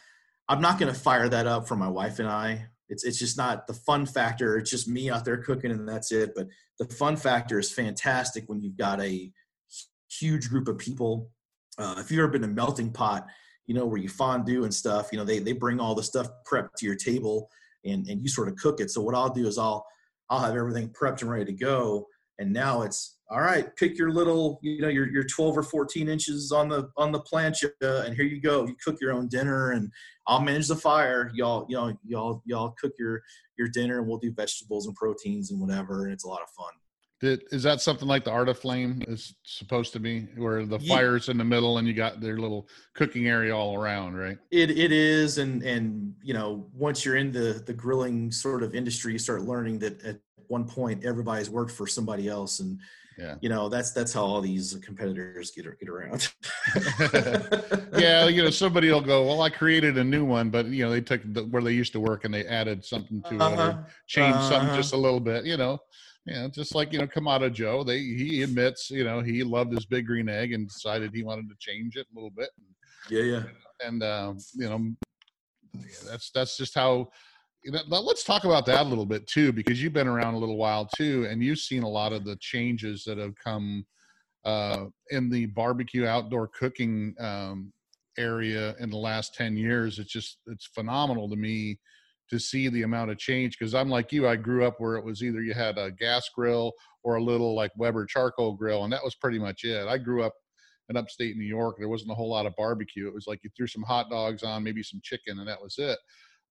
I'm 0.52 0.60
not 0.60 0.78
going 0.78 0.94
to 0.94 1.00
fire 1.00 1.30
that 1.30 1.48
up 1.48 1.66
for 1.66 1.78
my 1.78 1.88
wife 1.88 2.20
and 2.20 2.28
I. 2.28 2.66
It's 2.90 3.06
it's 3.06 3.18
just 3.18 3.38
not 3.38 3.68
the 3.68 3.74
fun 3.74 4.06
factor. 4.06 4.58
It's 4.58 4.70
just 4.70 4.86
me 4.86 5.10
out 5.10 5.24
there 5.24 5.38
cooking 5.38 5.72
and 5.72 5.88
that's 5.88 6.12
it. 6.12 6.34
But 6.36 6.50
the 6.78 6.84
fun 6.94 7.16
factor 7.16 7.58
is 7.58 7.72
fantastic 7.72 8.44
when 8.48 8.60
you've 8.60 8.76
got 8.76 9.00
a 9.00 9.32
huge 10.10 10.50
group 10.50 10.68
of 10.68 10.78
people. 10.78 11.32
Uh, 11.78 11.96
if 12.00 12.12
you've 12.12 12.20
ever 12.20 12.28
been 12.28 12.42
to 12.42 12.50
melting 12.50 12.92
pot, 12.92 13.28
you 13.66 13.74
know, 13.74 13.86
where 13.86 14.02
you 14.02 14.10
fondue 14.10 14.66
and 14.66 14.74
stuff, 14.74 15.08
you 15.14 15.18
know, 15.18 15.24
they, 15.24 15.40
they 15.40 15.54
bring 15.54 15.80
all 15.80 15.96
the 15.96 16.04
stuff 16.04 16.28
prepped 16.46 16.74
to 16.80 16.86
your 16.86 16.96
table 16.96 17.50
and, 17.86 18.06
and 18.08 18.22
you 18.22 18.28
sort 18.28 18.50
of 18.50 18.58
cook 18.58 18.82
it. 18.82 18.92
So 18.92 19.00
what 19.00 19.16
I'll 19.16 19.34
do 19.34 19.48
is 19.48 19.58
I'll, 19.58 19.86
I'll 20.30 20.42
have 20.42 20.58
everything 20.58 20.90
prepped 20.90 21.22
and 21.22 21.32
ready 21.32 21.46
to 21.46 21.54
go. 21.54 22.08
And 22.40 22.52
now 22.52 22.82
it's 22.82 23.20
all 23.32 23.40
right. 23.42 23.74
Pick 23.78 23.98
your 23.98 24.12
little, 24.12 24.60
you 24.62 24.82
know, 24.82 24.90
your 24.90 25.08
your 25.10 25.24
12 25.24 25.58
or 25.58 25.64
14 25.64 26.10
inches 26.10 26.52
on 26.52 26.68
the 26.68 26.90
on 26.98 27.14
the 27.14 27.22
plancha, 27.22 27.72
and 27.82 28.14
here 28.14 28.26
you 28.26 28.42
go. 28.42 28.66
You 28.68 28.76
cook 28.84 29.00
your 29.00 29.14
own 29.14 29.30
dinner, 29.30 29.72
and 29.72 29.90
I'll 30.28 30.42
manage 30.42 30.68
the 30.68 30.76
fire. 30.76 31.32
Y'all, 31.34 31.66
you 31.70 31.78
know, 31.78 31.98
y'all 32.04 32.42
y'all 32.46 32.76
cook 32.80 32.92
your 33.00 33.22
your 33.58 33.70
dinner, 33.70 34.00
and 34.00 34.08
we'll 34.08 34.18
do 34.18 34.34
vegetables 34.34 34.86
and 34.86 34.96
proteins 34.96 35.50
and 35.52 35.62
whatever, 35.62 36.04
and 36.04 36.14
it's 36.14 36.26
a 36.26 36.28
lot 36.28 36.42
of 36.42 36.50
fun. 36.50 36.74
Did, 37.22 37.44
is 37.52 37.64
that 37.64 37.82
something 37.82 38.08
like 38.08 38.26
the 38.26 38.32
Arteflame 38.32 39.08
is 39.08 39.36
supposed 39.44 39.94
to 39.94 40.00
be, 40.00 40.22
where 40.36 40.66
the 40.66 40.80
Yeah. 40.80 40.96
fire's 40.96 41.30
in 41.30 41.38
the 41.38 41.46
middle 41.46 41.78
and 41.78 41.88
you 41.88 41.94
got 41.94 42.20
their 42.20 42.40
little 42.40 42.68
cooking 42.96 43.28
area 43.28 43.56
all 43.56 43.80
around, 43.82 44.16
right? 44.16 44.40
It 44.50 44.72
it 44.72 44.92
is, 44.92 45.38
and 45.38 45.64
and 45.64 46.16
you 46.22 46.34
know, 46.34 46.68
once 46.74 47.06
you're 47.06 47.16
in 47.16 47.32
the 47.32 47.64
the 47.66 47.74
grilling 47.74 48.32
sort 48.32 48.62
of 48.62 48.76
industry, 48.76 49.14
you 49.14 49.20
start 49.20 49.44
learning 49.44 49.80
that 49.80 50.02
at 50.04 50.20
one 50.48 50.68
point 50.68 51.06
everybody's 51.06 51.50
worked 51.50 51.72
for 51.72 51.88
somebody 51.88 52.28
else, 52.28 52.60
and 52.60 52.80
Yeah. 53.18 53.36
you 53.42 53.50
know 53.50 53.68
that's 53.70 53.92
that's 53.92 54.14
how 54.14 54.24
all 54.24 54.42
these 54.42 54.74
competitors 54.82 55.52
get 55.52 55.66
get 55.80 55.90
around. 55.90 56.34
yeah, 57.98 58.28
you 58.28 58.44
know, 58.44 58.50
somebody 58.50 58.90
will 58.92 59.02
go, 59.02 59.26
"Well, 59.28 59.42
I 59.42 59.50
created 59.50 59.98
a 59.98 60.04
new 60.04 60.24
one," 60.26 60.50
but 60.50 60.68
you 60.68 60.84
know, 60.86 60.92
they 60.92 61.02
took 61.02 61.22
the, 61.34 61.44
where 61.46 61.62
they 61.62 61.74
used 61.74 61.92
to 61.94 62.00
work 62.00 62.24
and 62.26 62.34
they 62.34 62.46
added 62.46 62.84
something 62.86 63.22
to 63.24 63.36
it, 63.36 63.42
Uh-huh. 63.42 63.62
or 63.80 63.88
changed 64.08 64.40
something 64.44 64.70
Uh-huh. 64.70 64.76
just 64.78 64.94
a 64.94 64.98
little 64.98 65.20
bit. 65.20 65.46
You 65.46 65.58
know, 65.58 65.80
yeah, 66.26 66.48
just 66.48 66.74
like 66.74 66.94
you 66.94 67.00
know, 67.00 67.08
Kamado 67.08 67.52
Joe, 67.52 67.84
they 67.84 68.00
he 68.00 68.44
admits, 68.44 68.90
you 68.90 69.04
know, 69.04 69.22
he 69.22 69.44
loved 69.44 69.74
his 69.74 69.86
big 69.86 70.06
green 70.08 70.30
egg 70.30 70.54
and 70.54 70.68
decided 70.68 71.14
he 71.14 71.24
wanted 71.24 71.50
to 71.50 71.56
change 71.60 71.98
it 71.98 72.08
a 72.12 72.16
little 72.16 72.32
bit, 72.32 72.50
yeah, 73.10 73.24
yeah. 73.24 73.44
and 73.86 74.04
um, 74.04 74.38
you 74.56 74.70
know, 74.70 74.80
yeah, 75.76 75.84
that's 76.10 76.32
that's 76.32 76.58
just 76.58 76.76
how. 76.76 77.10
Let's 77.66 78.24
talk 78.24 78.44
about 78.44 78.66
that 78.66 78.86
a 78.86 78.90
little 78.90 79.06
bit 79.06 79.28
too, 79.28 79.52
because 79.52 79.82
you've 79.82 79.94
been 79.94 80.08
around 80.08 80.34
a 80.34 80.38
little 80.38 80.58
while 80.58 80.86
too, 80.86 81.28
and 81.30 81.44
you've 81.44 81.60
seen 81.60 81.84
a 81.84 81.90
lot 81.90 82.12
of 82.12 82.26
the 82.26 82.36
changes 82.38 83.04
that 83.06 83.18
have 83.18 83.36
come 83.36 83.86
uh, 84.46 84.86
in 85.12 85.30
the 85.30 85.46
barbecue 85.48 86.08
outdoor 86.08 86.48
cooking 86.48 87.14
um, 87.20 87.72
area 88.18 88.76
in 88.80 88.90
the 88.90 88.98
last 88.98 89.36
10 89.36 89.56
years. 89.56 90.00
It's 90.00 90.12
just 90.12 90.40
it's 90.48 90.66
phenomenal 90.66 91.30
to 91.30 91.36
me 91.36 91.80
to 92.32 92.40
see 92.40 92.70
the 92.70 92.84
amount 92.84 93.12
of 93.12 93.18
change 93.18 93.60
because 93.60 93.76
i'm 93.76 93.90
like 93.90 94.14
you 94.14 94.26
i 94.26 94.38
grew 94.38 94.66
up 94.66 94.76
where 94.80 94.96
it 94.96 95.04
was 95.04 95.22
either 95.22 95.42
you 95.42 95.54
had 95.54 95.78
a 95.78 95.92
gas 95.92 96.30
grill 96.34 96.72
or 97.04 97.16
a 97.16 97.24
little 97.24 97.54
like 97.54 97.72
weber 97.76 98.06
charcoal 98.06 98.54
grill 98.54 98.86
and 98.86 98.94
that 98.94 99.04
was 99.04 99.16
pretty 99.16 99.38
much 99.38 99.66
it. 99.66 99.86
I 99.86 99.98
grew 99.98 100.24
up 100.24 100.34
in 100.90 100.96
upstate 100.96 101.36
new 101.36 101.44
york. 101.44 101.76
There 101.78 101.90
wasn't 101.90 102.12
a 102.12 102.16
whole 102.16 102.30
lot 102.30 102.46
of 102.46 102.56
barbecue. 102.56 103.08
It 103.08 103.14
was 103.14 103.28
like 103.28 103.44
you 103.44 103.50
threw 103.56 103.68
some 103.68 103.84
hot 103.84 104.10
dogs 104.10 104.44
on 104.44 104.64
maybe 104.64 104.82
some 104.82 105.02
chicken 105.04 105.40
and 105.40 105.48
that 105.48 105.62
was 105.62 105.76
it 105.78 106.00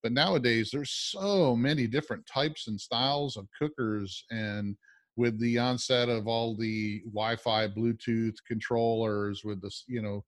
but 0.02 0.12
nowadays 0.12 0.70
there's 0.72 0.90
so 0.90 1.54
many 1.54 1.86
different 1.86 2.26
types 2.26 2.68
and 2.68 2.80
styles 2.80 3.36
of 3.36 3.48
cookers 3.58 4.24
and 4.30 4.76
with 5.16 5.38
the 5.38 5.58
onset 5.58 6.08
of 6.08 6.26
all 6.26 6.56
the 6.56 7.02
Wi-Fi, 7.12 7.68
Bluetooth 7.68 8.36
controllers, 8.46 9.44
with 9.44 9.60
this, 9.60 9.84
you 9.86 10.00
know, 10.00 10.24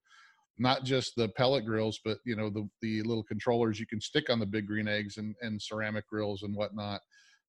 not 0.58 0.84
just 0.84 1.16
the 1.16 1.28
pellet 1.30 1.64
grills, 1.64 1.98
but 2.04 2.18
you 2.24 2.36
know 2.36 2.50
the 2.50 2.68
the 2.82 3.02
little 3.02 3.22
controllers 3.22 3.80
you 3.80 3.86
can 3.86 4.00
stick 4.00 4.28
on 4.28 4.38
the 4.38 4.46
big 4.46 4.66
green 4.66 4.86
eggs 4.86 5.16
and 5.16 5.34
and 5.40 5.60
ceramic 5.60 6.06
grills 6.08 6.42
and 6.42 6.54
whatnot, 6.54 7.00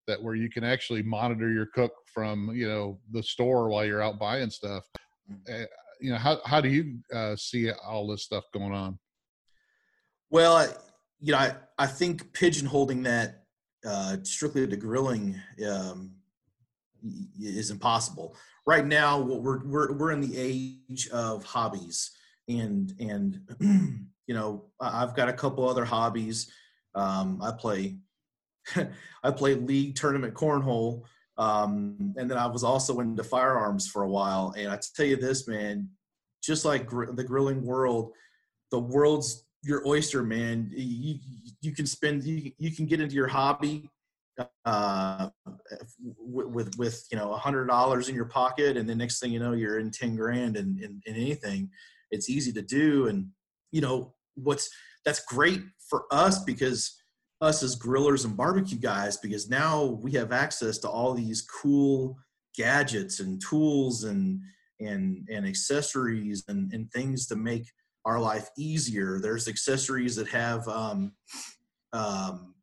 that 0.08 0.22
where 0.22 0.36
you 0.36 0.50
can 0.50 0.64
actually 0.64 1.04
monitor 1.04 1.52
your 1.52 1.66
cook 1.66 1.92
from 2.14 2.50
you 2.56 2.68
know 2.68 2.98
the 3.12 3.22
store 3.22 3.68
while 3.70 3.86
you're 3.86 4.02
out 4.02 4.20
buying 4.20 4.50
stuff. 4.50 4.84
Uh, 5.52 5.66
you 6.00 6.12
know 6.12 6.18
how 6.18 6.40
how 6.46 6.62
do 6.62 6.70
you 6.70 6.98
uh, 7.14 7.36
see 7.36 7.70
all 7.72 8.08
this 8.08 8.24
stuff 8.24 8.46
going 8.54 8.74
on? 8.74 8.98
Well, 10.30 10.68
you 11.24 11.32
know, 11.32 11.40
I, 11.40 11.56
I 11.80 11.88
think 11.88 12.34
pigeonholing 12.34 13.06
that 13.06 13.46
uh, 13.86 14.18
strictly 14.24 14.68
to 14.68 14.76
grilling 14.76 15.40
um, 15.66 16.12
is 17.40 17.72
impossible. 17.72 18.36
Right 18.68 18.86
now, 18.86 19.20
what 19.20 19.42
we're 19.42 19.64
we're 19.64 19.94
we're 19.94 20.12
in 20.12 20.20
the 20.20 20.38
age 20.38 21.08
of 21.14 21.46
hobbies, 21.46 22.12
and 22.50 22.94
and 23.00 23.40
you 24.28 24.34
know, 24.36 24.66
I've 24.82 25.16
got 25.16 25.30
a 25.30 25.34
couple 25.34 25.68
other 25.68 25.86
hobbies. 25.86 26.52
Um, 26.94 27.42
I 27.42 27.52
play 27.52 28.00
I 29.24 29.32
play 29.32 29.56
league 29.56 29.96
tournament 29.96 30.34
cornhole, 30.34 31.04
um, 31.38 32.14
and 32.18 32.30
then 32.30 32.38
I 32.38 32.48
was 32.48 32.66
also 32.66 33.00
into 33.00 33.24
firearms 33.24 33.88
for 33.88 34.04
a 34.04 34.10
while. 34.10 34.54
And 34.58 34.70
I 34.70 34.78
tell 34.94 35.06
you 35.06 35.16
this, 35.16 35.48
man, 35.48 35.90
just 36.44 36.66
like 36.66 36.86
gr- 36.86 37.12
the 37.14 37.24
grilling 37.24 37.64
world, 37.64 38.12
the 38.72 38.80
world's 38.80 39.46
your 39.64 39.88
oyster, 39.88 40.24
man. 40.24 40.70
You 40.74 41.20
you 41.62 41.72
can 41.74 41.86
spend 41.86 42.24
you, 42.24 42.52
you 42.58 42.72
can 42.72 42.86
get 42.86 43.02
into 43.02 43.16
your 43.16 43.28
hobby 43.28 43.90
uh, 44.66 45.30
with, 46.18 46.78
with 46.78 47.06
you 47.12 47.18
know 47.18 47.34
a 47.34 47.38
hundred 47.38 47.68
dollars 47.68 48.10
in 48.10 48.16
your 48.16 48.26
pocket, 48.26 48.78
and 48.78 48.90
the 48.90 48.96
next 48.96 49.20
thing 49.20 49.32
you 49.32 49.40
know, 49.40 49.54
you're 49.54 49.80
in 49.80 49.92
ten 49.92 50.16
grand 50.16 50.58
in, 50.58 50.78
in 50.82 51.02
in 51.06 51.16
anything. 51.16 51.70
It's 52.12 52.30
easy 52.30 52.52
to 52.54 52.62
do, 52.62 53.08
and 53.08 53.28
you 53.72 53.82
know 53.82 54.14
what's 54.36 54.70
that's 55.06 55.24
great 55.26 55.62
for 55.90 56.06
us 56.12 56.44
because 56.44 56.96
us 57.42 57.62
as 57.62 57.78
grillers 57.78 58.26
and 58.26 58.38
barbecue 58.38 58.80
guys 58.80 59.18
because 59.18 59.50
now 59.50 59.84
we 59.84 60.12
have 60.14 60.32
access 60.32 60.78
to 60.80 60.90
all 60.90 61.14
these 61.14 61.42
cool 61.42 62.18
gadgets 62.56 63.20
and 63.20 63.42
tools 63.42 64.04
and 64.04 64.40
and 64.80 65.28
and 65.30 65.46
accessories 65.46 66.44
and, 66.48 66.74
and 66.74 66.92
things 66.92 67.28
to 67.28 67.36
make 67.36 67.66
our 68.06 68.20
life 68.20 68.50
easier. 68.58 69.20
There's 69.20 69.48
accessories 69.48 70.16
that 70.16 70.28
have 70.28 70.68
um, 70.68 71.14
um, 71.94 72.54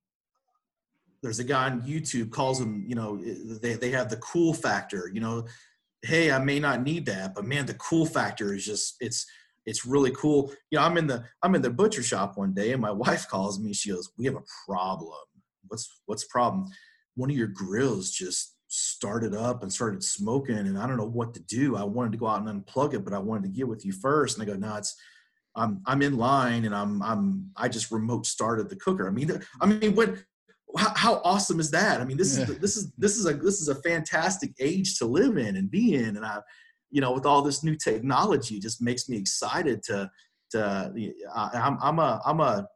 there's 1.23 1.39
a 1.39 1.45
guy 1.45 1.67
on 1.67 1.83
YouTube 1.83 2.31
calls 2.31 2.59
them, 2.59 2.85
you 2.87 2.95
know, 2.95 3.23
they, 3.61 3.75
they 3.75 3.91
have 3.91 4.09
the 4.09 4.17
cool 4.17 4.55
factor, 4.55 5.11
you 5.13 5.21
know, 5.21 5.47
hey, 6.03 6.33
I 6.33 6.39
may 6.39 6.59
not 6.59 6.83
need 6.83 7.07
that, 7.07 7.35
but 7.35 7.45
man, 7.45 7.67
the 7.67 7.75
cool 7.75 8.07
factor 8.07 8.55
is 8.55 8.65
just 8.65 8.97
it's 9.01 9.27
it's 9.67 9.85
really 9.85 10.11
cool. 10.13 10.51
You 10.71 10.79
know, 10.79 10.85
I'm 10.85 10.97
in 10.97 11.07
the 11.07 11.25
I'm 11.43 11.55
in 11.55 11.63
the 11.63 11.71
butcher 11.71 12.03
shop 12.03 12.37
one 12.37 12.55
day 12.55 12.73
and 12.73 12.81
my 12.81 12.91
wife 13.07 13.29
calls 13.29 13.61
me, 13.61 13.73
she 13.73 13.91
goes, 13.91 14.11
We 14.19 14.25
have 14.27 14.37
a 14.37 14.45
problem. 14.67 15.13
What's 15.69 16.01
what's 16.07 16.25
problem? 16.25 16.69
One 17.17 17.31
of 17.31 17.37
your 17.37 17.49
grills 17.49 18.11
just 18.11 18.57
started 18.69 19.35
up 19.35 19.63
and 19.63 19.73
started 19.73 20.03
smoking 20.03 20.57
and 20.57 20.79
I 20.79 20.87
don't 20.87 20.97
know 20.97 21.05
what 21.05 21.35
to 21.35 21.41
do. 21.41 21.77
I 21.77 21.83
wanted 21.83 22.13
to 22.13 22.19
go 22.19 22.29
out 22.29 22.47
and 22.47 22.65
unplug 22.65 22.95
it, 22.95 23.05
but 23.05 23.13
I 23.13 23.19
wanted 23.19 23.43
to 23.43 23.57
get 23.57 23.69
with 23.69 23.85
you 23.85 23.93
first. 23.93 24.39
And 24.39 24.49
I 24.49 24.53
go, 24.53 24.59
no, 24.59 24.77
it's 24.77 24.97
I'm 25.57 25.83
I'm 25.87 26.03
in 26.03 26.17
line 26.17 26.65
and 26.65 26.75
I'm 26.75 27.03
I'm 27.03 27.51
I 27.57 27.69
just 27.69 27.91
remote 27.91 28.27
started 28.27 28.69
the 28.69 28.77
cooker. 28.77 29.07
I 29.09 29.11
mean, 29.11 29.31
I 29.61 29.67
mean, 29.67 29.95
what? 29.95 30.15
How, 30.77 30.95
how 30.95 31.15
awesome 31.25 31.59
is 31.59 31.73
that? 31.73 32.01
I 32.01 32.05
mean, 32.05 32.17
this 32.17 32.39
Yeah. 32.39 32.45
is 32.45 32.59
this 32.59 32.77
is 32.77 32.93
this 32.97 33.17
is 33.17 33.27
a 33.27 33.35
this 33.35 33.61
is 33.61 33.69
a 33.69 33.75
fantastic 33.83 34.53
age 34.61 34.99
to 34.99 35.05
live 35.05 35.37
in 35.37 35.57
and 35.57 35.69
be 35.69 35.95
in, 35.95 36.17
and 36.17 36.25
I, 36.25 36.39
you 36.91 37.01
know, 37.01 37.13
with 37.13 37.27
all 37.27 37.43
this 37.43 37.65
new 37.65 37.75
technology, 37.75 38.57
it 38.57 38.63
just 38.63 38.81
makes 38.81 39.09
me 39.09 39.17
excited 39.17 39.83
to 39.85 40.09
to. 40.53 40.93
I, 41.35 41.51
I'm 41.55 41.77
I'm 41.83 41.99
a 41.99 42.23
I'm 42.25 42.41
a 42.41 42.69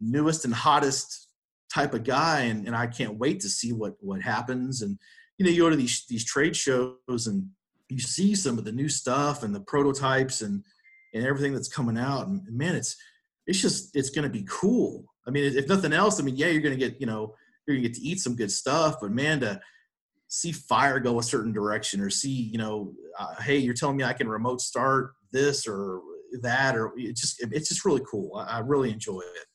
newest 0.00 0.44
and 0.44 0.52
hottest 0.52 1.28
type 1.72 1.94
of 1.94 2.04
guy, 2.04 2.40
and, 2.40 2.66
and 2.66 2.76
I 2.76 2.86
can't 2.86 3.16
wait 3.18 3.40
to 3.40 3.48
see 3.48 3.72
what 3.72 3.94
what 4.00 4.20
happens. 4.20 4.82
And 4.82 4.98
you 5.38 5.46
know, 5.46 5.50
you 5.50 5.62
go 5.62 5.70
to 5.70 5.76
these 5.76 6.04
these 6.10 6.24
trade 6.26 6.54
shows 6.54 7.26
and 7.26 7.48
you 7.88 8.00
see 8.00 8.34
some 8.34 8.58
of 8.58 8.64
the 8.66 8.72
new 8.72 8.88
stuff 8.90 9.42
and 9.42 9.54
the 9.54 9.60
prototypes 9.60 10.42
and 10.42 10.62
and 11.14 11.24
everything 11.26 11.52
that's 11.52 11.68
coming 11.68 11.98
out 11.98 12.26
and 12.26 12.42
man 12.50 12.74
it's 12.74 12.96
it's 13.46 13.60
just 13.60 13.94
it's 13.96 14.10
going 14.10 14.22
to 14.22 14.30
be 14.30 14.46
cool 14.48 15.04
i 15.26 15.30
mean 15.30 15.44
if 15.44 15.68
nothing 15.68 15.92
else 15.92 16.20
i 16.20 16.22
mean 16.22 16.36
yeah 16.36 16.48
you're 16.48 16.62
going 16.62 16.76
to 16.76 16.88
get 16.88 17.00
you 17.00 17.06
know 17.06 17.34
you're 17.66 17.76
going 17.76 17.82
to 17.82 17.88
get 17.88 17.96
to 17.96 18.02
eat 18.02 18.20
some 18.20 18.36
good 18.36 18.50
stuff 18.50 18.96
but 19.00 19.10
man 19.10 19.40
to 19.40 19.60
see 20.28 20.52
fire 20.52 21.00
go 21.00 21.18
a 21.18 21.22
certain 21.22 21.52
direction 21.52 22.00
or 22.00 22.10
see 22.10 22.30
you 22.52 22.58
know 22.58 22.92
uh, 23.18 23.34
hey 23.40 23.58
you're 23.58 23.74
telling 23.74 23.96
me 23.96 24.04
i 24.04 24.12
can 24.12 24.28
remote 24.28 24.60
start 24.60 25.12
this 25.32 25.66
or 25.66 26.00
that 26.42 26.76
or 26.76 26.92
it 26.96 27.16
just 27.16 27.44
it's 27.50 27.68
just 27.68 27.84
really 27.84 28.02
cool 28.08 28.36
i, 28.36 28.56
I 28.56 28.58
really 28.60 28.90
enjoy 28.90 29.20
it 29.20 29.46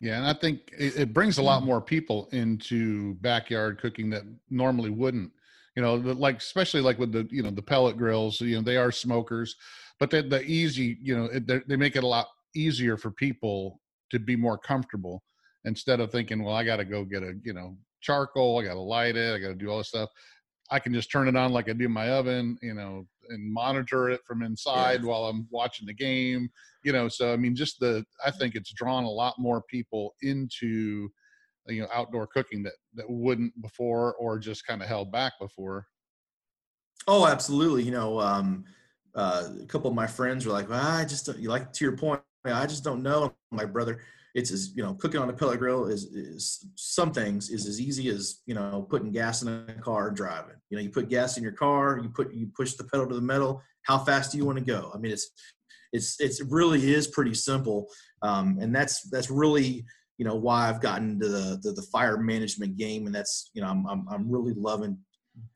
Yeah, 0.00 0.16
and 0.18 0.26
I 0.26 0.32
think 0.32 0.72
it, 0.78 0.96
it 0.96 1.14
brings 1.14 1.38
a 1.38 1.42
lot 1.42 1.64
more 1.64 1.80
people 1.80 2.28
into 2.32 3.14
backyard 3.14 3.80
cooking 3.80 4.10
that 4.10 4.22
normally 4.48 4.90
wouldn't. 4.90 5.32
You 5.74 5.82
know, 5.82 5.94
like 5.94 6.38
especially 6.38 6.80
like 6.80 6.98
with 6.98 7.12
the 7.12 7.26
you 7.30 7.42
know 7.42 7.50
the 7.50 7.62
pellet 7.62 7.96
grills. 7.96 8.40
You 8.40 8.56
know, 8.56 8.62
they 8.62 8.76
are 8.76 8.92
smokers, 8.92 9.56
but 9.98 10.10
the, 10.10 10.22
the 10.22 10.42
easy 10.42 10.98
you 11.02 11.16
know 11.16 11.28
they- 11.28 11.62
they 11.66 11.76
make 11.76 11.96
it 11.96 12.04
a 12.04 12.06
lot 12.06 12.28
easier 12.54 12.96
for 12.96 13.10
people 13.10 13.80
to 14.10 14.18
be 14.18 14.36
more 14.36 14.56
comfortable 14.58 15.22
instead 15.64 16.00
of 16.00 16.10
thinking, 16.10 16.42
well, 16.42 16.54
I 16.54 16.64
got 16.64 16.76
to 16.76 16.84
go 16.84 17.04
get 17.04 17.22
a 17.22 17.34
you 17.44 17.52
know 17.52 17.76
charcoal, 18.00 18.58
I 18.60 18.64
got 18.64 18.74
to 18.74 18.80
light 18.80 19.16
it, 19.16 19.34
I 19.34 19.38
got 19.38 19.48
to 19.48 19.54
do 19.54 19.70
all 19.70 19.78
this 19.78 19.88
stuff. 19.88 20.10
I 20.70 20.78
can 20.78 20.92
just 20.92 21.10
turn 21.10 21.28
it 21.28 21.36
on 21.36 21.52
like 21.52 21.68
I 21.68 21.72
do 21.72 21.88
my 21.88 22.10
oven, 22.10 22.58
you 22.62 22.74
know, 22.74 23.06
and 23.30 23.52
monitor 23.52 24.10
it 24.10 24.20
from 24.26 24.42
inside 24.42 25.02
while 25.04 25.24
I'm 25.26 25.46
watching 25.50 25.86
the 25.86 25.94
game 25.94 26.48
you 26.84 26.92
know 26.92 27.08
so 27.08 27.32
i 27.32 27.36
mean 27.36 27.56
just 27.56 27.80
the 27.80 28.04
i 28.24 28.30
think 28.30 28.54
it's 28.54 28.72
drawn 28.72 29.02
a 29.02 29.10
lot 29.10 29.34
more 29.36 29.62
people 29.68 30.14
into 30.22 31.08
you 31.66 31.82
know 31.82 31.88
outdoor 31.92 32.24
cooking 32.28 32.62
that 32.62 32.74
that 32.94 33.04
wouldn't 33.10 33.52
before 33.60 34.14
or 34.14 34.38
just 34.38 34.64
kind 34.64 34.80
of 34.80 34.86
held 34.88 35.10
back 35.10 35.32
before 35.40 35.88
Oh, 37.06 37.26
absolutely. 37.26 37.82
You 37.82 37.90
know, 37.90 38.20
um, 38.20 38.64
uh, 39.18 39.48
a 39.62 39.66
couple 39.66 39.90
of 39.90 39.96
my 39.96 40.06
friends 40.06 40.46
were 40.46 40.52
like, 40.52 40.70
well, 40.70 40.80
I 40.80 41.04
just 41.04 41.26
don't, 41.26 41.38
you 41.38 41.48
like 41.48 41.72
to 41.72 41.84
your 41.84 41.96
point. 41.96 42.22
I 42.44 42.66
just 42.66 42.84
don't 42.84 43.02
know. 43.02 43.34
My 43.50 43.64
brother, 43.64 44.00
it's 44.34 44.52
as 44.52 44.74
you 44.76 44.82
know 44.82 44.94
cooking 44.94 45.20
on 45.20 45.28
a 45.28 45.32
pellet 45.32 45.58
grill 45.58 45.86
is, 45.86 46.04
is 46.04 46.66
some 46.76 47.12
things 47.12 47.50
is 47.50 47.66
as 47.66 47.80
easy 47.80 48.08
as 48.08 48.40
you 48.46 48.54
know 48.54 48.86
putting 48.88 49.10
gas 49.10 49.42
in 49.42 49.48
a 49.48 49.74
car 49.80 50.08
and 50.08 50.16
driving 50.16 50.54
you 50.70 50.76
know 50.76 50.82
you 50.82 50.90
put 50.90 51.08
gas 51.08 51.36
in 51.36 51.42
your 51.42 51.52
car 51.52 51.98
you 52.00 52.08
put 52.08 52.32
you 52.32 52.48
push 52.56 52.74
the 52.74 52.84
pedal 52.84 53.06
to 53.06 53.14
the 53.14 53.20
metal 53.20 53.60
how 53.82 53.98
fast 53.98 54.30
do 54.30 54.38
you 54.38 54.44
want 54.44 54.58
to 54.58 54.64
go 54.64 54.92
i 54.94 54.98
mean 54.98 55.10
it's 55.10 55.30
it's 55.92 56.20
it's 56.20 56.40
it 56.40 56.46
really 56.50 56.92
is 56.92 57.08
pretty 57.08 57.34
simple 57.34 57.88
um, 58.22 58.58
and 58.60 58.74
that's 58.74 59.08
that's 59.10 59.30
really 59.30 59.84
you 60.18 60.24
know 60.24 60.36
why 60.36 60.68
i've 60.68 60.80
gotten 60.80 61.18
to 61.18 61.28
the, 61.28 61.58
the, 61.62 61.72
the 61.72 61.86
fire 61.90 62.18
management 62.18 62.76
game 62.76 63.06
and 63.06 63.14
that's 63.14 63.50
you 63.54 63.62
know 63.62 63.68
I'm, 63.68 63.86
I'm 63.86 64.06
i'm 64.10 64.30
really 64.30 64.54
loving 64.54 64.98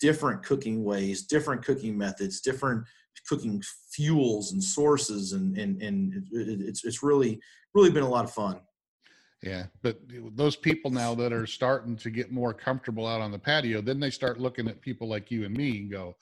different 0.00 0.42
cooking 0.42 0.82
ways 0.82 1.26
different 1.26 1.64
cooking 1.64 1.98
methods 1.98 2.40
different 2.40 2.84
cooking 3.28 3.62
fuels 3.92 4.52
and 4.52 4.62
sources 4.62 5.32
and 5.32 5.56
and 5.58 5.80
and 5.82 6.26
it's 6.32 6.84
it's 6.84 7.02
really 7.02 7.40
really 7.74 7.90
been 7.90 8.02
a 8.02 8.08
lot 8.08 8.24
of 8.24 8.32
fun 8.32 8.60
yeah, 9.42 9.64
but 9.82 9.98
those 10.36 10.54
people 10.54 10.90
now 10.92 11.16
that 11.16 11.32
are 11.32 11.46
starting 11.46 11.96
to 11.96 12.10
get 12.10 12.30
more 12.30 12.54
comfortable 12.54 13.08
out 13.08 13.20
on 13.20 13.32
the 13.32 13.38
patio, 13.40 13.80
then 13.80 13.98
they 13.98 14.10
start 14.10 14.38
looking 14.38 14.68
at 14.68 14.80
people 14.80 15.08
like 15.08 15.32
you 15.32 15.44
and 15.44 15.56
me 15.56 15.78
and 15.80 15.90
go, 15.90 16.14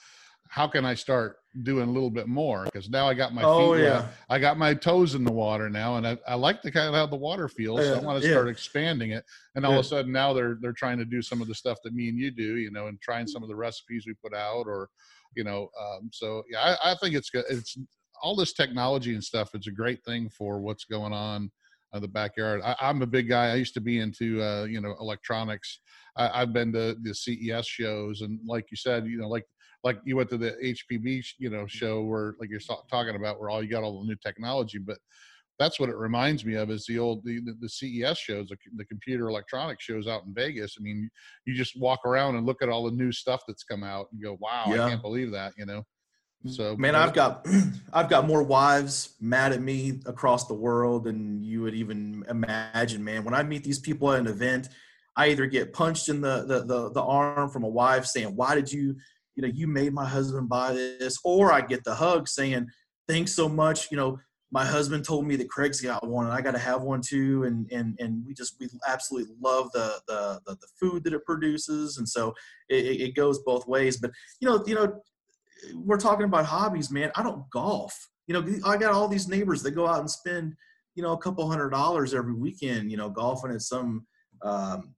"How 0.49 0.67
can 0.67 0.87
I 0.87 0.95
start 0.95 1.37
doing 1.63 1.87
a 1.91 1.93
little 1.93 2.09
bit 2.09 2.29
more?" 2.29 2.65
Because 2.65 2.89
now 2.89 3.07
I 3.07 3.13
got 3.13 3.35
my 3.35 3.43
oh 3.43 3.75
feet, 3.75 3.83
yeah. 3.83 4.09
I 4.31 4.39
got 4.39 4.57
my 4.57 4.73
toes 4.73 5.15
in 5.15 5.23
the 5.25 5.33
water 5.33 5.69
now, 5.69 5.97
and 5.97 6.07
I, 6.09 6.17
I 6.27 6.35
like 6.35 6.63
the 6.63 6.71
kind 6.71 6.89
of 6.89 6.95
how 6.95 7.05
the 7.05 7.17
water 7.17 7.47
feels. 7.47 7.81
So 7.81 7.97
I 7.97 8.01
want 8.01 8.23
to 8.23 8.27
yeah. 8.27 8.33
start 8.33 8.49
expanding 8.49 9.11
it. 9.11 9.23
And 9.55 9.67
all 9.67 9.73
Yeah. 9.73 9.81
of 9.81 9.85
a 9.85 9.89
sudden 9.89 10.13
now 10.13 10.33
they're 10.33 10.57
they're 10.59 10.73
trying 10.73 10.97
to 10.97 11.05
do 11.05 11.21
some 11.21 11.43
of 11.43 11.49
the 11.49 11.55
stuff 11.55 11.77
that 11.85 11.93
me 11.93 12.09
and 12.09 12.19
you 12.19 12.31
do, 12.31 12.57
you 12.57 12.71
know, 12.71 12.87
and 12.87 12.99
trying 13.03 13.27
some 13.27 13.43
of 13.43 13.51
the 13.51 13.57
recipes 13.57 14.05
we 14.07 14.15
put 14.15 14.33
out, 14.33 14.67
or 14.67 14.89
you 15.35 15.45
know, 15.45 15.69
um, 15.81 16.11
so 16.13 16.43
yeah, 16.51 16.77
I, 16.83 16.93
I 16.93 16.95
think 16.97 17.15
it's 17.15 17.31
good. 17.31 17.45
It's 17.49 17.77
all 18.23 18.37
this 18.37 18.53
technology 18.53 19.15
and 19.15 19.25
stuff. 19.25 19.51
It's 19.55 19.67
a 19.67 19.73
great 19.73 20.03
thing 20.05 20.29
for 20.29 20.61
what's 20.61 20.85
going 20.85 21.13
on 21.13 21.51
in 21.95 22.03
the 22.03 22.09
backyard. 22.09 22.61
I, 22.65 22.77
I'm 22.81 23.03
a 23.03 23.07
big 23.07 23.29
guy. 23.29 23.51
I 23.51 23.55
used 23.55 23.75
to 23.75 23.81
be 23.81 23.99
into 23.99 24.43
uh, 24.43 24.65
you 24.65 24.81
know 24.81 24.95
electronics. 25.01 25.81
I, 26.17 26.43
I've 26.43 26.53
been 26.53 26.73
to 26.73 26.97
the 27.03 27.15
CES 27.15 27.67
shows, 27.67 28.21
and 28.23 28.39
like 28.47 28.67
you 28.71 28.77
said, 28.77 29.07
you 29.07 29.19
know, 29.19 29.29
like 29.29 29.45
like 29.83 29.99
you 30.05 30.17
went 30.17 30.31
to 30.31 30.37
the 30.37 30.53
HPB, 30.63 31.25
you 31.39 31.51
know, 31.51 31.67
show 31.67 32.03
where 32.03 32.35
like 32.39 32.51
you're 32.51 32.61
talking 32.91 33.17
about 33.17 33.41
where 33.41 33.51
all 33.51 33.63
you 33.63 33.71
got 33.71 33.83
all 33.83 34.01
the 34.01 34.09
new 34.09 34.17
technology, 34.17 34.79
but 34.79 34.99
that's 35.61 35.79
what 35.79 35.91
it 35.91 35.97
reminds 35.97 36.45
me 36.45 36.55
of 36.55 36.71
is 36.71 36.87
the 36.87 36.99
old 36.99 37.23
the, 37.23 37.39
the, 37.61 37.69
CES 37.69 38.17
shows, 38.19 38.49
the, 38.49 38.57
the 38.77 38.85
computer 38.87 39.29
electronics 39.29 39.85
shows 39.85 40.09
out 40.09 40.25
in 40.25 40.33
Vegas. 40.33 40.77
I 40.81 40.83
mean, 40.83 41.11
you 41.45 41.55
just 41.55 41.79
walk 41.79 42.01
around 42.07 42.37
and 42.37 42.47
look 42.47 42.63
at 42.63 42.71
all 42.71 42.85
the 42.85 42.97
new 42.97 43.13
stuff 43.13 43.43
that's 43.47 43.63
come 43.63 43.85
out 43.85 44.07
and 44.11 44.23
go, 44.23 44.39
wow, 44.41 44.65
Yeah. 44.69 44.87
I 44.87 44.89
can't 44.89 45.03
believe 45.03 45.31
that, 45.33 45.53
you 45.59 45.67
know. 45.67 45.85
So 46.47 46.75
man 46.75 46.95
i've 46.95 47.13
got 47.13 47.47
i've 47.93 48.09
got 48.09 48.27
more 48.27 48.43
wives 48.43 49.15
mad 49.21 49.53
at 49.53 49.61
me 49.61 50.01
across 50.07 50.47
the 50.47 50.55
world 50.55 51.05
than 51.05 51.43
you 51.43 51.61
would 51.61 51.75
even 51.75 52.25
imagine 52.31 53.05
man 53.05 53.25
when 53.25 53.35
i 53.35 53.43
meet 53.43 53.63
these 53.63 53.79
people 53.79 54.11
at 54.11 54.21
an 54.21 54.27
event 54.27 54.71
i 55.17 55.27
either 55.27 55.45
get 55.45 55.75
punched 55.75 56.09
in 56.09 56.23
the 56.23 56.47
the 56.47 56.65
the, 56.65 56.93
the 56.93 57.03
arm 57.03 57.51
from 57.51 57.63
a 57.63 57.69
wife 57.69 58.07
saying 58.07 58.35
why 58.35 58.55
did 58.55 58.73
you 58.73 58.97
you 59.37 59.43
know 59.43 59.49
you 59.49 59.67
made 59.67 59.93
my 59.93 60.07
husband 60.07 60.49
buy 60.49 60.73
this 60.73 61.19
or 61.25 61.53
i 61.53 61.61
get 61.61 61.85
the 61.85 61.95
hug 61.95 62.27
saying 62.27 62.67
thanks 63.07 63.35
so 63.35 63.47
much 63.47 63.91
you 63.91 63.99
know 63.99 64.19
my 64.53 64.65
husband 64.65 65.05
told 65.05 65.27
me 65.27 65.37
that 65.37 65.49
craig's 65.49 65.81
got 65.81 66.07
one 66.07 66.27
and 66.27 66.35
i 66.35 66.41
got 66.41 66.53
to 66.53 66.59
have 66.59 66.83
one 66.83 67.01
too 67.01 67.45
and 67.45 67.71
and 67.71 67.97
and 68.01 68.25
we 68.27 68.35
just 68.35 68.57
we 68.59 68.69
absolutely 68.89 69.35
love 69.41 69.71
the 69.73 70.01
the 70.09 70.41
the, 70.47 70.55
the 70.57 70.67
food 70.79 71.05
that 71.05 71.13
it 71.13 71.25
produces 71.25 71.99
and 71.99 72.09
so 72.09 72.35
it, 72.69 73.01
it 73.01 73.15
goes 73.15 73.39
both 73.41 73.67
ways 73.67 73.97
but 73.97 74.11
you 74.41 74.49
know 74.49 74.63
you 74.67 74.75
know 74.75 75.01
we're 75.75 75.99
talking 75.99 76.25
about 76.25 76.47
hobbies, 76.47 76.91
man. 76.91 77.11
I 77.15 77.23
don't 77.23 77.49
golf. 77.51 78.09
You 78.27 78.35
know, 78.35 78.47
I 78.65 78.77
got 78.77 78.93
all 78.93 79.09
these 79.09 79.29
neighbors 79.29 79.63
that 79.63 79.73
go 79.73 79.87
out 79.87 80.01
and 80.01 80.11
spend, 80.11 80.55
you 80.95 81.03
know, 81.03 81.13
a 81.13 81.19
couple 81.19 81.49
hundred 81.49 81.71
dollars 81.71 82.15
every 82.15 82.35
weekend, 82.35 82.91
you 82.91 82.97
know, 82.97 83.11
golfing 83.11 83.51
at 83.51 83.63
some, 83.63 84.07
um, 84.43 84.95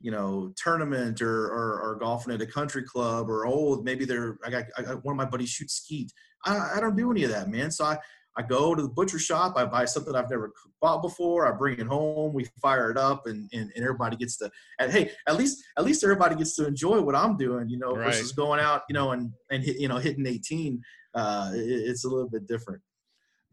you 0.00 0.10
know, 0.10 0.52
tournament 0.56 1.22
or, 1.22 1.46
or, 1.46 1.80
or 1.80 1.98
golfing 1.98 2.34
at 2.34 2.42
a 2.42 2.46
country 2.46 2.82
club 2.82 3.30
or 3.30 3.46
old, 3.46 3.84
maybe 3.84 4.04
they're, 4.04 4.36
I 4.44 4.50
got, 4.50 4.64
I 4.76 4.82
got 4.82 5.04
one 5.04 5.14
of 5.14 5.16
my 5.16 5.24
buddies 5.24 5.48
shoot 5.48 5.70
skeet. 5.70 6.12
I, 6.44 6.72
I 6.76 6.80
don't 6.80 6.96
do 6.96 7.10
any 7.10 7.24
of 7.24 7.30
that, 7.30 7.48
man. 7.48 7.70
So 7.70 7.84
I, 7.84 7.98
I 8.36 8.42
go 8.42 8.74
to 8.74 8.82
the 8.82 8.88
butcher 8.88 9.18
shop, 9.18 9.54
I 9.56 9.64
buy 9.64 9.84
something 9.84 10.14
I've 10.14 10.30
never 10.30 10.52
bought 10.80 11.02
before, 11.02 11.46
I 11.46 11.56
bring 11.56 11.78
it 11.78 11.86
home, 11.86 12.32
we 12.32 12.44
fire 12.60 12.90
it 12.90 12.96
up 12.96 13.26
and, 13.26 13.48
and, 13.52 13.70
and 13.74 13.84
everybody 13.84 14.16
gets 14.16 14.36
to, 14.38 14.50
and 14.78 14.90
hey, 14.90 15.12
at 15.28 15.36
least, 15.36 15.64
at 15.78 15.84
least 15.84 16.02
everybody 16.02 16.34
gets 16.34 16.56
to 16.56 16.66
enjoy 16.66 17.00
what 17.00 17.14
I'm 17.14 17.36
doing, 17.36 17.68
you 17.68 17.78
know, 17.78 17.94
Right. 17.94 18.06
versus 18.06 18.32
going 18.32 18.60
out, 18.60 18.82
you 18.88 18.94
know, 18.94 19.12
and, 19.12 19.32
and 19.50 19.62
hit, 19.62 19.78
you 19.78 19.88
know, 19.88 19.98
hitting 19.98 20.26
18, 20.26 20.82
uh, 21.14 21.52
it, 21.54 21.58
it's 21.60 22.04
a 22.04 22.08
little 22.08 22.28
bit 22.28 22.46
different. 22.48 22.82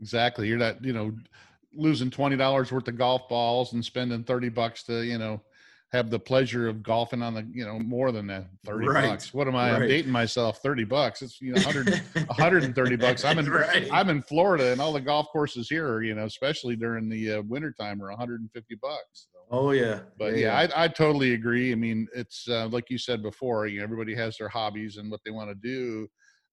Exactly. 0.01 0.47
You're 0.47 0.57
not, 0.57 0.83
you 0.83 0.93
know, 0.93 1.11
losing 1.73 2.09
twenty 2.09 2.35
dollars 2.35 2.71
worth 2.71 2.87
of 2.87 2.97
golf 2.97 3.29
balls 3.29 3.73
and 3.73 3.85
spending 3.85 4.23
thirty 4.23 4.49
bucks 4.49 4.83
to, 4.83 5.03
you 5.05 5.17
know, 5.17 5.41
have 5.91 6.09
the 6.09 6.19
pleasure 6.19 6.69
of 6.69 6.81
golfing 6.81 7.21
on 7.21 7.33
the, 7.33 7.45
you 7.51 7.65
know, 7.65 7.77
more 7.77 8.13
than 8.13 8.25
that. 8.27 8.45
Thirty 8.65 8.87
Right. 8.87 9.09
bucks. 9.09 9.33
What 9.33 9.47
am 9.47 9.55
I? 9.57 9.71
I'm 9.71 9.81
dating 9.87 10.11
myself. 10.11 10.59
Thirty 10.61 10.85
bucks. 10.85 11.21
It's 11.21 11.41
you 11.41 11.51
know, 11.53 11.61
100, 11.61 12.01
130 12.27 12.95
bucks. 12.97 13.25
I'm 13.25 13.39
in 13.39 13.49
right. 13.49 13.89
I'm 13.91 14.09
in 14.09 14.21
Florida 14.21 14.71
and 14.71 14.79
all 14.79 14.93
the 14.93 15.01
golf 15.01 15.27
courses 15.33 15.67
here 15.69 15.87
are, 15.91 16.01
you 16.01 16.15
know, 16.15 16.23
especially 16.25 16.77
during 16.77 17.09
the 17.09 17.33
uh, 17.33 17.41
winter 17.41 17.73
time 17.77 18.01
are 18.01 18.09
150 18.09 18.75
bucks. 18.81 19.27
So. 19.33 19.39
oh 19.51 19.71
yeah. 19.71 19.99
But 20.17 20.37
yeah, 20.37 20.57
I, 20.57 20.85
I 20.85 20.87
totally 20.87 21.33
agree. 21.33 21.73
I 21.73 21.75
mean, 21.75 22.07
it's 22.15 22.47
uh, 22.47 22.67
like 22.69 22.89
you 22.89 22.97
said 22.97 23.21
before. 23.21 23.67
You 23.67 23.79
know, 23.79 23.83
everybody 23.83 24.15
has 24.15 24.37
their 24.37 24.49
hobbies 24.49 24.95
and 24.95 25.11
what 25.11 25.19
they 25.25 25.31
want 25.31 25.49
to 25.49 25.55
do, 25.55 26.07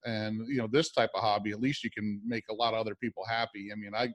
and 0.05 0.49
you 0.49 0.57
know, 0.57 0.67
this 0.71 0.91
type 0.91 1.11
of 1.15 1.23
hobby, 1.23 1.53
at 1.53 1.61
least 1.61 1.85
you 1.85 1.91
can 1.91 2.21
make 2.27 2.45
a 2.51 2.55
lot 2.55 2.75
of 2.75 2.81
other 2.81 2.97
people 2.97 3.25
happy. 3.25 3.69
I 3.73 3.77
mean, 3.77 3.93
I, 3.95 4.09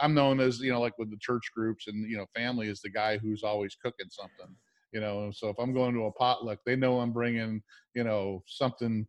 I'm 0.00 0.14
known 0.14 0.40
as 0.40 0.58
you 0.58 0.72
know, 0.72 0.80
like 0.80 0.98
with 0.98 1.10
the 1.10 1.18
church 1.20 1.44
groups 1.54 1.86
and 1.86 2.10
you 2.10 2.16
know, 2.16 2.26
family 2.34 2.66
is 2.68 2.80
the 2.80 2.90
guy 2.90 3.18
who's 3.18 3.44
always 3.44 3.76
cooking 3.80 4.08
something. 4.10 4.56
You 4.94 5.00
know, 5.00 5.32
so 5.34 5.48
if 5.48 5.58
I'm 5.58 5.74
going 5.74 5.92
to 5.94 6.04
a 6.04 6.12
potluck, 6.12 6.60
they 6.64 6.76
know 6.76 7.00
I'm 7.00 7.12
bringing 7.12 7.60
you 7.94 8.04
know 8.04 8.44
something. 8.46 9.06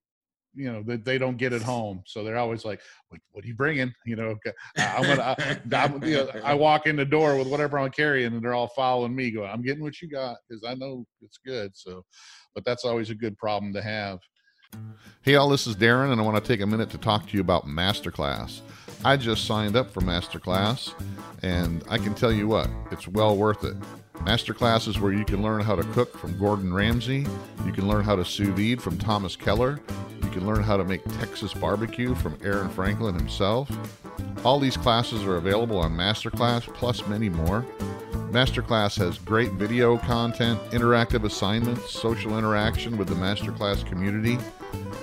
You 0.56 0.72
know 0.72 0.84
that 0.88 1.06
they 1.06 1.18
don't 1.18 1.38
get 1.38 1.54
at 1.54 1.62
home, 1.62 2.02
so 2.08 2.24
they're 2.24 2.38
always 2.38 2.66
like, 2.66 2.82
"What, 3.10 3.22
what 3.32 3.46
are 3.46 3.48
you 3.48 3.54
bringing?" 3.54 3.94
You 4.06 4.16
know, 4.16 4.36
I'm 4.78 5.04
gonna. 5.04 5.36
I, 5.38 5.60
I'm, 5.74 6.04
you 6.04 6.16
know, 6.16 6.32
I 6.44 6.56
walk 6.56 6.88
in 6.88 6.96
the 6.96 7.06
door 7.06 7.38
with 7.38 7.48
whatever 7.48 7.78
I'm 7.78 7.92
carrying, 7.92 8.34
and 8.34 8.44
they're 8.44 8.56
all 8.56 8.70
following 8.70 9.16
me, 9.16 9.30
going, 9.30 9.50
"I'm 9.50 9.62
getting 9.62 9.84
what 9.84 10.02
you 10.02 10.10
got 10.10 10.38
because 10.50 10.64
I 10.64 10.74
know 10.74 11.06
it's 11.22 11.38
good." 11.46 11.76
So, 11.76 12.04
but 12.56 12.66
that's 12.66 12.84
always 12.84 13.12
a 13.12 13.16
good 13.16 13.38
problem 13.38 13.72
to 13.74 13.82
have. 13.82 14.20
Hey, 15.22 15.36
all, 15.36 15.50
this 15.50 15.68
is 15.68 15.76
Darren, 15.76 16.12
and 16.12 16.20
I 16.20 16.24
want 16.24 16.44
to 16.44 16.54
take 16.54 16.62
a 16.62 16.68
minute 16.68 16.90
to 16.92 16.98
talk 16.98 17.28
to 17.28 17.34
you 17.34 17.42
about 17.42 17.66
Masterclass. 17.66 18.62
I 19.04 19.18
just 19.18 19.46
signed 19.46 19.76
up 19.76 19.92
for 19.92 20.02
Masterclass, 20.02 20.94
and 21.44 21.84
I 21.90 21.98
can 21.98 22.16
tell 22.16 22.32
you 22.32 22.48
what, 22.48 22.70
it's 22.92 23.08
well 23.08 23.36
worth 23.36 23.64
it. 23.64 23.76
Masterclass 24.24 24.88
is 24.88 25.00
where 25.00 25.14
you 25.14 25.26
can 25.26 25.42
learn 25.42 25.62
how 25.62 25.76
to 25.76 25.84
cook 25.94 26.18
from 26.18 26.38
Gordon 26.38 26.74
Ramsay, 26.74 27.26
you 27.66 27.72
can 27.72 27.88
learn 27.88 28.04
how 28.04 28.16
to 28.16 28.26
sous 28.26 28.48
vide 28.50 28.82
from 28.82 28.98
Thomas 28.98 29.36
Keller, 29.36 29.80
you 30.24 30.30
can 30.30 30.46
learn 30.48 30.64
how 30.64 30.78
to 30.78 30.84
make 30.84 31.04
Texas 31.20 31.54
barbecue 31.54 32.16
from 32.16 32.38
Aaron 32.44 32.70
Franklin 32.70 33.16
himself. 33.16 33.70
All 34.44 34.60
these 34.60 34.78
classes 34.78 35.24
are 35.24 35.38
available 35.38 35.78
on 35.78 35.92
Masterclass, 35.92 36.62
plus 36.74 37.06
many 37.08 37.30
more. 37.30 37.66
Masterclass 38.32 38.98
has 38.98 39.18
great 39.18 39.54
video 39.54 39.98
content, 39.98 40.60
interactive 40.72 41.24
assignments, 41.24 41.92
social 41.92 42.38
interaction 42.38 42.98
with 42.98 43.08
the 43.08 43.16
Masterclass 43.16 43.86
community, 43.86 44.38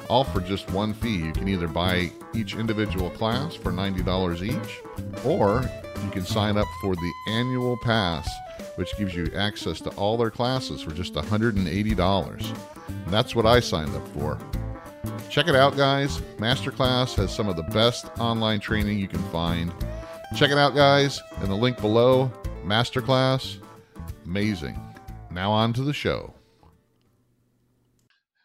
all 0.08 0.24
for 0.24 0.40
just 0.40 0.70
one 0.70 0.92
fee. 0.92 1.16
You 1.16 1.32
can 1.32 1.48
either 1.48 1.68
buy 1.68 2.12
each 2.34 2.54
individual 2.54 3.10
class 3.10 3.54
for 3.54 3.72
$90 3.72 4.42
each, 4.42 4.82
or 5.24 5.64
you 6.04 6.10
can 6.10 6.24
sign 6.24 6.56
up 6.58 6.68
for 6.82 6.94
the 6.94 7.12
annual 7.28 7.78
pass, 7.78 8.28
which 8.76 8.96
gives 8.96 9.14
you 9.14 9.30
access 9.36 9.80
to 9.80 9.90
all 9.90 10.16
their 10.16 10.30
classes 10.30 10.82
for 10.82 10.92
just 10.92 11.14
$180. 11.14 12.56
And 12.88 13.12
that's 13.12 13.34
what 13.34 13.46
I 13.46 13.60
signed 13.60 13.94
up 13.94 14.06
for. 14.08 14.38
Check 15.28 15.48
it 15.48 15.56
out, 15.56 15.76
guys. 15.76 16.18
Masterclass 16.36 17.14
has 17.16 17.34
some 17.34 17.48
of 17.48 17.56
the 17.56 17.62
best 17.64 18.06
online 18.18 18.60
training 18.60 18.98
you 18.98 19.08
can 19.08 19.22
find. 19.30 19.72
Check 20.36 20.50
it 20.50 20.58
out, 20.58 20.74
guys, 20.74 21.20
in 21.42 21.48
the 21.48 21.56
link 21.56 21.80
below. 21.80 22.30
Masterclass, 22.64 23.58
amazing. 24.24 24.78
Now 25.30 25.50
on 25.50 25.72
to 25.74 25.82
the 25.82 25.92
show. 25.92 26.32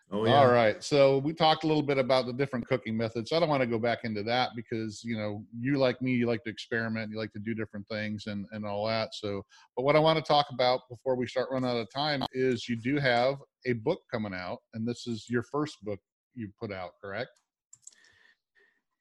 Oh 0.09 0.25
yeah. 0.25 0.35
All 0.35 0.47
right. 0.49 0.81
So 0.81 1.17
we 1.17 1.33
talked 1.33 1.65
a 1.65 1.67
little 1.67 1.83
bit 1.83 1.97
about 1.97 2.27
the 2.27 2.33
different 2.33 2.65
cooking 2.65 2.95
methods. 2.95 3.33
I 3.33 3.41
don't 3.41 3.49
want 3.49 3.61
to 3.61 3.67
go 3.67 3.77
back 3.77 4.05
into 4.05 4.23
that 4.23 4.51
because, 4.55 5.03
you 5.03 5.17
know, 5.17 5.43
you 5.59 5.77
like 5.77 6.01
me, 6.01 6.13
you 6.13 6.27
like 6.27 6.43
to 6.45 6.49
experiment, 6.49 7.11
you 7.11 7.17
like 7.17 7.33
to 7.33 7.39
do 7.39 7.53
different 7.53 7.85
things 7.89 8.27
and, 8.27 8.45
and 8.51 8.65
all 8.65 8.87
that. 8.87 9.13
So, 9.13 9.43
but 9.75 9.83
what 9.83 9.97
I 9.97 9.99
want 9.99 10.17
to 10.17 10.23
talk 10.23 10.45
about 10.49 10.81
before 10.89 11.17
we 11.17 11.27
start 11.27 11.49
running 11.51 11.69
out 11.69 11.75
of 11.75 11.91
time 11.93 12.23
is 12.31 12.69
you 12.69 12.77
do 12.77 12.99
have 12.99 13.35
a 13.65 13.73
book 13.73 13.99
coming 14.09 14.33
out, 14.33 14.59
and 14.73 14.87
this 14.87 15.07
is 15.07 15.25
your 15.29 15.43
first 15.43 15.75
book 15.83 15.99
you 16.35 16.49
put 16.57 16.71
out, 16.71 16.91
correct? 17.03 17.31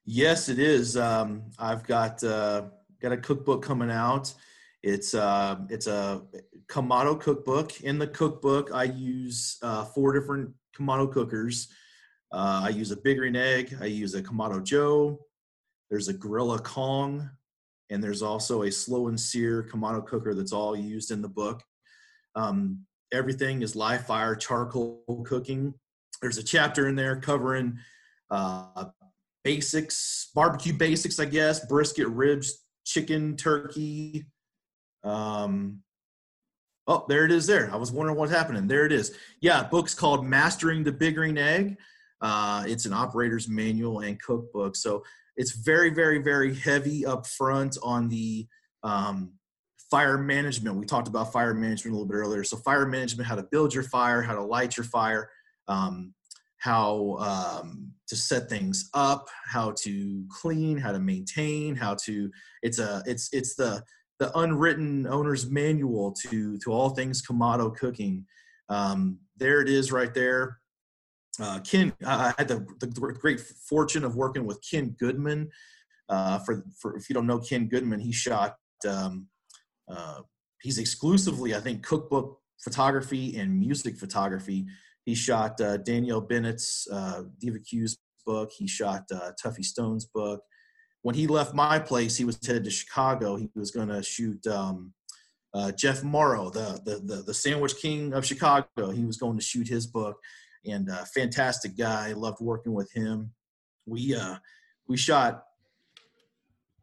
Yes, 0.05 0.49
it 0.49 0.59
is. 0.59 0.97
Um, 0.97 1.45
I've 1.57 1.85
got 1.85 2.23
uh, 2.25 2.63
got 3.01 3.13
a 3.13 3.17
cookbook 3.17 3.63
coming 3.63 3.91
out. 3.91 4.35
It's 4.83 5.15
uh, 5.15 5.59
it's 5.69 5.87
a 5.87 6.23
Kamado 6.69 7.21
cookbook. 7.21 7.81
In 7.83 7.99
the 7.99 8.07
cookbook, 8.07 8.71
I 8.73 8.85
use 8.85 9.59
uh, 9.63 9.85
four 9.85 10.13
different 10.13 10.51
Kamado 10.77 11.11
cookers. 11.13 11.69
Uh, 12.33 12.63
I 12.65 12.69
use 12.71 12.91
a 12.91 12.97
Big 12.97 13.19
Green 13.19 13.37
Egg. 13.37 13.77
I 13.81 13.87
use 13.87 14.15
a 14.15 14.23
Kamado 14.23 14.63
Joe. 14.63 15.19
There's 15.91 16.09
a 16.09 16.13
Gorilla 16.13 16.59
Kong. 16.59 17.31
and 17.91 18.03
there's 18.03 18.23
also 18.23 18.63
a 18.63 18.73
slow 18.73 19.09
and 19.09 19.19
sear 19.19 19.63
Kamado 19.63 20.05
cooker 20.05 20.35
that's 20.35 20.53
all 20.53 20.77
used 20.77 21.11
in 21.11 21.23
the 21.23 21.29
book. 21.29 21.63
Um, 22.35 22.85
everything 23.13 23.63
is 23.63 23.77
live 23.77 24.07
fire 24.07 24.35
charcoal 24.35 25.25
cooking. 25.25 25.75
There's 26.21 26.39
a 26.39 26.43
chapter 26.43 26.89
in 26.89 26.97
there 26.97 27.17
covering 27.17 27.79
uh, 28.31 28.87
basics, 29.45 30.31
barbecue 30.35 30.73
basics, 30.73 31.21
I 31.21 31.27
guess, 31.27 31.65
brisket, 31.67 32.09
ribs, 32.09 32.65
chicken, 32.85 33.37
turkey. 33.37 34.27
Um, 35.05 35.83
oh, 36.87 37.05
there 37.09 37.25
it 37.25 37.33
is. 37.33 37.47
There, 37.47 37.71
I 37.73 37.77
was 37.77 37.93
wondering 37.93 38.19
what's 38.19 38.33
happening. 38.33 38.67
There 38.67 38.87
it 38.87 38.93
is. 38.93 39.15
Yeah, 39.41 39.65
book's 39.65 39.95
called 39.95 40.25
Mastering 40.25 40.85
the 40.85 40.93
Big 40.93 41.17
Green 41.17 41.39
Egg. 41.39 41.77
Uh, 42.21 42.65
it's 42.67 42.87
an 42.87 42.93
operator's 42.93 43.49
manual 43.49 44.01
and 44.01 44.21
cookbook. 44.23 44.77
So 44.77 45.05
it's 45.37 45.53
very, 45.53 45.91
very, 45.91 46.19
very 46.19 46.55
heavy 46.55 47.05
up 47.05 47.27
front 47.27 47.77
on 47.83 48.09
the 48.09 48.47
um, 48.83 49.33
fire 49.91 50.19
management. 50.19 50.77
We 50.77 50.87
talked 50.87 51.09
about 51.09 51.33
fire 51.33 51.55
management 51.55 51.93
a 51.93 51.97
little 51.99 52.09
bit 52.09 52.17
earlier. 52.17 52.45
So 52.45 52.57
fire 52.57 52.87
management, 52.87 53.29
how 53.29 53.35
to 53.35 53.43
build 53.43 53.75
your 53.75 53.85
fire, 53.85 54.23
how 54.23 54.35
to 54.35 54.43
light 54.43 54.77
your 54.77 54.85
fire, 54.85 55.31
um, 55.69 56.15
how 56.59 57.17
um, 57.21 57.93
to 58.09 58.17
set 58.17 58.49
things 58.49 58.89
up, 58.95 59.29
how 59.47 59.73
to 59.83 60.25
clean, 60.31 60.79
how 60.79 60.93
to 60.93 60.99
maintain, 60.99 61.77
how 61.77 61.95
to. 62.05 62.31
It's 62.63 62.79
a 62.79 63.03
it's 63.07 63.29
it's 63.33 63.55
the 63.57 63.83
the 64.19 64.37
unwritten 64.39 65.07
owner's 65.07 65.51
manual 65.51 66.13
to 66.13 66.59
to 66.59 66.73
all 66.73 66.91
things 66.91 67.23
Kamado 67.27 67.75
cooking. 67.75 68.27
Um, 68.69 69.19
there 69.37 69.61
it 69.61 69.69
is 69.69 69.93
right 69.93 70.13
there. 70.13 70.59
Uh, 71.41 71.61
Ken, 71.61 71.93
I 72.05 72.33
had 72.39 72.49
the, 72.49 72.67
the 72.81 72.87
great 72.87 73.41
fortune 73.41 74.05
of 74.05 74.17
working 74.17 74.47
with 74.47 74.59
Ken 74.69 74.97
Goodman. 74.99 75.51
Uh, 76.09 76.39
for, 76.39 76.65
for 76.81 76.97
if 76.97 77.09
you 77.11 77.15
don't 77.15 77.27
know 77.27 77.39
Ken 77.39 77.69
Goodman, 77.69 78.01
he 78.01 78.13
shot. 78.13 78.57
Um, 78.89 79.27
uh, 79.89 80.21
he's 80.63 80.79
exclusively, 80.79 81.55
I 81.55 81.61
think, 81.61 81.85
cookbook 81.85 82.39
photography 82.63 83.37
and 83.37 83.59
music 83.59 83.99
photography. 83.99 84.67
He 85.05 85.15
shot 85.15 85.61
uh, 85.61 85.77
Danielle 85.79 86.21
Bennett's 86.21 86.89
uh, 86.91 87.25
Diva 87.39 87.59
Q's 87.61 87.99
book. 88.25 88.51
He 88.57 88.67
shot 88.67 89.05
uh, 89.13 89.33
Tuffy 89.43 89.65
Stone's 89.65 90.07
book. 90.07 90.41
When 91.07 91.15
he 91.15 91.29
left 91.29 91.55
my 91.55 91.79
place, 91.79 92.17
he 92.17 92.25
was 92.25 92.37
headed 92.45 92.65
to 92.65 92.71
Chicago. 92.71 93.37
He 93.37 93.49
was 93.55 93.71
going 93.71 93.87
to 93.87 94.03
shoot 94.03 94.45
um, 94.49 94.93
Jeff 95.77 96.03
Mauro, 96.03 96.51
the, 96.51 96.81
the, 96.85 96.97
the 96.97 97.23
the 97.23 97.33
Sandwich 97.33 97.77
King 97.77 98.13
of 98.13 98.27
Chicago. 98.27 98.91
He 98.91 99.05
was 99.05 99.17
going 99.17 99.39
to 99.39 99.45
shoot 99.45 99.69
his 99.69 99.87
book 99.87 100.19
and 100.67 100.91
uh, 100.91 101.05
fantastic 101.15 101.79
guy. 101.79 102.13
Loved 102.13 102.41
working 102.41 102.73
with 102.73 102.91
him. 102.91 103.31
We 103.87 104.17
uh, 104.17 104.39
we 104.89 104.97
shot 104.97 105.45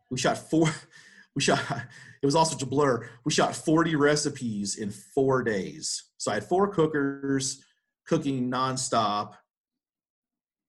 we 0.10 0.18
shot 0.18 0.38
four. 0.38 0.70
We 1.36 1.42
shot. 1.42 1.60
It 2.22 2.26
was 2.28 2.36
all 2.36 2.46
such 2.46 2.62
a 2.62 2.68
blur. 2.68 3.10
We 3.26 3.32
shot 3.32 3.56
40 3.56 3.96
recipes 3.96 4.78
in 4.78 4.92
four 4.92 5.42
days. 5.42 6.12
So 6.18 6.30
I 6.30 6.36
had 6.36 6.44
four 6.44 6.68
cookers 6.68 7.66
cooking 8.08 8.52
nonstop, 8.52 9.34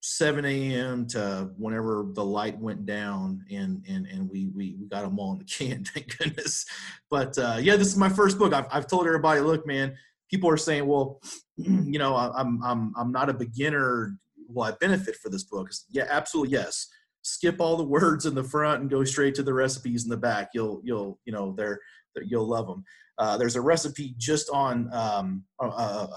7 0.07 0.45
a.m. 0.45 1.07
to 1.07 1.49
whenever 1.57 2.07
the 2.13 2.23
light 2.25 2.59
went 2.59 2.85
down, 2.85 3.43
and 3.51 3.83
and 3.89 4.07
and 4.07 4.29
we 4.29 4.49
we, 4.55 4.77
we 4.79 4.87
got 4.87 5.01
them 5.01 5.19
all 5.19 5.33
in 5.33 5.39
the 5.39 5.45
can. 5.45 5.83
Thank 5.95 6.19
goodness. 6.19 6.67
But 7.11 7.39
uh, 7.39 7.57
yeah, 7.59 7.77
this 7.77 7.89
is 7.89 7.97
my 7.97 8.11
first 8.11 8.39
book. 8.39 8.53
I've 8.53 8.67
I've 8.71 8.87
told 8.87 9.07
everybody, 9.07 9.41
look, 9.41 9.67
man, 9.67 9.95
people 10.31 10.51
are 10.51 10.59
saying, 10.59 10.87
well, 10.87 11.23
you 11.57 11.99
know, 11.99 12.17
I'm 12.17 12.63
I'm 12.63 12.93
I'm 12.99 13.13
not 13.13 13.31
a 13.31 13.35
beginner. 13.35 14.19
Will 14.47 14.65
I 14.65 14.73
benefit 14.73 15.17
for 15.17 15.31
this 15.31 15.45
book? 15.45 15.71
Yeah, 15.91 16.05
absolutely 16.11 16.53
yes. 16.53 16.87
Skip 17.23 17.59
all 17.59 17.79
the 17.79 17.85
words 17.85 18.27
in 18.27 18.35
the 18.35 18.45
front 18.45 18.83
and 18.83 18.91
go 18.91 19.05
straight 19.05 19.35
to 19.37 19.43
the 19.43 19.55
recipes 19.55 20.05
in 20.05 20.11
the 20.11 20.19
back. 20.19 20.51
You'll 20.53 20.83
you'll 20.85 21.19
you 21.25 21.33
know 21.33 21.55
they're, 21.57 21.81
they're 22.15 22.25
you'll 22.25 22.47
love 22.47 22.67
them. 22.67 22.85
Uh, 23.17 23.39
there's 23.39 23.57
a 23.57 23.61
recipe 23.63 24.15
just 24.19 24.51
on 24.51 24.93
um, 24.93 25.45
a, 25.63 25.65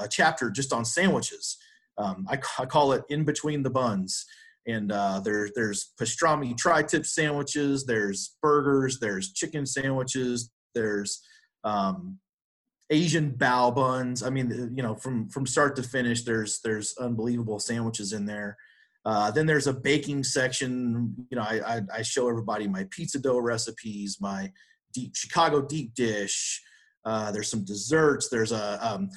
a, 0.01 0.07
chapter 0.09 0.49
just 0.49 0.73
on 0.73 0.83
sandwiches. 0.83 1.57
Um, 1.97 2.27
I, 2.29 2.39
I, 2.59 2.65
call 2.65 2.93
it 2.93 3.03
in 3.09 3.23
between 3.23 3.63
the 3.63 3.69
buns. 3.69 4.25
And 4.67 4.91
uh, 4.91 5.21
there, 5.21 5.49
there's 5.55 5.93
pastrami 5.99 6.55
tri-tip 6.55 7.05
sandwiches. 7.05 7.85
There's 7.85 8.35
burgers. 8.41 8.99
There's 8.99 9.33
chicken 9.33 9.65
sandwiches. 9.65 10.51
There's 10.75 11.21
um, 11.63 12.19
Asian 12.89 13.31
bao 13.31 13.73
buns. 13.73 14.23
I 14.23 14.29
mean, 14.29 14.73
you 14.75 14.83
know, 14.83 14.95
from 14.95 15.29
from 15.29 15.45
start 15.45 15.75
to 15.77 15.83
finish, 15.83 16.23
there's 16.23 16.59
there's 16.61 16.95
unbelievable 16.99 17.59
sandwiches 17.59 18.13
in 18.13 18.25
there. 18.25 18.57
Uh, 19.05 19.31
then 19.31 19.45
there's 19.45 19.67
a 19.67 19.73
baking 19.73 20.23
section. 20.23 21.15
You 21.29 21.37
know, 21.37 21.43
I, 21.43 21.77
I, 21.77 21.81
I 21.95 22.01
show 22.01 22.29
everybody 22.29 22.67
my 22.67 22.85
pizza 22.91 23.19
dough 23.19 23.39
recipes, 23.39 24.17
my 24.19 24.51
deep 24.93 25.15
Chicago 25.15 25.61
deep 25.61 25.93
dish. 25.95 26.61
Uh, 27.05 27.31
there's 27.31 27.49
some 27.49 27.63
desserts. 27.63 28.29
There's 28.29 28.51
a 28.51 28.85
um, 28.85 29.09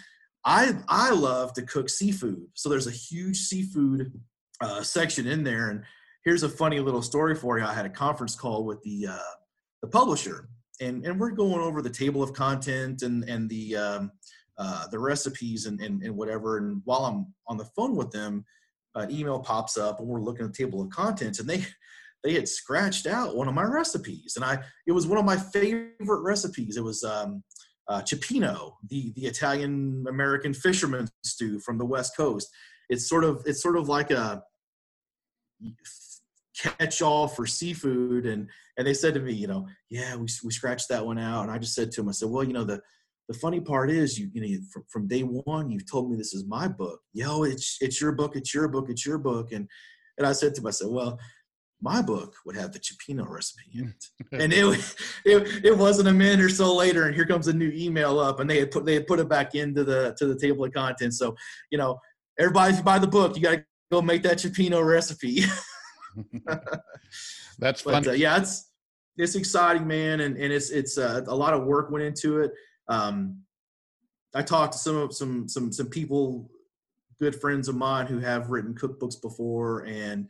I 0.45 0.74
I 0.88 1.11
love 1.11 1.53
to 1.55 1.62
cook 1.62 1.88
seafood, 1.88 2.47
so 2.55 2.68
there's 2.68 2.86
a 2.86 2.93
huge 2.93 3.38
seafood 3.38 4.12
uh, 4.61 4.82
section 4.82 5.26
in 5.26 5.45
there. 5.45 5.70
And 5.70 5.82
here's 6.24 6.43
a 6.43 6.49
funny 6.49 6.80
little 6.80 7.03
story 7.03 7.34
for 7.34 7.59
you. 7.59 7.64
I 7.64 7.74
had 7.74 7.86
a 7.86 7.91
conference 7.91 8.34
call 8.34 8.64
with 8.64 8.82
the 8.82 9.09
uh, 9.09 9.34
the 9.82 9.88
publisher, 9.88 10.49
and 10.80 11.05
and 11.05 11.20
we're 11.20 11.30
going 11.30 11.61
over 11.61 11.82
the 11.82 11.91
table 11.91 12.22
of 12.22 12.32
content 12.32 13.03
and 13.03 13.24
and 13.24 13.51
the 13.51 13.76
um, 13.76 14.12
uh, 14.59 14.86
the 14.88 14.99
recipes 14.99 15.66
and, 15.66 15.80
and 15.80 16.03
and 16.03 16.16
whatever. 16.16 16.59
And 16.59 16.80
while 16.84 17.05
I'm 17.05 17.34
on 17.47 17.59
the 17.59 17.64
phone 17.76 17.95
with 17.95 18.11
them, 18.11 18.45
an 18.95 19.11
email 19.11 19.41
pops 19.41 19.76
up, 19.76 20.01
and 20.01 20.09
we're 20.09 20.22
looking 20.22 20.47
at 20.47 20.55
the 20.55 20.64
table 20.64 20.80
of 20.80 20.91
contents, 20.91 21.38
and 21.38 21.49
they 21.49 21.66
they 22.24 22.34
had 22.34 22.49
scratched 22.49 23.07
out 23.07 23.36
one 23.36 23.49
of 23.49 23.55
my 23.55 23.62
recipes, 23.62 24.34
and 24.36 24.45
I 24.45 24.59
it 24.86 24.93
was 24.93 25.07
one 25.07 25.18
of 25.18 25.24
my 25.24 25.36
favorite 25.36 26.22
recipes. 26.22 26.76
It 26.76 26.84
was 26.84 27.05
um, 27.05 27.43
uh, 27.91 28.01
cioppino, 28.03 28.74
the 28.88 29.12
the 29.16 29.26
Italian 29.26 30.07
American 30.09 30.55
fisherman 30.55 31.09
stew 31.24 31.59
from 31.59 31.76
the 31.76 31.84
West 31.84 32.16
Coast. 32.16 32.49
It's 32.88 33.09
sort 33.09 33.24
of 33.24 33.43
it's 33.47 33.61
sort 33.61 33.76
of 33.76 33.88
like 33.88 34.12
a 34.12 34.43
catch 36.57 37.03
all 37.03 37.26
for 37.26 37.47
seafood. 37.47 38.26
And 38.26 38.49
and 38.78 38.86
they 38.86 38.95
said 38.95 39.14
to 39.14 39.20
me 39.20 39.32
you 39.32 39.49
know 39.49 39.66
yeah 39.91 40.14
we, 40.14 40.28
we 40.45 40.53
scratched 40.53 40.88
that 40.88 41.05
one 41.05 41.18
out. 41.18 41.43
And 41.43 41.51
i 41.51 41.59
just 41.59 41.74
said 41.74 41.91
to 41.93 42.01
him, 42.01 42.09
i 42.09 42.12
said 42.12 42.30
well 42.30 42.45
you 42.45 42.53
know 42.53 42.64
the 42.64 42.80
the 43.28 43.34
funny 43.34 43.61
part 43.61 43.91
is 43.91 44.18
you 44.18 44.30
you 44.32 44.41
know 44.41 44.62
from, 44.72 44.84
from 44.88 45.09
day 45.09 45.22
one 45.22 45.70
you've 45.70 45.91
told 45.91 46.11
me 46.11 46.16
this 46.16 46.32
is 46.32 46.47
my 46.47 46.68
book. 46.68 47.01
Yo 47.12 47.43
it's 47.43 47.76
it's 47.80 48.01
your 48.01 48.12
book 48.12 48.36
it's 48.36 48.55
your 48.55 48.68
book 48.68 48.86
it's 48.88 49.05
your 49.05 49.18
book. 49.18 49.51
And 49.51 49.68
and 50.16 50.26
i 50.28 50.32
said 50.32 50.55
to 50.55 50.62
myself 50.62 50.93
well 50.93 51.18
my 51.83 52.03
book 52.03 52.35
would 52.45 52.57
have 52.57 52.72
the 52.72 52.78
cioppino 52.78 53.26
recipe 53.28 53.62
in 53.74 53.89
it 53.89 54.05
and 54.43 54.53
it, 54.53 54.95
it 55.24 55.64
it 55.64 55.78
wasn't 55.78 56.07
a 56.07 56.12
minute 56.12 56.45
or 56.45 56.49
so 56.49 56.74
later 56.74 57.07
and 57.07 57.14
here 57.14 57.26
comes 57.26 57.49
a 57.49 57.53
new 57.53 57.70
email 57.74 58.18
up 58.18 58.41
and 58.41 58.51
they 58.51 58.59
had 58.59 58.70
put 58.70 58.85
they 58.85 58.95
had 58.95 59.07
put 59.07 59.18
it 59.18 59.28
back 59.28 59.55
into 59.55 59.83
the 59.83 60.14
to 60.18 60.26
the 60.26 60.39
table 60.39 60.64
of 60.64 60.72
contents 60.72 61.18
so 61.18 61.35
you 61.70 61.78
know 61.78 61.99
everybody 62.39 62.72
if 62.72 62.78
you 62.78 62.85
buy 62.85 62.99
the 62.99 63.07
book 63.07 63.35
you 63.37 63.43
got 63.43 63.53
to 63.53 63.64
go 63.91 64.03
make 64.03 64.22
that 64.22 64.39
cioppino 64.39 64.85
recipe 64.85 65.43
That's 67.59 67.83
fun. 67.83 68.07
Uh, 68.07 68.12
yeah, 68.12 68.39
it's 68.39 68.70
it's 69.16 69.35
exciting, 69.35 69.87
man, 69.87 70.20
and 70.20 70.37
and 70.37 70.53
it's 70.53 70.70
it's 70.70 70.99
uh, 70.99 71.22
a 71.26 71.35
lot 71.35 71.55
of 71.55 71.64
work 71.64 71.91
went 71.91 72.05
into 72.05 72.41
it. 72.41 72.53
Um, 72.89 73.43
I 74.35 74.43
talked 74.43 74.72
to 74.74 74.78
some 74.78 75.12
some 75.12 75.49
some 75.49 75.72
some 75.72 75.89
people, 75.89 76.51
good 77.18 77.39
friends 77.41 77.68
of 77.68 77.76
mine 77.76 78.07
who 78.07 78.18
have 78.18 78.51
written 78.51 78.74
cookbooks 78.74 79.20
before, 79.20 79.85
and 79.87 80.26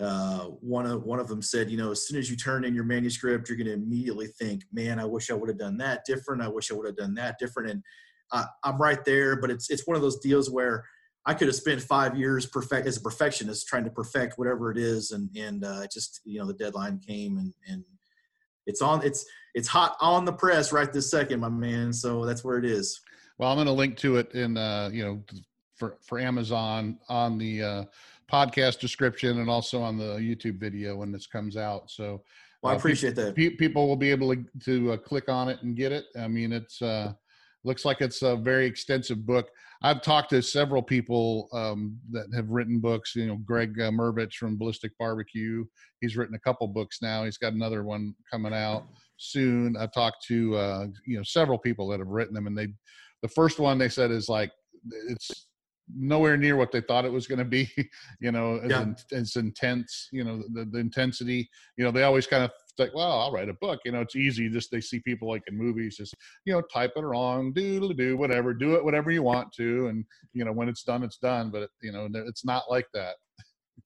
uh, 0.00 0.44
one 0.60 0.86
of 0.86 1.02
one 1.02 1.18
of 1.18 1.28
them 1.28 1.42
said, 1.42 1.70
you 1.70 1.76
know, 1.76 1.90
as 1.90 2.06
soon 2.06 2.18
as 2.18 2.30
you 2.30 2.36
turn 2.36 2.64
in 2.64 2.74
your 2.74 2.84
manuscript, 2.84 3.48
you're 3.48 3.58
going 3.58 3.66
to 3.66 3.72
immediately 3.72 4.28
think, 4.28 4.62
man, 4.72 5.00
I 5.00 5.04
wish 5.04 5.30
I 5.30 5.34
would 5.34 5.48
have 5.48 5.58
done 5.58 5.76
that 5.78 6.04
different. 6.06 6.42
I 6.42 6.48
wish 6.48 6.70
I 6.70 6.74
would 6.74 6.86
have 6.86 6.96
done 6.96 7.14
that 7.14 7.38
different. 7.38 7.70
And 7.70 7.82
I, 8.32 8.44
I'm 8.62 8.78
right 8.78 9.04
there, 9.04 9.40
but 9.40 9.50
it's 9.50 9.70
it's 9.70 9.86
one 9.86 9.96
of 9.96 10.02
those 10.02 10.20
deals 10.20 10.50
where 10.50 10.84
I 11.26 11.34
could 11.34 11.48
have 11.48 11.56
spent 11.56 11.82
five 11.82 12.16
years 12.16 12.46
perfect 12.46 12.86
as 12.86 12.96
a 12.96 13.00
perfectionist 13.00 13.66
trying 13.66 13.84
to 13.84 13.90
perfect 13.90 14.38
whatever 14.38 14.70
it 14.70 14.78
is, 14.78 15.10
and 15.10 15.30
and 15.36 15.64
uh, 15.64 15.86
just 15.92 16.20
you 16.24 16.38
know 16.38 16.46
the 16.46 16.54
deadline 16.54 17.00
came 17.04 17.38
and 17.38 17.52
and 17.68 17.84
it's 18.66 18.82
on 18.82 19.04
it's 19.04 19.26
it's 19.54 19.66
hot 19.66 19.96
on 20.00 20.24
the 20.24 20.32
press 20.32 20.72
right 20.72 20.92
this 20.92 21.10
second, 21.10 21.40
my 21.40 21.48
man. 21.48 21.92
So 21.92 22.24
that's 22.24 22.44
where 22.44 22.58
it 22.58 22.64
is. 22.64 23.00
Well, 23.38 23.50
I'm 23.50 23.56
going 23.56 23.66
to 23.66 23.72
link 23.72 23.96
to 23.98 24.16
it 24.16 24.32
in 24.34 24.56
uh, 24.56 24.90
you 24.92 25.04
know 25.04 25.24
for 25.74 25.98
for 26.02 26.18
Amazon 26.18 26.98
on 27.08 27.38
the 27.38 27.62
uh, 27.62 27.84
podcast 28.30 28.78
description 28.80 29.40
and 29.40 29.50
also 29.50 29.80
on 29.80 29.96
the 29.96 30.16
YouTube 30.16 30.58
video 30.58 30.96
when 30.96 31.10
this 31.12 31.26
comes 31.26 31.56
out. 31.56 31.90
So 31.90 32.22
well, 32.62 32.72
I 32.72 32.76
uh, 32.76 32.78
appreciate 32.78 33.10
people, 33.16 33.24
that. 33.24 33.58
People 33.58 33.88
will 33.88 33.96
be 33.96 34.10
able 34.10 34.34
to 34.34 34.44
to 34.64 34.92
uh, 34.92 34.96
click 34.96 35.28
on 35.28 35.48
it 35.48 35.62
and 35.62 35.76
get 35.76 35.92
it. 35.92 36.06
I 36.18 36.28
mean, 36.28 36.52
it's 36.52 36.82
uh, 36.82 37.12
looks 37.64 37.84
like 37.84 38.00
it's 38.00 38.22
a 38.22 38.36
very 38.36 38.66
extensive 38.66 39.24
book. 39.26 39.48
I've 39.82 40.02
talked 40.02 40.30
to 40.30 40.42
several 40.42 40.82
people 40.82 41.48
um, 41.52 41.98
that 42.10 42.26
have 42.34 42.50
written 42.50 42.80
books. 42.80 43.14
You 43.14 43.28
know, 43.28 43.36
Greg 43.36 43.80
uh, 43.80 43.90
Mrvich 43.90 44.34
from 44.34 44.58
Ballistic 44.58 44.92
Barbecue. 44.98 45.64
He's 46.00 46.16
written 46.16 46.34
a 46.34 46.40
couple 46.40 46.66
books 46.66 46.98
now. 47.00 47.24
He's 47.24 47.38
got 47.38 47.52
another 47.52 47.84
one 47.84 48.14
coming 48.30 48.54
out 48.54 48.86
soon. 49.18 49.76
I've 49.76 49.92
talked 49.92 50.24
to 50.26 50.56
uh, 50.56 50.86
you 51.06 51.16
know 51.16 51.22
several 51.22 51.58
people 51.58 51.88
that 51.88 52.00
have 52.00 52.08
written 52.08 52.34
them, 52.34 52.46
and 52.46 52.58
they 52.58 52.68
the 53.22 53.28
first 53.28 53.58
one 53.58 53.78
they 53.78 53.88
said 53.88 54.10
is 54.10 54.28
like 54.28 54.50
it's 55.08 55.47
nowhere 55.94 56.36
near 56.36 56.56
what 56.56 56.72
they 56.72 56.80
thought 56.80 57.04
it 57.04 57.12
was 57.12 57.26
going 57.26 57.38
to 57.38 57.44
be. 57.44 57.70
you 58.20 58.32
know, 58.32 58.60
yeah. 58.66 58.86
it's 59.10 59.36
intense. 59.36 60.08
You 60.12 60.24
know, 60.24 60.42
the, 60.52 60.64
the 60.64 60.78
intensity. 60.78 61.48
You 61.76 61.84
know, 61.84 61.90
they 61.90 62.02
always 62.02 62.26
kind 62.26 62.44
of 62.44 62.50
like, 62.78 62.94
well, 62.94 63.20
I'll 63.20 63.32
write 63.32 63.48
a 63.48 63.54
book. 63.54 63.80
You 63.84 63.92
know, 63.92 64.00
it's 64.00 64.16
easy. 64.16 64.48
Just 64.48 64.70
they 64.70 64.80
see 64.80 65.00
people 65.00 65.28
like 65.28 65.42
in 65.48 65.56
movies, 65.56 65.96
just 65.96 66.14
you 66.44 66.52
know, 66.52 66.62
type 66.72 66.92
it 66.96 67.00
wrong, 67.00 67.52
do 67.52 67.92
do 67.94 68.16
whatever, 68.16 68.54
do 68.54 68.74
it 68.74 68.84
whatever 68.84 69.10
you 69.10 69.22
want 69.22 69.52
to, 69.54 69.88
and 69.88 70.04
you 70.32 70.44
know, 70.44 70.52
when 70.52 70.68
it's 70.68 70.82
done, 70.82 71.02
it's 71.02 71.18
done. 71.18 71.50
But 71.50 71.70
you 71.82 71.92
know, 71.92 72.08
it's 72.12 72.44
not 72.44 72.64
like 72.70 72.86
that. 72.94 73.16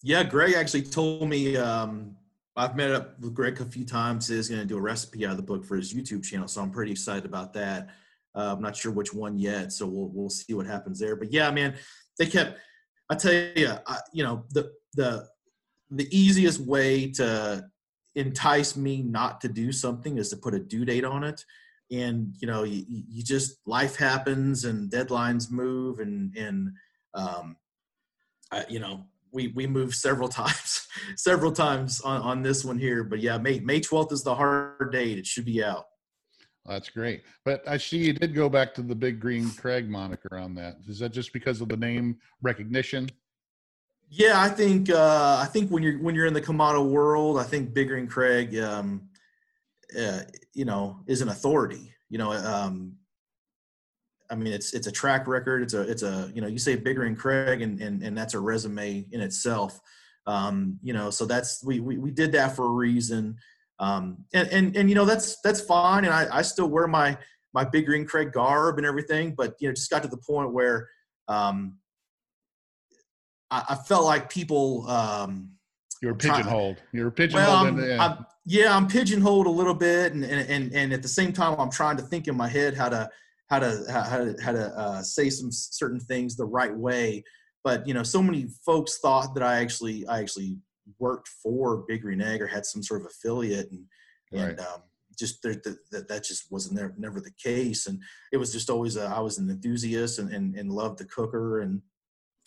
Yeah, 0.03 0.24
Greg 0.24 0.55
actually 0.55 0.82
told 0.82 1.28
me. 1.28 1.57
Um, 1.57 2.16
I've 2.55 2.76
met 2.76 2.90
up 2.90 3.18
with 3.18 3.32
Greg 3.32 3.59
a 3.62 3.64
few 3.64 3.86
times. 3.86 4.28
He's 4.28 4.50
going 4.50 4.61
to 4.61 4.66
do 4.66 4.76
a 4.76 4.80
recipe 4.80 5.24
out 5.24 5.30
of 5.30 5.38
the 5.38 5.42
book 5.42 5.64
for 5.64 5.76
his 5.76 5.94
YouTube 5.94 6.22
channel, 6.22 6.46
so 6.46 6.61
I'm 6.61 6.70
pretty 6.70 6.92
excited 6.92 7.24
about 7.24 7.55
that. 7.55 7.88
Uh, 8.35 8.55
I'm 8.57 8.62
not 8.62 8.76
sure 8.76 8.93
which 8.93 9.12
one 9.12 9.39
yet, 9.39 9.72
so 9.72 9.87
we'll 9.87 10.11
we'll 10.12 10.30
see 10.30 10.55
what 10.55 10.66
happens 10.66 10.99
there. 10.99 11.16
But 11.16 11.33
yeah, 11.33 11.51
man, 11.51 11.76
they 12.18 12.26
kept. 12.26 12.59
I 13.11 13.14
tell 13.14 13.33
you, 13.33 13.72
I, 13.87 13.99
you 14.12 14.24
know, 14.24 14.45
the 14.51 14.72
the 14.95 15.28
the 15.91 16.09
easiest 16.16 16.61
way 16.61 17.11
to 17.12 17.64
entice 18.14 18.76
me 18.76 19.03
not 19.03 19.41
to 19.43 19.49
do 19.49 19.72
something 19.72 20.18
is 20.18 20.30
to 20.30 20.37
put 20.37 20.55
a 20.55 20.59
due 20.59 20.85
date 20.85 21.05
on 21.05 21.24
it 21.24 21.45
and 21.91 22.35
you 22.41 22.49
know 22.49 22.64
you, 22.64 22.85
you 22.89 23.22
just 23.22 23.59
life 23.66 23.97
happens 23.97 24.64
and 24.64 24.91
deadlines 24.91 25.51
move 25.51 26.01
and 26.01 26.35
and 26.37 26.72
um 27.14 27.57
I, 28.51 28.64
you 28.68 28.80
know 28.80 29.05
we 29.30 29.49
we 29.49 29.66
moved 29.66 29.95
several 29.95 30.28
times 30.41 30.87
several 31.16 31.53
times 31.53 32.01
on 32.01 32.20
on 32.22 32.43
this 32.43 32.64
one 32.64 32.78
here 32.78 33.05
but 33.05 33.20
yeah 33.20 33.39
may 33.39 33.61
may 33.61 33.80
12th 33.80 34.12
is 34.12 34.22
the 34.22 34.35
hard 34.35 34.93
date 34.93 35.18
it 35.18 35.26
should 35.26 35.45
be 35.45 35.62
out 35.62 35.87
that's 36.66 36.88
great 36.88 37.22
but 37.44 37.66
i 37.68 37.76
see 37.76 37.98
you 37.98 38.12
did 38.12 38.34
go 38.34 38.48
back 38.48 38.72
to 38.74 38.82
the 38.82 38.94
big 38.94 39.18
green 39.18 39.50
craig 39.52 39.88
moniker 39.88 40.36
on 40.38 40.54
that 40.54 40.76
is 40.86 40.98
that 40.98 41.10
just 41.12 41.32
because 41.32 41.60
of 41.60 41.68
the 41.68 41.76
name 41.76 42.16
recognition 42.42 43.08
yeah, 44.14 44.42
I 44.42 44.50
think 44.50 44.90
uh, 44.90 45.38
I 45.40 45.46
think 45.46 45.70
when 45.70 45.82
you're 45.82 45.98
when 45.98 46.14
you're 46.14 46.26
in 46.26 46.34
the 46.34 46.40
Kamado 46.42 46.86
world, 46.86 47.38
I 47.38 47.44
think 47.44 47.72
Big 47.72 47.88
Green 47.88 48.06
Craig, 48.06 48.54
um, 48.58 49.08
uh, 49.98 50.20
you 50.52 50.66
know, 50.66 51.00
is 51.06 51.22
an 51.22 51.30
authority. 51.30 51.94
You 52.10 52.18
know, 52.18 52.32
um, 52.32 52.92
I 54.30 54.34
mean, 54.34 54.52
it's 54.52 54.74
it's 54.74 54.86
a 54.86 54.92
track 54.92 55.26
record. 55.26 55.62
It's 55.62 55.72
a 55.72 55.80
it's 55.90 56.02
a 56.02 56.30
you 56.34 56.42
know, 56.42 56.46
you 56.46 56.58
say 56.58 56.76
Big 56.76 56.96
Green 56.96 57.16
Craig, 57.16 57.62
and 57.62 57.80
and 57.80 58.02
and 58.02 58.16
that's 58.16 58.34
a 58.34 58.38
resume 58.38 59.06
in 59.12 59.22
itself. 59.22 59.80
Um, 60.26 60.78
you 60.82 60.92
know, 60.92 61.08
so 61.08 61.24
that's 61.24 61.64
we, 61.64 61.80
we 61.80 61.96
we 61.96 62.10
did 62.10 62.32
that 62.32 62.54
for 62.54 62.66
a 62.66 62.72
reason. 62.72 63.38
Um, 63.83 64.24
and 64.33 64.49
and 64.49 64.76
and 64.76 64.89
you 64.89 64.95
know, 64.95 65.05
that's 65.05 65.41
that's 65.43 65.61
fine. 65.61 66.05
And 66.05 66.14
I 66.14 66.39
I 66.39 66.43
still 66.43 66.68
wear 66.68 66.87
my 66.87 67.18
my 67.53 67.64
Big 67.64 67.87
Green 67.87 68.07
Craig 68.07 68.33
garb 68.33 68.78
and 68.78 68.87
everything, 68.87 69.35
but 69.37 69.57
you 69.59 69.68
know, 69.68 69.74
just 69.74 69.91
got 69.91 70.03
to 70.05 70.09
the 70.09 70.16
point 70.16 70.53
where 70.53 70.89
um, 71.26 71.78
I, 73.51 73.64
I 73.70 73.74
felt 73.74 74.05
like 74.05 74.30
people. 74.30 74.89
Um, 74.89 75.51
you 76.01 76.09
were 76.09 76.14
pigeonholed. 76.14 76.78
You 76.93 77.05
were 77.05 77.11
pigeonholed. 77.11 77.76
Well, 77.76 78.01
I'm, 78.01 78.01
I'm, 78.01 78.26
yeah, 78.45 78.76
I'm 78.76 78.87
pigeonholed 78.87 79.47
a 79.47 79.51
little 79.51 79.74
bit, 79.74 80.12
and, 80.12 80.24
and 80.24 80.72
and 80.72 80.93
at 80.93 81.03
the 81.03 81.09
same 81.09 81.33
time, 81.33 81.59
I'm 81.59 81.70
trying 81.70 81.97
to 81.97 82.03
think 82.05 82.28
in 82.28 82.37
my 82.37 82.49
head 82.49 82.74
how 82.74 82.89
to 82.89 83.11
how 83.51 83.59
to 83.59 83.85
how 83.91 84.18
to, 84.18 84.37
how 84.41 84.53
to 84.53 84.78
uh, 84.78 85.03
say 85.03 85.28
some 85.28 85.51
certain 85.51 85.99
things 85.99 86.37
the 86.37 86.47
right 86.47 86.74
way. 86.74 87.24
But 87.64 87.87
you 87.87 87.95
know, 87.95 88.05
so 88.05 88.22
many 88.22 88.47
folks 88.64 88.99
thought 88.99 89.35
that 89.35 89.43
I 89.43 89.61
actually 89.61 90.07
I 90.07 90.20
actually 90.20 90.57
worked 90.99 91.28
for 91.28 91.85
Big 91.89 92.03
Green 92.03 92.20
Egg 92.20 92.43
or 92.43 92.47
had 92.47 92.66
some 92.66 92.83
sort 92.83 93.01
of 93.01 93.07
affiliate, 93.07 93.70
and 93.70 93.85
right. 94.33 94.51
and 94.51 94.61
um, 94.61 94.83
just 95.18 95.43
that 95.43 95.62
that 95.91 96.09
that 96.09 96.24
just 96.24 96.51
wasn't 96.51 96.76
there, 96.76 96.95
never 96.99 97.20
the 97.20 97.33
case. 97.43 97.87
And 97.87 98.01
it 98.33 98.37
was 98.37 98.53
just 98.53 98.70
always 98.70 98.97
a, 98.97 99.05
I 99.05 99.20
was 99.20 99.39
an 99.39 99.51
enthusiast 99.51 100.18
and, 100.18 100.33
and 100.33 100.57
and 100.57 100.72
loved 100.72 100.99
the 100.99 101.05
cooker 101.05 101.61
and 101.61 101.83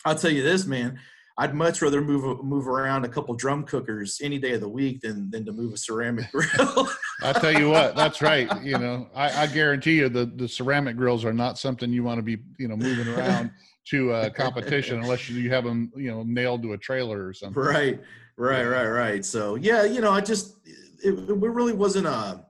I'll 0.06 0.14
tell 0.14 0.30
you 0.30 0.42
this, 0.42 0.66
man. 0.66 0.98
I'd 1.38 1.54
much 1.54 1.82
rather 1.82 2.00
move 2.00 2.42
move 2.42 2.66
around 2.66 3.04
a 3.04 3.08
couple 3.08 3.34
drum 3.34 3.64
cookers 3.64 4.20
any 4.22 4.38
day 4.38 4.52
of 4.52 4.62
the 4.62 4.68
week 4.68 5.02
than 5.02 5.30
than 5.30 5.44
to 5.44 5.52
move 5.52 5.74
a 5.74 5.76
ceramic 5.76 6.30
grill. 6.32 6.88
I'll 7.22 7.34
tell 7.34 7.52
you 7.52 7.68
what, 7.68 7.94
that's 7.94 8.22
right. 8.22 8.50
You 8.62 8.78
know, 8.78 9.08
I, 9.14 9.42
I, 9.42 9.46
guarantee 9.46 9.96
you 9.96 10.08
the 10.08 10.24
the 10.24 10.48
ceramic 10.48 10.96
grills 10.96 11.24
are 11.24 11.34
not 11.34 11.58
something 11.58 11.92
you 11.92 12.02
want 12.02 12.18
to 12.18 12.22
be 12.22 12.38
you 12.58 12.68
know 12.68 12.76
moving 12.76 13.06
around 13.06 13.50
to 13.90 14.12
a 14.12 14.30
competition 14.30 14.98
unless 15.02 15.28
you 15.28 15.50
have 15.50 15.64
them 15.64 15.92
you 15.94 16.10
know 16.10 16.22
nailed 16.22 16.62
to 16.62 16.72
a 16.72 16.78
trailer 16.78 17.26
or 17.26 17.34
something. 17.34 17.62
Right, 17.62 18.00
right, 18.36 18.64
right, 18.64 18.86
right. 18.86 19.24
So 19.24 19.54
yeah, 19.56 19.84
you 19.84 20.00
know, 20.00 20.12
I 20.12 20.20
just 20.20 20.56
it, 21.02 21.12
it 21.12 21.36
really 21.36 21.72
wasn't 21.72 22.06
a 22.06 22.44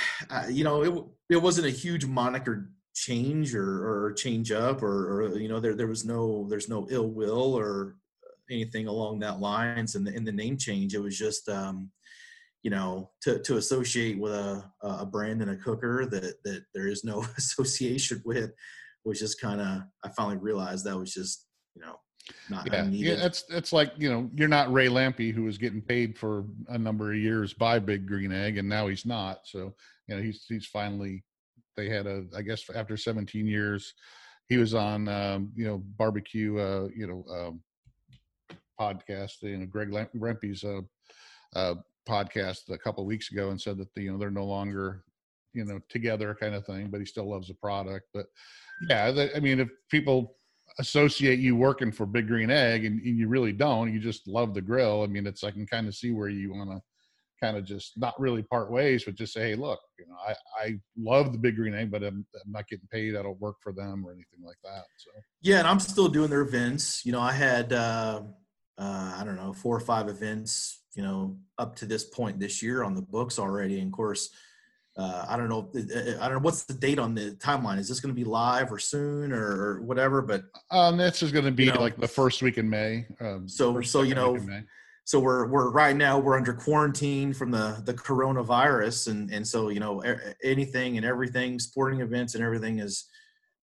uh, 0.30 0.46
you 0.48 0.64
know 0.64 0.82
it 0.82 1.04
it 1.30 1.42
wasn't 1.42 1.66
a 1.66 1.70
huge 1.70 2.06
moniker 2.06 2.70
change 2.94 3.54
or, 3.54 4.06
or 4.06 4.12
change 4.14 4.50
up 4.50 4.82
or, 4.82 5.20
or, 5.20 5.38
you 5.38 5.48
know 5.48 5.60
there 5.60 5.74
there 5.74 5.86
was 5.86 6.04
no 6.04 6.46
there's 6.48 6.68
no 6.68 6.86
ill 6.90 7.08
will 7.10 7.54
or 7.54 7.96
anything 8.50 8.86
along 8.86 9.18
that 9.18 9.38
lines 9.38 9.96
in 9.96 10.04
the 10.04 10.14
in 10.14 10.24
the 10.24 10.32
name 10.32 10.56
change 10.56 10.94
it 10.94 11.02
was 11.02 11.18
just 11.18 11.48
um, 11.48 11.90
you 12.62 12.70
know 12.70 13.10
to 13.20 13.38
to 13.40 13.58
associate 13.58 14.18
with 14.18 14.32
a 14.32 14.64
a 14.82 15.06
brand 15.06 15.42
and 15.42 15.50
a 15.50 15.56
cooker 15.56 16.06
that 16.06 16.42
that 16.44 16.64
there 16.74 16.88
is 16.88 17.04
no 17.04 17.24
association 17.36 18.22
with 18.24 18.50
was 19.04 19.20
just 19.20 19.40
kind 19.40 19.60
of 19.60 19.82
I 20.04 20.08
finally 20.16 20.38
realized 20.38 20.84
that 20.84 20.98
was 20.98 21.12
just 21.12 21.46
you 21.74 21.82
know 21.82 21.96
not 22.50 22.66
yeah, 22.70 22.84
yeah 22.90 23.24
it's 23.24 23.44
it's 23.50 23.72
like 23.72 23.92
you 23.96 24.10
know 24.10 24.30
you're 24.34 24.48
not 24.48 24.72
Ray 24.72 24.88
Lampe 24.88 25.32
who 25.32 25.44
was 25.44 25.58
getting 25.58 25.80
paid 25.80 26.18
for 26.18 26.44
a 26.68 26.78
number 26.78 27.12
of 27.12 27.18
years 27.18 27.52
by 27.52 27.78
Big 27.78 28.06
Green 28.06 28.32
Egg 28.32 28.58
and 28.58 28.68
now 28.68 28.88
he's 28.88 29.06
not. 29.06 29.40
So 29.44 29.74
you 30.06 30.16
know 30.16 30.22
he's 30.22 30.44
he's 30.48 30.66
finally 30.66 31.24
they 31.76 31.88
had 31.88 32.06
a 32.06 32.24
i 32.34 32.42
guess 32.42 32.64
after 32.74 32.96
17 32.96 33.46
years 33.46 33.94
he 34.48 34.56
was 34.56 34.74
on 34.74 35.08
um, 35.08 35.52
you 35.56 35.66
know 35.66 35.82
barbecue 35.98 36.58
uh, 36.58 36.88
you 36.94 37.06
know 37.06 37.24
um, 37.34 37.60
podcast 38.80 39.42
you 39.42 39.58
know 39.58 39.66
greg 39.66 39.90
rempe's 40.16 40.64
uh, 40.64 40.80
uh, 41.56 41.74
podcast 42.08 42.70
a 42.70 42.78
couple 42.78 43.04
weeks 43.04 43.30
ago 43.32 43.50
and 43.50 43.60
said 43.60 43.76
that 43.78 43.92
the, 43.94 44.02
you 44.02 44.12
know 44.12 44.18
they're 44.18 44.30
no 44.30 44.46
longer 44.46 45.02
you 45.52 45.64
know 45.64 45.80
together 45.88 46.36
kind 46.38 46.54
of 46.54 46.64
thing 46.64 46.88
but 46.88 47.00
he 47.00 47.06
still 47.06 47.28
loves 47.28 47.48
the 47.48 47.54
product. 47.54 48.06
But 48.14 48.26
yeah 48.88 49.28
i 49.34 49.40
mean 49.40 49.58
if 49.60 49.70
people 49.90 50.36
associate 50.78 51.38
you 51.38 51.56
working 51.56 51.90
for 51.90 52.04
big 52.04 52.26
green 52.28 52.50
egg 52.50 52.84
and, 52.84 53.00
and, 53.00 53.18
you 53.18 53.28
really 53.28 53.52
don't 53.52 53.92
you 53.92 53.98
just 53.98 54.28
love 54.28 54.52
the 54.52 54.60
grill 54.60 55.02
i 55.02 55.06
mean 55.06 55.26
it's 55.26 55.42
i 55.42 55.50
can 55.50 55.66
kind 55.66 55.88
of 55.88 55.94
see 55.94 56.12
where 56.12 56.28
you 56.28 56.52
want 56.52 56.70
to 56.70 56.80
kind 57.40 57.56
of 57.56 57.64
just 57.64 57.98
not 57.98 58.18
really 58.18 58.42
part 58.42 58.70
ways, 58.70 59.04
but 59.04 59.14
just 59.14 59.32
say, 59.32 59.50
hey, 59.50 59.54
look, 59.54 59.80
you 59.98 60.06
know, 60.06 60.16
I, 60.26 60.34
I 60.62 60.74
love 60.96 61.32
the 61.32 61.38
big 61.38 61.56
green 61.56 61.74
egg, 61.74 61.90
but 61.90 62.02
I'm, 62.02 62.26
I'm 62.34 62.52
not 62.52 62.68
getting 62.68 62.88
paid. 62.90 63.16
I 63.16 63.22
don't 63.22 63.40
work 63.40 63.56
for 63.60 63.72
them 63.72 64.04
or 64.06 64.12
anything 64.12 64.44
like 64.44 64.56
that. 64.64 64.84
So 64.96 65.10
yeah, 65.42 65.58
and 65.58 65.68
I'm 65.68 65.80
still 65.80 66.08
doing 66.08 66.30
their 66.30 66.40
events. 66.40 67.04
You 67.04 67.12
know, 67.12 67.20
I 67.20 67.32
had 67.32 67.72
uh, 67.72 68.22
uh, 68.78 69.14
I 69.16 69.22
don't 69.24 69.36
know 69.36 69.52
four 69.52 69.76
or 69.76 69.80
five 69.80 70.08
events. 70.08 70.82
You 70.94 71.02
know, 71.02 71.36
up 71.58 71.76
to 71.76 71.86
this 71.86 72.04
point 72.04 72.40
this 72.40 72.62
year 72.62 72.82
on 72.82 72.94
the 72.94 73.02
books 73.02 73.38
already. 73.38 73.80
And 73.80 73.88
of 73.88 73.92
course, 73.92 74.30
uh, 74.96 75.26
I 75.28 75.36
don't 75.36 75.48
know. 75.48 75.68
Uh, 75.74 75.80
uh, 75.80 76.18
I 76.20 76.28
don't 76.28 76.38
know 76.38 76.44
what's 76.44 76.64
the 76.64 76.74
date 76.74 76.98
on 76.98 77.14
the 77.14 77.32
timeline. 77.32 77.78
Is 77.78 77.88
this 77.88 78.00
going 78.00 78.14
to 78.14 78.18
be 78.18 78.24
live 78.24 78.72
or 78.72 78.78
soon 78.78 79.30
or, 79.30 79.44
or 79.44 79.82
whatever? 79.82 80.22
But 80.22 80.44
um, 80.70 80.96
this 80.96 81.22
is 81.22 81.32
going 81.32 81.44
to 81.44 81.50
be 81.50 81.66
you 81.66 81.72
know, 81.72 81.80
like 81.80 81.98
the 81.98 82.08
first 82.08 82.42
week 82.42 82.56
in 82.56 82.68
May. 82.68 83.06
Um, 83.20 83.48
so 83.48 83.80
so 83.82 84.02
you 84.02 84.14
know 84.14 84.38
so 85.04 85.20
we're 85.20 85.46
we're 85.46 85.70
right 85.70 85.94
now 85.94 86.18
we're 86.18 86.36
under 86.36 86.52
quarantine 86.52 87.32
from 87.32 87.50
the 87.52 87.80
the 87.84 87.94
coronavirus 87.94 89.08
and 89.08 89.30
and 89.30 89.46
so 89.46 89.68
you 89.68 89.80
know 89.80 90.02
anything 90.42 90.96
and 90.96 91.06
everything 91.06 91.58
sporting 91.60 92.00
events 92.00 92.34
and 92.34 92.42
everything 92.42 92.80
is 92.80 93.04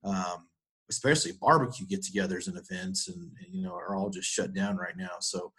um, 0.05 0.47
especially 0.89 1.33
barbecue 1.41 1.85
get-togethers 1.85 2.47
and 2.47 2.57
events 2.57 3.09
and, 3.09 3.31
and, 3.45 3.53
you 3.53 3.61
know 3.61 3.73
are 3.73 3.95
all 3.95 4.09
just 4.09 4.29
shut 4.29 4.53
down 4.53 4.77
right 4.77 4.95
now 4.95 5.11
so 5.19 5.51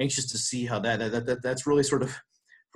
anxious 0.00 0.30
to 0.30 0.38
see 0.38 0.64
how 0.64 0.78
that, 0.78 0.98
that, 0.98 1.26
that 1.26 1.42
that's 1.42 1.66
really 1.66 1.82
sort 1.82 2.02
of 2.02 2.16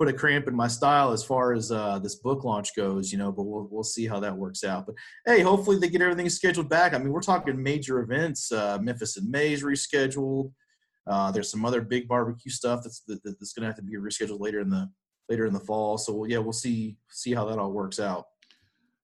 put 0.01 0.07
a 0.07 0.13
cramp 0.13 0.47
in 0.47 0.55
my 0.55 0.67
style 0.67 1.11
as 1.11 1.23
far 1.23 1.53
as 1.53 1.71
uh, 1.71 1.99
this 1.99 2.15
book 2.15 2.43
launch 2.43 2.75
goes 2.75 3.11
you 3.11 3.17
know 3.17 3.31
but 3.31 3.43
we'll 3.43 3.67
we'll 3.69 3.83
see 3.83 4.07
how 4.07 4.19
that 4.19 4.35
works 4.35 4.63
out 4.63 4.85
but 4.87 4.95
hey 5.27 5.41
hopefully 5.41 5.77
they 5.77 5.89
get 5.89 6.01
everything 6.01 6.29
scheduled 6.29 6.69
back 6.69 6.93
i 6.93 6.97
mean 6.97 7.11
we're 7.11 7.21
talking 7.21 7.61
major 7.61 7.99
events 7.99 8.51
uh, 8.51 8.77
memphis 8.81 9.17
in 9.17 9.29
may 9.29 9.53
is 9.53 9.63
rescheduled 9.63 10.51
uh, 11.07 11.31
there's 11.31 11.49
some 11.49 11.65
other 11.65 11.81
big 11.81 12.07
barbecue 12.07 12.51
stuff 12.51 12.81
that's 12.83 13.01
that, 13.01 13.23
that's 13.23 13.53
going 13.53 13.63
to 13.63 13.67
have 13.67 13.75
to 13.75 13.81
be 13.81 13.97
rescheduled 13.97 14.39
later 14.39 14.59
in 14.59 14.69
the 14.69 14.89
later 15.29 15.45
in 15.45 15.53
the 15.53 15.59
fall. 15.59 15.97
So 15.97 16.13
we'll, 16.13 16.29
yeah, 16.29 16.37
we'll 16.37 16.53
see 16.53 16.97
see 17.09 17.33
how 17.33 17.45
that 17.45 17.57
all 17.57 17.71
works 17.71 17.99
out. 17.99 18.27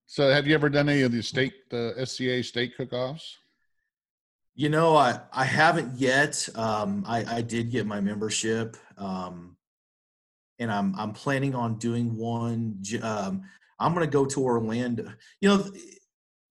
So 0.05 0.29
have 0.31 0.47
you 0.47 0.53
ever 0.53 0.69
done 0.69 0.89
any 0.89 1.01
of 1.01 1.11
the 1.11 1.21
state 1.21 1.69
the 1.69 1.93
SCA 2.05 2.43
state 2.43 2.77
cook-offs? 2.77 3.37
You 4.55 4.69
know, 4.69 4.95
I 4.95 5.19
I 5.33 5.43
haven't 5.43 5.99
yet. 5.99 6.47
Um, 6.55 7.03
I 7.07 7.25
I 7.37 7.41
did 7.41 7.71
get 7.71 7.85
my 7.85 7.99
membership, 7.99 8.77
um, 8.97 9.56
and 10.59 10.71
I'm 10.71 10.95
I'm 10.95 11.13
planning 11.13 11.55
on 11.55 11.77
doing 11.77 12.15
one. 12.15 12.81
Um, 13.01 13.43
I'm 13.79 13.93
going 13.93 14.05
to 14.05 14.11
go 14.11 14.25
to 14.25 14.43
Orlando. 14.43 15.11
You 15.39 15.49
know, 15.49 15.65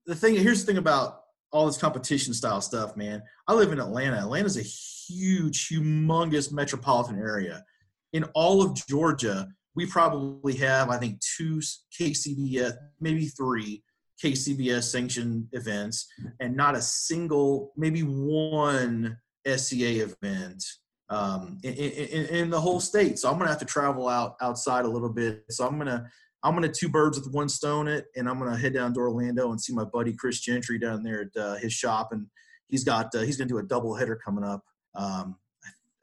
the 0.06 0.14
thing 0.14 0.36
here's 0.36 0.64
the 0.64 0.72
thing 0.72 0.78
about 0.78 1.22
all 1.52 1.66
this 1.66 1.78
competition 1.78 2.34
style 2.34 2.60
stuff, 2.60 2.96
man. 2.96 3.22
I 3.46 3.54
live 3.54 3.72
in 3.72 3.80
Atlanta. 3.80 4.18
Atlanta's 4.18 4.56
a 4.56 4.62
huge, 4.62 5.68
humongous 5.68 6.52
metropolitan 6.52 7.18
area. 7.18 7.64
In 8.12 8.24
all 8.34 8.62
of 8.62 8.74
Georgia, 8.86 9.48
we 9.74 9.86
probably 9.86 10.54
have, 10.56 10.90
I 10.90 10.98
think, 10.98 11.20
two 11.20 11.60
KCBS, 11.98 12.74
maybe 13.00 13.26
three 13.26 13.82
KCBS 14.22 14.84
sanctioned 14.84 15.46
events, 15.52 16.06
and 16.40 16.56
not 16.56 16.74
a 16.74 16.82
single, 16.82 17.72
maybe 17.76 18.00
one 18.00 19.18
SCA 19.46 20.02
event 20.02 20.64
um, 21.08 21.58
in, 21.62 21.72
in, 21.74 22.26
in, 22.26 22.50
the 22.50 22.60
whole 22.60 22.80
state. 22.80 23.18
So 23.18 23.30
I'm 23.30 23.38
gonna 23.38 23.50
have 23.50 23.60
to 23.60 23.64
travel 23.64 24.08
out 24.08 24.36
outside 24.40 24.84
a 24.84 24.88
little 24.88 25.08
bit. 25.08 25.44
So 25.50 25.66
I'm 25.66 25.78
gonna 25.78 26.08
I'm 26.42 26.54
gonna 26.54 26.72
two 26.72 26.88
birds 26.88 27.18
with 27.18 27.32
one 27.32 27.48
stone 27.48 27.88
it, 27.88 28.06
and 28.16 28.28
I'm 28.28 28.38
gonna 28.38 28.56
head 28.56 28.74
down 28.74 28.92
to 28.94 29.00
Orlando 29.00 29.50
and 29.50 29.60
see 29.60 29.72
my 29.72 29.84
buddy 29.84 30.12
Chris 30.12 30.40
Gentry 30.40 30.78
down 30.78 31.02
there 31.02 31.22
at 31.22 31.40
uh, 31.40 31.54
his 31.56 31.72
shop, 31.72 32.12
and 32.12 32.26
he's 32.68 32.84
got 32.84 33.14
uh, 33.14 33.20
he's 33.20 33.36
gonna 33.36 33.48
do 33.48 33.58
a 33.58 33.62
double 33.62 33.94
header 33.94 34.16
coming 34.16 34.44
up. 34.44 34.64
Um, 34.94 35.36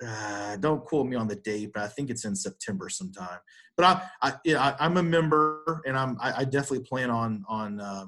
uh, 0.06 0.56
don't 0.58 0.84
quote 0.84 1.08
me 1.08 1.16
on 1.16 1.28
the 1.28 1.36
date, 1.36 1.72
but 1.74 1.84
I 1.84 1.88
think 1.88 2.10
it's 2.10 2.26
in 2.26 2.36
September 2.36 2.90
sometime. 2.90 3.40
But 3.78 3.86
I, 3.86 4.02
I, 4.22 4.34
yeah, 4.44 4.76
I 4.80 4.86
am 4.86 4.98
a 4.98 5.04
member, 5.04 5.82
and 5.86 5.98
I'm 5.98 6.18
I, 6.22 6.40
I, 6.40 6.44
definitely 6.44 6.86
plan 6.86 7.10
on 7.10 7.44
on 7.48 7.80
uh, 7.80 8.06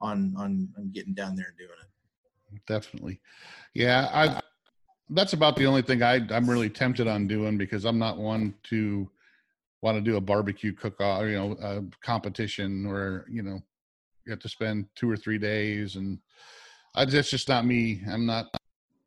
on 0.00 0.34
on 0.36 0.68
on 0.76 0.90
getting 0.92 1.14
down 1.14 1.36
there 1.36 1.46
and 1.48 1.58
doing 1.58 1.70
it. 1.80 2.62
Definitely, 2.66 3.20
yeah. 3.74 4.08
I 4.12 4.40
that's 5.10 5.32
about 5.32 5.56
the 5.56 5.66
only 5.66 5.82
thing 5.82 6.02
I 6.02 6.20
I'm 6.30 6.48
really 6.48 6.70
tempted 6.70 7.06
on 7.06 7.26
doing 7.26 7.58
because 7.58 7.84
I'm 7.84 7.98
not 7.98 8.18
one 8.18 8.54
to 8.64 9.08
want 9.82 9.96
to 9.96 10.00
do 10.00 10.16
a 10.16 10.20
barbecue 10.20 10.72
cook 10.72 11.00
off, 11.00 11.24
you 11.24 11.32
know, 11.32 11.52
a 11.60 11.82
competition 12.02 12.88
where 12.88 13.26
you 13.30 13.42
know 13.42 13.60
you 14.26 14.30
have 14.30 14.40
to 14.40 14.48
spend 14.48 14.86
two 14.94 15.10
or 15.10 15.16
three 15.16 15.38
days 15.38 15.96
and 15.96 16.18
I, 16.94 17.04
that's 17.04 17.30
just 17.30 17.48
not 17.48 17.66
me. 17.66 18.02
I'm 18.08 18.24
not 18.24 18.46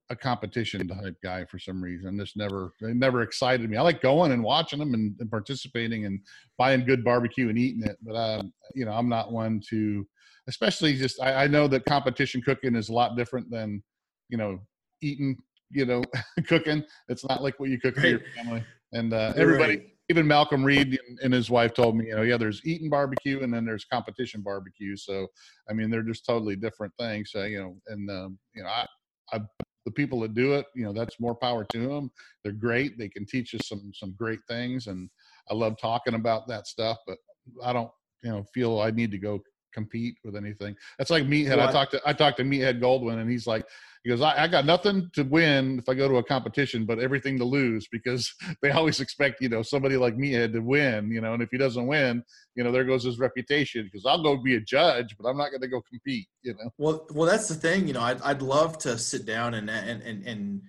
a 0.09 0.15
competition 0.15 0.87
type 0.87 1.17
guy 1.23 1.45
for 1.45 1.59
some 1.59 1.81
reason. 1.81 2.17
This 2.17 2.35
never 2.35 2.73
it 2.81 2.95
never 2.95 3.21
excited 3.21 3.69
me. 3.69 3.77
I 3.77 3.81
like 3.81 4.01
going 4.01 4.31
and 4.31 4.43
watching 4.43 4.79
them 4.79 4.93
and, 4.93 5.15
and 5.19 5.29
participating 5.29 6.05
and 6.05 6.19
buying 6.57 6.85
good 6.85 7.03
barbecue 7.03 7.49
and 7.49 7.57
eating 7.57 7.83
it. 7.83 7.97
But 8.01 8.15
um, 8.15 8.53
you 8.73 8.85
know, 8.85 8.91
I'm 8.91 9.09
not 9.09 9.31
one 9.31 9.61
to, 9.69 10.07
especially 10.47 10.95
just 10.97 11.21
I, 11.21 11.43
I 11.43 11.47
know 11.47 11.67
that 11.67 11.85
competition 11.85 12.41
cooking 12.41 12.75
is 12.75 12.89
a 12.89 12.93
lot 12.93 13.17
different 13.17 13.49
than 13.49 13.83
you 14.29 14.37
know 14.37 14.59
eating. 15.01 15.37
You 15.72 15.86
know, 15.86 16.03
cooking. 16.47 16.84
It's 17.09 17.28
not 17.28 17.43
like 17.43 17.59
what 17.59 17.70
you 17.70 17.80
cook 17.80 17.95
for 17.95 18.07
your 18.07 18.22
family. 18.36 18.63
And 18.93 19.13
uh, 19.13 19.34
everybody, 19.36 19.78
right. 19.78 19.86
even 20.09 20.26
Malcolm 20.26 20.63
Reed 20.63 20.97
and, 21.07 21.20
and 21.20 21.34
his 21.34 21.49
wife 21.49 21.74
told 21.74 21.97
me, 21.97 22.07
you 22.07 22.15
know, 22.15 22.22
yeah, 22.22 22.38
there's 22.38 22.61
eating 22.65 22.89
barbecue 22.89 23.43
and 23.43 23.53
then 23.53 23.65
there's 23.65 23.84
competition 23.86 24.41
barbecue. 24.41 24.95
So, 24.95 25.28
I 25.70 25.74
mean, 25.74 25.89
they're 25.89 26.03
just 26.03 26.26
totally 26.26 26.55
different 26.55 26.93
things. 26.97 27.32
So, 27.32 27.43
you 27.43 27.59
know, 27.59 27.78
and 27.88 28.09
um, 28.09 28.39
you 28.55 28.63
know, 28.63 28.70
I, 28.70 28.86
I 29.34 29.41
the 29.88 29.91
people 29.91 30.20
that 30.20 30.34
do 30.34 30.53
it, 30.53 30.65
you 30.76 30.84
know, 30.84 30.91
that's 30.91 31.18
more 31.18 31.34
power 31.34 31.63
to 31.63 31.88
them. 31.88 32.11
They're 32.43 32.51
great. 32.51 32.97
They 32.97 33.07
can 33.07 33.26
teach 33.26 33.55
us 33.55 33.70
some 33.70 33.91
some 33.93 34.13
great 34.18 34.39
things, 34.49 34.88
and 34.88 35.09
I 35.49 35.53
love 35.53 35.78
talking 35.80 36.15
about 36.15 36.45
that 36.49 36.68
stuff. 36.68 36.97
But 37.07 37.18
I 37.63 37.72
don't, 37.72 37.89
you 38.22 38.30
know, 38.30 38.43
feel 38.53 38.82
I 38.82 38.91
need 38.91 39.11
to 39.11 39.18
go 39.18 39.39
compete 39.74 40.15
with 40.26 40.36
anything. 40.36 40.76
That's 40.97 41.09
like 41.09 41.24
Meathead. 41.24 41.59
I 41.59 41.72
talked 41.72 41.91
to 41.91 42.01
I 42.05 42.11
talked 42.11 42.38
to 42.38 42.43
Meathead 42.43 42.82
Goldwyn, 42.82 43.22
and 43.22 43.32
he's 43.32 43.47
like, 43.47 43.65
goes, 44.07 44.21
I, 44.21 44.43
I, 44.43 44.47
got 44.47 44.65
nothing 44.65 45.09
to 45.13 45.23
win 45.23 45.79
if 45.79 45.89
I 45.89 45.93
go 45.93 46.07
to 46.07 46.17
a 46.17 46.23
competition, 46.23 46.85
but 46.85 46.99
everything 46.99 47.37
to 47.39 47.45
lose 47.45 47.87
because 47.91 48.33
they 48.61 48.71
always 48.71 48.99
expect, 48.99 49.41
you 49.41 49.49
know, 49.49 49.61
somebody 49.61 49.97
like 49.97 50.17
me 50.17 50.31
had 50.31 50.53
to 50.53 50.59
win, 50.59 51.11
you 51.11 51.21
know, 51.21 51.33
and 51.33 51.43
if 51.43 51.49
he 51.51 51.57
doesn't 51.57 51.87
win, 51.87 52.23
you 52.55 52.63
know, 52.63 52.71
there 52.71 52.83
goes 52.83 53.03
his 53.03 53.19
reputation 53.19 53.83
because 53.85 54.05
I'll 54.05 54.23
go 54.23 54.37
be 54.37 54.55
a 54.55 54.61
judge, 54.61 55.15
but 55.19 55.27
I'm 55.27 55.37
not 55.37 55.49
going 55.49 55.61
to 55.61 55.67
go 55.67 55.81
compete, 55.81 56.27
you 56.41 56.53
know? 56.53 56.69
Well, 56.77 57.05
well, 57.11 57.29
that's 57.29 57.47
the 57.47 57.55
thing, 57.55 57.87
you 57.87 57.93
know, 57.93 58.01
I'd, 58.01 58.21
I'd 58.21 58.41
love 58.41 58.77
to 58.79 58.97
sit 58.97 59.25
down 59.25 59.53
and, 59.53 59.69
and, 59.69 60.01
and, 60.01 60.25
and 60.25 60.61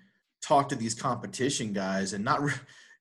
talk 0.42 0.68
to 0.70 0.76
these 0.76 0.94
competition 0.94 1.72
guys 1.72 2.12
and 2.12 2.24
not, 2.24 2.42
re- 2.42 2.52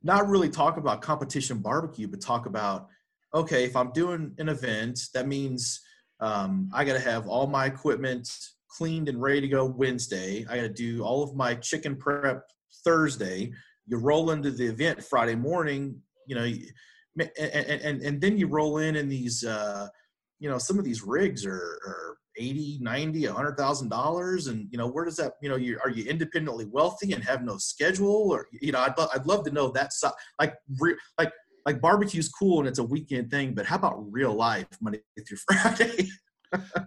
not 0.04 0.28
really 0.28 0.50
talk 0.50 0.78
about 0.78 1.02
competition 1.02 1.60
barbecue, 1.60 2.08
but 2.08 2.22
talk 2.22 2.46
about, 2.46 2.88
okay, 3.34 3.66
if 3.66 3.76
I'm 3.76 3.92
doing 3.92 4.34
an 4.38 4.50
event, 4.50 5.00
that 5.14 5.28
means 5.28 5.82
um, 6.20 6.70
I 6.74 6.86
got 6.86 6.94
to 6.94 7.00
have 7.00 7.28
all 7.28 7.48
my 7.48 7.66
equipment 7.66 8.30
cleaned 8.70 9.10
and 9.10 9.22
ready 9.22 9.42
to 9.42 9.48
go 9.48 9.66
Wednesday. 9.66 10.46
I 10.50 10.58
got 10.58 10.62
to 10.64 10.70
do 10.70 11.04
all 11.04 11.24
of 11.24 11.36
my 11.36 11.56
chicken 11.56 11.96
prep 11.96 12.44
Thursday. 12.84 13.52
You 13.88 13.98
roll 13.98 14.32
into 14.32 14.52
the 14.52 14.68
event 14.68 15.04
Friday 15.04 15.36
morning, 15.36 16.02
you 16.28 16.36
know, 16.36 16.44
and, 17.18 17.32
and, 17.40 18.02
and 18.02 18.22
then 18.22 18.38
you 18.38 18.48
roll 18.48 18.78
in 18.78 18.96
in 18.96 19.10
these, 19.10 19.44
uh, 19.44 19.88
you 20.40 20.50
know, 20.50 20.58
some 20.58 20.78
of 20.78 20.86
these 20.86 21.04
rigs 21.04 21.46
are, 21.46 21.80
are 21.86 22.18
80, 22.38 22.80
90, 22.82 23.26
a 23.26 23.34
hundred 23.34 23.58
thousand 23.58 23.90
dollars. 23.90 24.48
And, 24.48 24.68
you 24.72 24.78
know, 24.78 24.88
where 24.88 25.06
does 25.06 25.18
that, 25.18 25.34
you 25.42 25.50
know, 25.50 25.56
you, 25.56 25.80
are 25.84 25.90
you 25.90 26.06
independently 26.06 26.66
wealthy 26.66 27.14
and 27.14 27.24
have 27.24 27.44
no 27.44 27.58
schedule 27.58 28.32
or, 28.32 28.48
you 28.62 28.72
know, 28.72 28.80
I'd, 28.80 28.94
I'd 29.14 29.26
love 29.26 29.46
to 29.46 29.52
know 29.52 29.70
that 29.70 29.94
side, 29.94 30.12
like, 30.40 30.56
like, 31.18 31.32
like 31.66 31.82
barbecue's 31.82 32.30
cool 32.30 32.60
and 32.60 32.68
it's 32.68 32.80
a 32.80 32.84
weekend 32.84 33.32
thing, 33.32 33.54
but 33.54 33.66
how 33.66 33.78
about 33.78 34.12
real 34.12 34.34
life 34.34 34.68
Monday 34.80 35.02
through 35.28 35.38
Friday? 35.52 36.08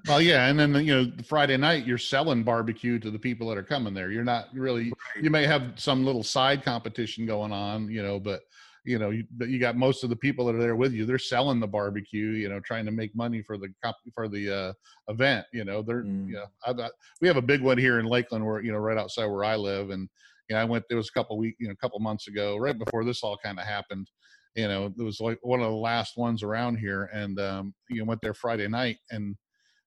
Well, 0.09 0.21
yeah, 0.21 0.47
and 0.47 0.59
then 0.59 0.75
you 0.75 0.95
know 0.95 1.13
Friday 1.25 1.57
night 1.57 1.87
you're 1.87 1.99
selling 1.99 2.43
barbecue 2.43 2.99
to 2.99 3.11
the 3.11 3.19
people 3.19 3.49
that 3.49 3.59
are 3.59 3.63
coming 3.63 3.95
there. 3.95 4.11
You're 4.11 4.25
not 4.25 4.47
really. 4.55 4.85
Right. 5.15 5.25
You 5.25 5.31
may 5.31 5.47
have 5.47 5.73
some 5.77 6.05
little 6.05 6.23
side 6.23 6.65
competition 6.65 7.27
going 7.27 7.53
on, 7.53 7.91
you 7.91 8.03
know, 8.03 8.19
but 8.19 8.41
you 8.85 8.99
know, 8.99 9.11
you, 9.11 9.25
but 9.37 9.49
you 9.49 9.59
got 9.59 9.77
most 9.77 10.03
of 10.05 10.11
the 10.11 10.17
people 10.17 10.47
that 10.47 10.55
are 10.55 10.61
there 10.61 10.77
with 10.77 10.93
you. 10.93 11.05
They're 11.05 11.19
selling 11.19 11.61
the 11.61 11.67
barbecue, 11.67 12.31
you 12.31 12.49
know, 12.49 12.61
trying 12.61 12.87
to 12.87 12.91
make 12.91 13.15
money 13.15 13.43
for 13.43 13.59
the 13.59 13.69
for 14.15 14.29
the 14.29 14.55
uh, 14.55 14.73
event. 15.09 15.47
You 15.53 15.65
know, 15.65 15.83
they're 15.83 16.03
mm. 16.05 16.29
you 16.29 16.35
know, 16.35 16.47
I, 16.65 16.71
I, 16.71 16.89
we 17.21 17.29
have 17.29 17.37
a 17.37 17.43
big 17.43 17.63
one 17.63 17.79
here 17.79 17.99
in 17.99 18.07
Lakeland, 18.07 18.45
where 18.45 18.63
you 18.63 18.73
know, 18.73 18.79
right 18.79 18.99
outside 18.99 19.27
where 19.27 19.45
I 19.45 19.57
live, 19.57 19.91
and 19.91 20.09
you 20.49 20.57
know, 20.57 20.63
I 20.63 20.65
went. 20.65 20.85
There 20.89 20.97
was 20.97 21.09
a 21.09 21.13
couple 21.13 21.37
week, 21.37 21.57
you 21.59 21.69
know, 21.69 21.73
a 21.73 21.77
couple 21.77 21.99
months 22.01 22.29
ago, 22.29 22.57
right 22.57 22.79
before 22.79 23.05
this 23.05 23.23
all 23.23 23.39
kind 23.43 23.59
of 23.59 23.67
happened 23.67 24.09
you 24.57 24.67
know 24.67 24.87
it 24.87 25.03
was 25.03 25.21
like 25.21 25.39
one 25.43 25.61
of 25.61 25.71
the 25.71 25.77
last 25.77 26.17
ones 26.17 26.43
around 26.43 26.77
here 26.77 27.09
and 27.13 27.39
um 27.39 27.73
you 27.89 27.99
know 27.99 28.05
went 28.05 28.21
there 28.21 28.35
friday 28.35 28.67
night 28.67 28.97
and 29.11 29.37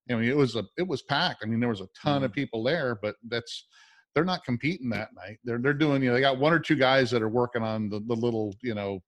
I 0.10 0.16
mean, 0.16 0.30
it 0.30 0.38
was 0.38 0.56
a 0.56 0.64
it 0.78 0.88
was 0.88 1.02
packed. 1.04 1.44
I 1.44 1.48
mean, 1.48 1.60
there 1.60 1.70
was 1.70 1.82
a 1.82 1.88
ton 2.02 2.24
of 2.24 2.32
mm. 2.32 2.36
people 2.36 2.64
there, 2.64 2.98
but 3.02 3.16
that's 3.30 3.68
they're 4.14 4.26
not 4.26 4.44
competing 4.44 4.90
that 4.90 5.10
night. 5.16 5.38
They're 5.44 5.60
they're 5.60 5.74
doing 5.74 6.04
you 6.04 6.10
know 6.10 6.16
they 6.16 6.22
got 6.22 6.40
one 6.40 6.54
or 6.54 6.60
two 6.60 6.76
guys 6.76 7.10
that 7.12 7.22
are 7.22 7.30
working 7.30 7.64
on 7.64 7.90
the 7.90 8.00
the 8.08 8.16
little 8.16 8.56
you 8.62 8.76
know 8.76 9.00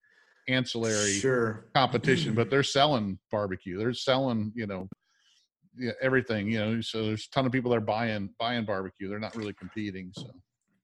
ancillary 0.48 1.14
sure. 1.14 1.66
competition, 1.76 2.34
but 2.34 2.50
they're 2.52 2.64
selling 2.64 3.20
barbecue. 3.32 3.78
They're 3.78 3.94
selling 3.94 4.52
you 4.56 4.68
know 4.68 4.88
yeah, 5.78 5.92
everything 6.02 6.50
you 6.50 6.60
know. 6.60 6.82
So 6.82 7.06
there's 7.06 7.28
a 7.28 7.32
ton 7.32 7.46
of 7.46 7.52
people 7.52 7.72
that 7.72 7.78
are 7.78 7.82
buying 7.82 8.30
buying 8.40 8.66
barbecue. 8.66 9.10
They're 9.10 9.20
not 9.20 9.36
really 9.36 9.54
competing. 9.54 10.12
So. 10.16 10.28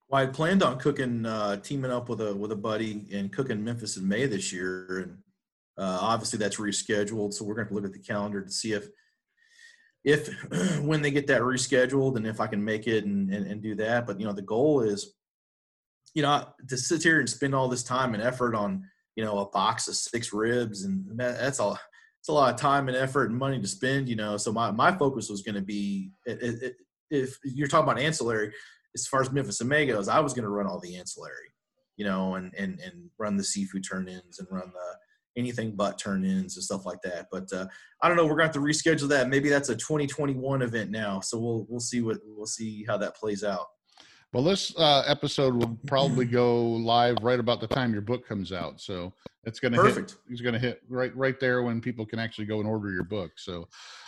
Well, 0.09 0.22
I 0.22 0.26
planned 0.26 0.62
on 0.62 0.78
cooking, 0.78 1.26
uh, 1.26 1.57
teaming 1.57 1.91
up 1.91 2.09
with 2.09 2.20
a 2.20 2.36
with 2.36 2.51
a 2.51 2.55
buddy 2.55 3.07
and 3.14 3.32
cooking 3.32 3.64
Memphis 3.64 3.97
in 3.97 4.07
May 4.07 4.26
this 4.26 4.51
year, 4.51 4.99
and 4.99 5.18
uh, 5.78 5.99
obviously 6.01 6.38
that's 6.38 6.57
rescheduled. 6.57 7.34
So 7.34 7.45
we're 7.45 7.55
going 7.55 7.70
to 7.70 7.74
look 7.74 7.86
at 7.86 7.93
the 7.93 7.99
calendar 7.99 8.41
to 8.41 8.51
see 8.51 8.74
if 8.74 8.88
if 10.04 10.30
when 10.82 11.02
they 11.02 11.12
get 11.12 11.28
that 11.28 11.41
rescheduled 11.41 12.18
and 12.18 12.26
if 12.26 12.39
I 12.39 12.47
can 12.47 12.64
make 12.64 12.88
it 12.88 13.06
and, 13.06 13.34
and, 13.34 13.45
and 13.47 13.62
do 13.62 13.76
that. 13.76 14.06
But 14.08 14.20
you 14.20 14.26
know, 14.26 14.34
the 14.34 14.41
goal 14.41 14.82
is, 14.82 15.14
you 16.14 16.22
know, 16.22 16.47
to 16.68 16.78
sit 16.78 17.04
here 17.04 17.20
and 17.20 17.30
spend 17.30 17.56
all 17.56 17.68
this 17.68 17.84
time 17.84 18.14
and 18.14 18.24
effort 18.24 18.56
on, 18.56 18.84
you 19.16 19.24
know, 19.24 19.39
a 19.39 19.49
box 19.49 19.88
of 19.88 19.95
six 19.95 20.34
ribs 20.34 20.84
and 20.84 21.20
that, 21.20 21.39
that's 21.39 21.60
all. 21.60 21.78
It's 22.20 22.30
a 22.30 22.34
lot 22.34 22.54
of 22.54 22.60
time 22.60 22.88
and 22.88 22.95
effort 22.95 23.32
and 23.32 23.39
money 23.39 23.60
to 23.60 23.68
spend, 23.68 24.08
you 24.08 24.16
know. 24.16 24.38
So 24.38 24.52
my, 24.52 24.70
my 24.70 24.91
focus 24.91 25.28
was 25.28 25.41
going 25.41 25.56
to 25.56 25.62
be 25.62 26.12
if 27.12 27.38
you're 27.43 27.68
talking 27.68 27.89
about 27.89 27.99
ancillary, 27.99 28.54
as 28.95 29.08
far 29.08 29.22
as 29.22 29.32
Memphis 29.32 29.62
and 29.62 29.70
goes, 29.70 30.08
I 30.08 30.20
was 30.20 30.34
going 30.34 30.43
to 30.43 30.49
run 30.49 30.68
all 30.68 30.80
the 30.80 30.95
ancillary, 30.97 31.52
you 31.97 32.06
know, 32.06 32.36
and 32.36 32.54
and 32.58 32.80
and 32.80 33.10
run 33.20 33.38
the 33.38 33.43
seafood 33.43 33.84
turn-ins 33.84 34.39
and 34.39 34.47
run 34.52 34.72
the 34.74 34.97
anything 35.38 35.72
but 35.76 35.98
turn 35.98 36.24
ins 36.26 36.56
and 36.56 36.64
stuff 36.64 36.86
like 36.86 37.02
that. 37.04 37.28
But 37.32 37.52
uh, 37.54 37.68
I 38.02 38.08
don't 38.08 38.18
know. 38.18 38.24
We're 38.24 38.36
going 38.36 38.52
to 38.52 38.54
have 38.54 38.54
to 38.54 38.60
reschedule 38.60 39.10
that. 39.10 39.30
Maybe 39.30 39.50
that's 39.50 39.70
a 39.70 39.76
2021 39.76 40.62
event 40.62 40.92
now. 40.92 41.20
So 41.20 41.40
we'll 41.40 41.66
we'll 41.70 41.80
see 41.80 42.02
what 42.02 42.18
we'll 42.26 42.46
see 42.46 42.86
how 42.88 42.98
that 42.98 43.16
plays 43.16 43.44
out. 43.44 43.68
Well, 44.34 44.44
this 44.44 44.74
uh, 44.78 45.04
episode 45.08 45.56
will 45.56 45.78
probably 45.88 46.24
go 46.24 46.64
live 46.64 47.18
right 47.22 47.40
about 47.40 47.60
the 47.60 47.68
time 47.68 47.92
your 47.92 48.02
book 48.02 48.26
comes 48.26 48.54
out. 48.54 48.80
So 48.80 49.14
it's 49.44 49.60
going 49.60 49.74
to 49.74 49.84
hit. 49.84 50.16
It's 50.30 50.42
going 50.42 50.54
to 50.54 50.60
hit 50.60 50.82
right 50.88 51.16
right 51.18 51.38
there 51.40 51.64
when 51.64 51.82
people 51.82 52.06
can 52.06 52.18
actually 52.18 52.46
go 52.46 52.60
and 52.60 52.68
order 52.68 52.92
your 52.92 53.04
book. 53.04 53.32
So 53.36 53.68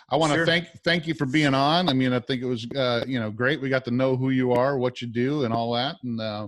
I 0.10 0.16
want 0.16 0.32
to 0.32 0.38
sure. 0.38 0.46
thank 0.46 0.68
thank 0.86 1.08
you 1.08 1.14
for 1.14 1.26
being 1.26 1.54
on. 1.54 1.90
I 1.90 1.94
mean, 1.94 2.14
I 2.14 2.20
think 2.20 2.42
it 2.42 2.46
was 2.46 2.66
uh, 2.72 3.04
you 3.06 3.20
know 3.20 3.32
great. 3.32 3.62
We 3.62 3.70
got 3.70 3.84
to 3.86 3.92
know 3.92 4.16
who 4.16 4.30
you 4.30 4.54
are, 4.54 4.78
what 4.78 5.02
you 5.02 5.08
do, 5.08 5.44
and 5.44 5.54
all 5.54 5.74
that, 5.74 5.98
and 6.04 6.22
uh, 6.22 6.48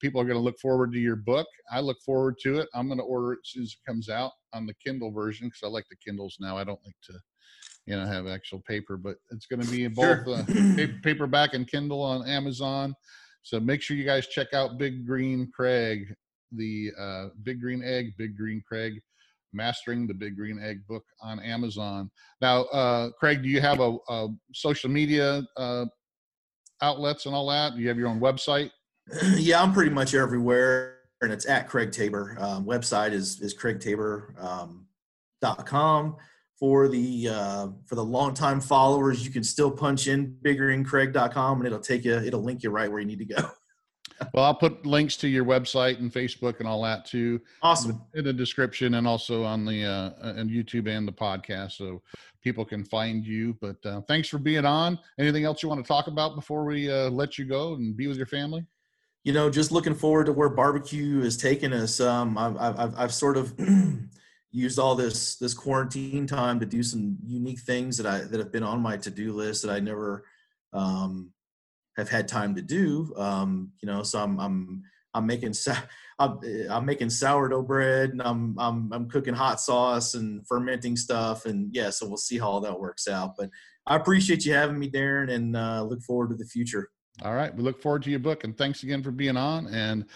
people 0.00 0.20
are 0.20 0.24
going 0.24 0.36
to 0.36 0.42
look 0.42 0.58
forward 0.58 0.92
to 0.92 0.98
your 0.98 1.16
book. 1.16 1.46
I 1.70 1.80
look 1.80 1.98
forward 2.04 2.36
to 2.42 2.58
it. 2.58 2.68
I'm 2.74 2.86
going 2.86 2.98
to 2.98 3.04
order 3.04 3.32
it 3.32 3.40
as 3.44 3.50
soon 3.50 3.62
as 3.62 3.72
it 3.72 3.90
comes 3.90 4.08
out 4.08 4.32
on 4.52 4.66
the 4.66 4.74
Kindle 4.74 5.10
version 5.10 5.48
because 5.48 5.60
I 5.64 5.68
like 5.68 5.86
the 5.90 5.96
Kindles 5.96 6.36
now. 6.40 6.56
I 6.56 6.64
don't 6.64 6.80
like 6.84 6.96
to, 7.04 7.14
you 7.86 7.96
know, 7.96 8.06
have 8.06 8.26
actual 8.26 8.62
paper, 8.66 8.96
but 8.96 9.16
it's 9.30 9.46
going 9.46 9.62
to 9.62 9.70
be 9.70 9.86
both 9.88 10.24
sure. 10.24 10.36
uh, 10.36 10.86
paperback 11.02 11.54
and 11.54 11.66
Kindle 11.66 12.02
on 12.02 12.28
Amazon. 12.28 12.94
So 13.42 13.60
make 13.60 13.80
sure 13.80 13.96
you 13.96 14.04
guys 14.04 14.26
check 14.26 14.52
out 14.54 14.78
Big 14.78 15.06
Green 15.06 15.50
Craig, 15.54 16.12
the 16.52 16.90
uh, 16.98 17.26
Big 17.44 17.60
Green 17.60 17.82
Egg, 17.84 18.12
Big 18.18 18.36
Green 18.36 18.62
Craig, 18.66 19.00
Mastering 19.52 20.06
the 20.06 20.14
Big 20.14 20.36
Green 20.36 20.60
Egg 20.62 20.80
book 20.88 21.04
on 21.22 21.40
Amazon. 21.40 22.10
Now, 22.40 22.62
uh, 22.64 23.10
Craig, 23.18 23.42
do 23.42 23.48
you 23.48 23.60
have 23.60 23.80
a, 23.80 23.96
a 24.08 24.28
social 24.52 24.90
media 24.90 25.42
uh, 25.56 25.86
outlets 26.82 27.26
and 27.26 27.34
all 27.34 27.48
that? 27.48 27.76
Do 27.76 27.80
you 27.80 27.88
have 27.88 27.98
your 27.98 28.08
own 28.08 28.20
website? 28.20 28.70
yeah, 29.36 29.62
I'm 29.62 29.72
pretty 29.72 29.90
much 29.90 30.14
everywhere, 30.14 30.98
and 31.20 31.32
it's 31.32 31.46
at 31.46 31.68
Craig 31.68 31.92
Tabor. 31.92 32.36
Um, 32.38 32.64
website 32.64 33.12
is 33.12 33.40
is 33.40 33.56
craigtabor.com. 33.56 36.06
Um, 36.06 36.16
for 36.58 36.88
the 36.88 37.28
uh, 37.28 37.68
for 37.84 37.94
the 37.94 38.04
longtime 38.04 38.60
followers, 38.60 39.24
you 39.24 39.30
can 39.30 39.44
still 39.44 39.70
punch 39.70 40.08
in 40.08 40.36
biggreencraig.com 40.42 41.58
and 41.58 41.66
it'll 41.66 41.78
take 41.78 42.04
you, 42.04 42.14
it'll 42.14 42.42
link 42.42 42.62
you 42.62 42.70
right 42.70 42.90
where 42.90 43.00
you 43.00 43.06
need 43.06 43.18
to 43.18 43.26
go. 43.26 43.36
well, 44.34 44.44
I'll 44.44 44.54
put 44.54 44.86
links 44.86 45.16
to 45.18 45.28
your 45.28 45.44
website 45.44 45.98
and 45.98 46.10
Facebook 46.10 46.60
and 46.60 46.68
all 46.68 46.82
that 46.82 47.04
too. 47.04 47.40
Awesome. 47.62 48.00
In 48.14 48.24
the 48.24 48.32
description 48.32 48.94
and 48.94 49.06
also 49.06 49.44
on 49.44 49.66
the 49.66 49.84
uh, 49.84 50.10
and 50.22 50.50
YouTube 50.50 50.88
and 50.88 51.06
the 51.06 51.12
podcast, 51.12 51.72
so 51.72 52.02
people 52.42 52.64
can 52.64 52.84
find 52.84 53.26
you. 53.26 53.54
But 53.60 53.84
uh, 53.84 54.00
thanks 54.02 54.28
for 54.28 54.38
being 54.38 54.64
on. 54.64 54.98
Anything 55.18 55.44
else 55.44 55.62
you 55.62 55.68
want 55.68 55.84
to 55.84 55.88
talk 55.88 56.06
about 56.06 56.36
before 56.36 56.64
we 56.64 56.90
uh, 56.90 57.10
let 57.10 57.36
you 57.36 57.44
go 57.44 57.74
and 57.74 57.96
be 57.96 58.06
with 58.06 58.16
your 58.16 58.26
family? 58.26 58.64
You 59.26 59.32
know, 59.32 59.50
just 59.50 59.72
looking 59.72 59.96
forward 59.96 60.26
to 60.26 60.32
where 60.32 60.48
barbecue 60.48 61.20
is 61.20 61.36
taking 61.36 61.72
us. 61.72 61.98
Um, 61.98 62.38
I've, 62.38 62.56
I've, 62.56 62.94
I've 62.96 63.12
sort 63.12 63.36
of 63.36 63.52
used 64.52 64.78
all 64.78 64.94
this 64.94 65.34
this 65.34 65.52
quarantine 65.52 66.28
time 66.28 66.60
to 66.60 66.64
do 66.64 66.84
some 66.84 67.16
unique 67.26 67.58
things 67.58 67.96
that 67.96 68.06
I 68.06 68.20
that 68.20 68.38
have 68.38 68.52
been 68.52 68.62
on 68.62 68.80
my 68.80 68.98
to 68.98 69.10
do 69.10 69.32
list 69.32 69.62
that 69.62 69.72
I 69.72 69.80
never 69.80 70.24
um, 70.72 71.32
have 71.96 72.08
had 72.08 72.28
time 72.28 72.54
to 72.54 72.62
do. 72.62 73.12
Um, 73.16 73.72
you 73.82 73.88
know, 73.88 74.04
so 74.04 74.20
I'm 74.20 74.38
I'm 74.38 74.84
I'm 75.12 75.26
making 75.26 75.54
I'm, 76.20 76.38
I'm 76.70 76.86
making 76.86 77.10
sourdough 77.10 77.62
bread 77.62 78.10
and 78.10 78.22
I'm 78.22 78.56
I'm 78.60 78.92
I'm 78.92 79.10
cooking 79.10 79.34
hot 79.34 79.60
sauce 79.60 80.14
and 80.14 80.46
fermenting 80.46 80.94
stuff 80.94 81.46
and 81.46 81.74
yeah, 81.74 81.90
so 81.90 82.06
we'll 82.06 82.16
see 82.16 82.38
how 82.38 82.46
all 82.46 82.60
that 82.60 82.78
works 82.78 83.08
out. 83.08 83.34
But 83.36 83.50
I 83.88 83.96
appreciate 83.96 84.46
you 84.46 84.54
having 84.54 84.78
me, 84.78 84.88
Darren, 84.88 85.32
and 85.32 85.56
uh, 85.56 85.82
look 85.82 86.02
forward 86.02 86.30
to 86.30 86.36
the 86.36 86.44
future. 86.44 86.90
All 87.22 87.34
right, 87.34 87.54
we 87.54 87.62
look 87.62 87.80
forward 87.80 88.02
to 88.04 88.10
your 88.10 88.18
book 88.18 88.44
and 88.44 88.56
thanks 88.56 88.82
again 88.82 89.02
for 89.02 89.10
being 89.10 89.36
on 89.36 89.66
and. 89.68 90.06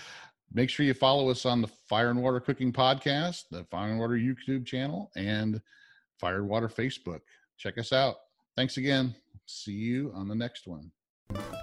Make 0.53 0.69
sure 0.69 0.85
you 0.85 0.95
follow 0.95 1.31
us 1.31 1.47
on 1.47 1.63
the 1.63 1.69
Fire 1.69 2.11
and 2.11 2.21
Water 2.21 2.41
Cooking 2.41 2.73
Podcast, 2.73 3.45
the 3.53 3.63
Fire 3.71 3.91
and 3.91 4.01
Water 4.01 4.15
YouTube 4.15 4.67
channel, 4.67 5.13
and 5.15 5.63
Fire 6.19 6.39
and 6.39 6.49
Water 6.49 6.69
Facebook. 6.69 7.21
Check 7.57 7.79
us 7.79 7.93
out. 7.93 8.17
Thanks 8.57 8.77
again. 8.77 9.15
See 9.47 9.71
you 9.71 10.11
on 10.13 10.27
the 10.27 10.35
next 10.35 10.67
one. 10.67 10.91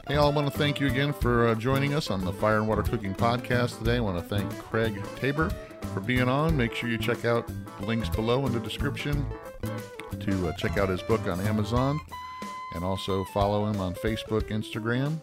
Hey, 0.07 0.15
all, 0.15 0.31
I 0.31 0.33
want 0.33 0.49
to 0.49 0.57
thank 0.57 0.79
you 0.79 0.87
again 0.87 1.11
for 1.11 1.49
uh, 1.49 1.55
joining 1.55 1.93
us 1.93 2.09
on 2.09 2.23
the 2.23 2.31
Fire 2.31 2.59
and 2.59 2.67
Water 2.69 2.81
Cooking 2.81 3.13
Podcast 3.13 3.77
today. 3.79 3.97
I 3.97 3.99
want 3.99 4.17
to 4.17 4.23
thank 4.23 4.49
Craig 4.57 4.97
Tabor 5.17 5.49
for 5.93 5.99
being 5.99 6.29
on. 6.29 6.55
Make 6.55 6.73
sure 6.73 6.89
you 6.89 6.97
check 6.97 7.25
out 7.25 7.45
the 7.79 7.85
links 7.85 8.07
below 8.07 8.45
in 8.45 8.53
the 8.53 8.59
description 8.61 9.25
to 10.21 10.47
uh, 10.47 10.53
check 10.53 10.77
out 10.77 10.87
his 10.87 11.01
book 11.01 11.27
on 11.27 11.41
Amazon 11.41 11.99
and 12.77 12.85
also 12.85 13.25
follow 13.25 13.65
him 13.65 13.81
on 13.81 13.93
Facebook, 13.95 14.43
Instagram. 14.43 15.19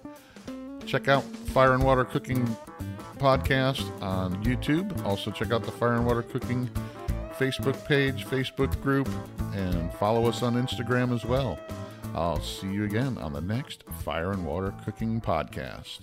Check 0.85 1.09
out 1.09 1.23
Fire 1.23 1.73
and 1.73 1.83
Water 1.83 2.05
Cooking 2.05 2.45
Podcast 3.17 3.91
on 4.03 4.45
YouTube. 4.45 5.03
Also, 5.07 5.31
check 5.31 5.53
out 5.53 5.63
the 5.63 5.73
Fire 5.73 5.95
and 5.95 6.05
Water 6.05 6.23
Cooking 6.23 6.69
Facebook 7.39 7.83
page, 7.87 8.27
Facebook 8.27 8.79
group, 8.83 9.09
and 9.55 9.93
follow 9.95 10.27
us 10.27 10.43
on 10.43 10.55
Instagram 10.55 11.15
as 11.15 11.25
well. 11.25 11.59
I'll 12.15 12.43
see 12.43 12.71
you 12.71 12.85
again 12.85 13.17
on 13.19 13.33
the 13.33 13.41
next 13.41 13.85
Fire 14.03 14.33
and 14.33 14.45
Water 14.45 14.75
Cooking 14.85 15.21
Podcast. 15.21 16.01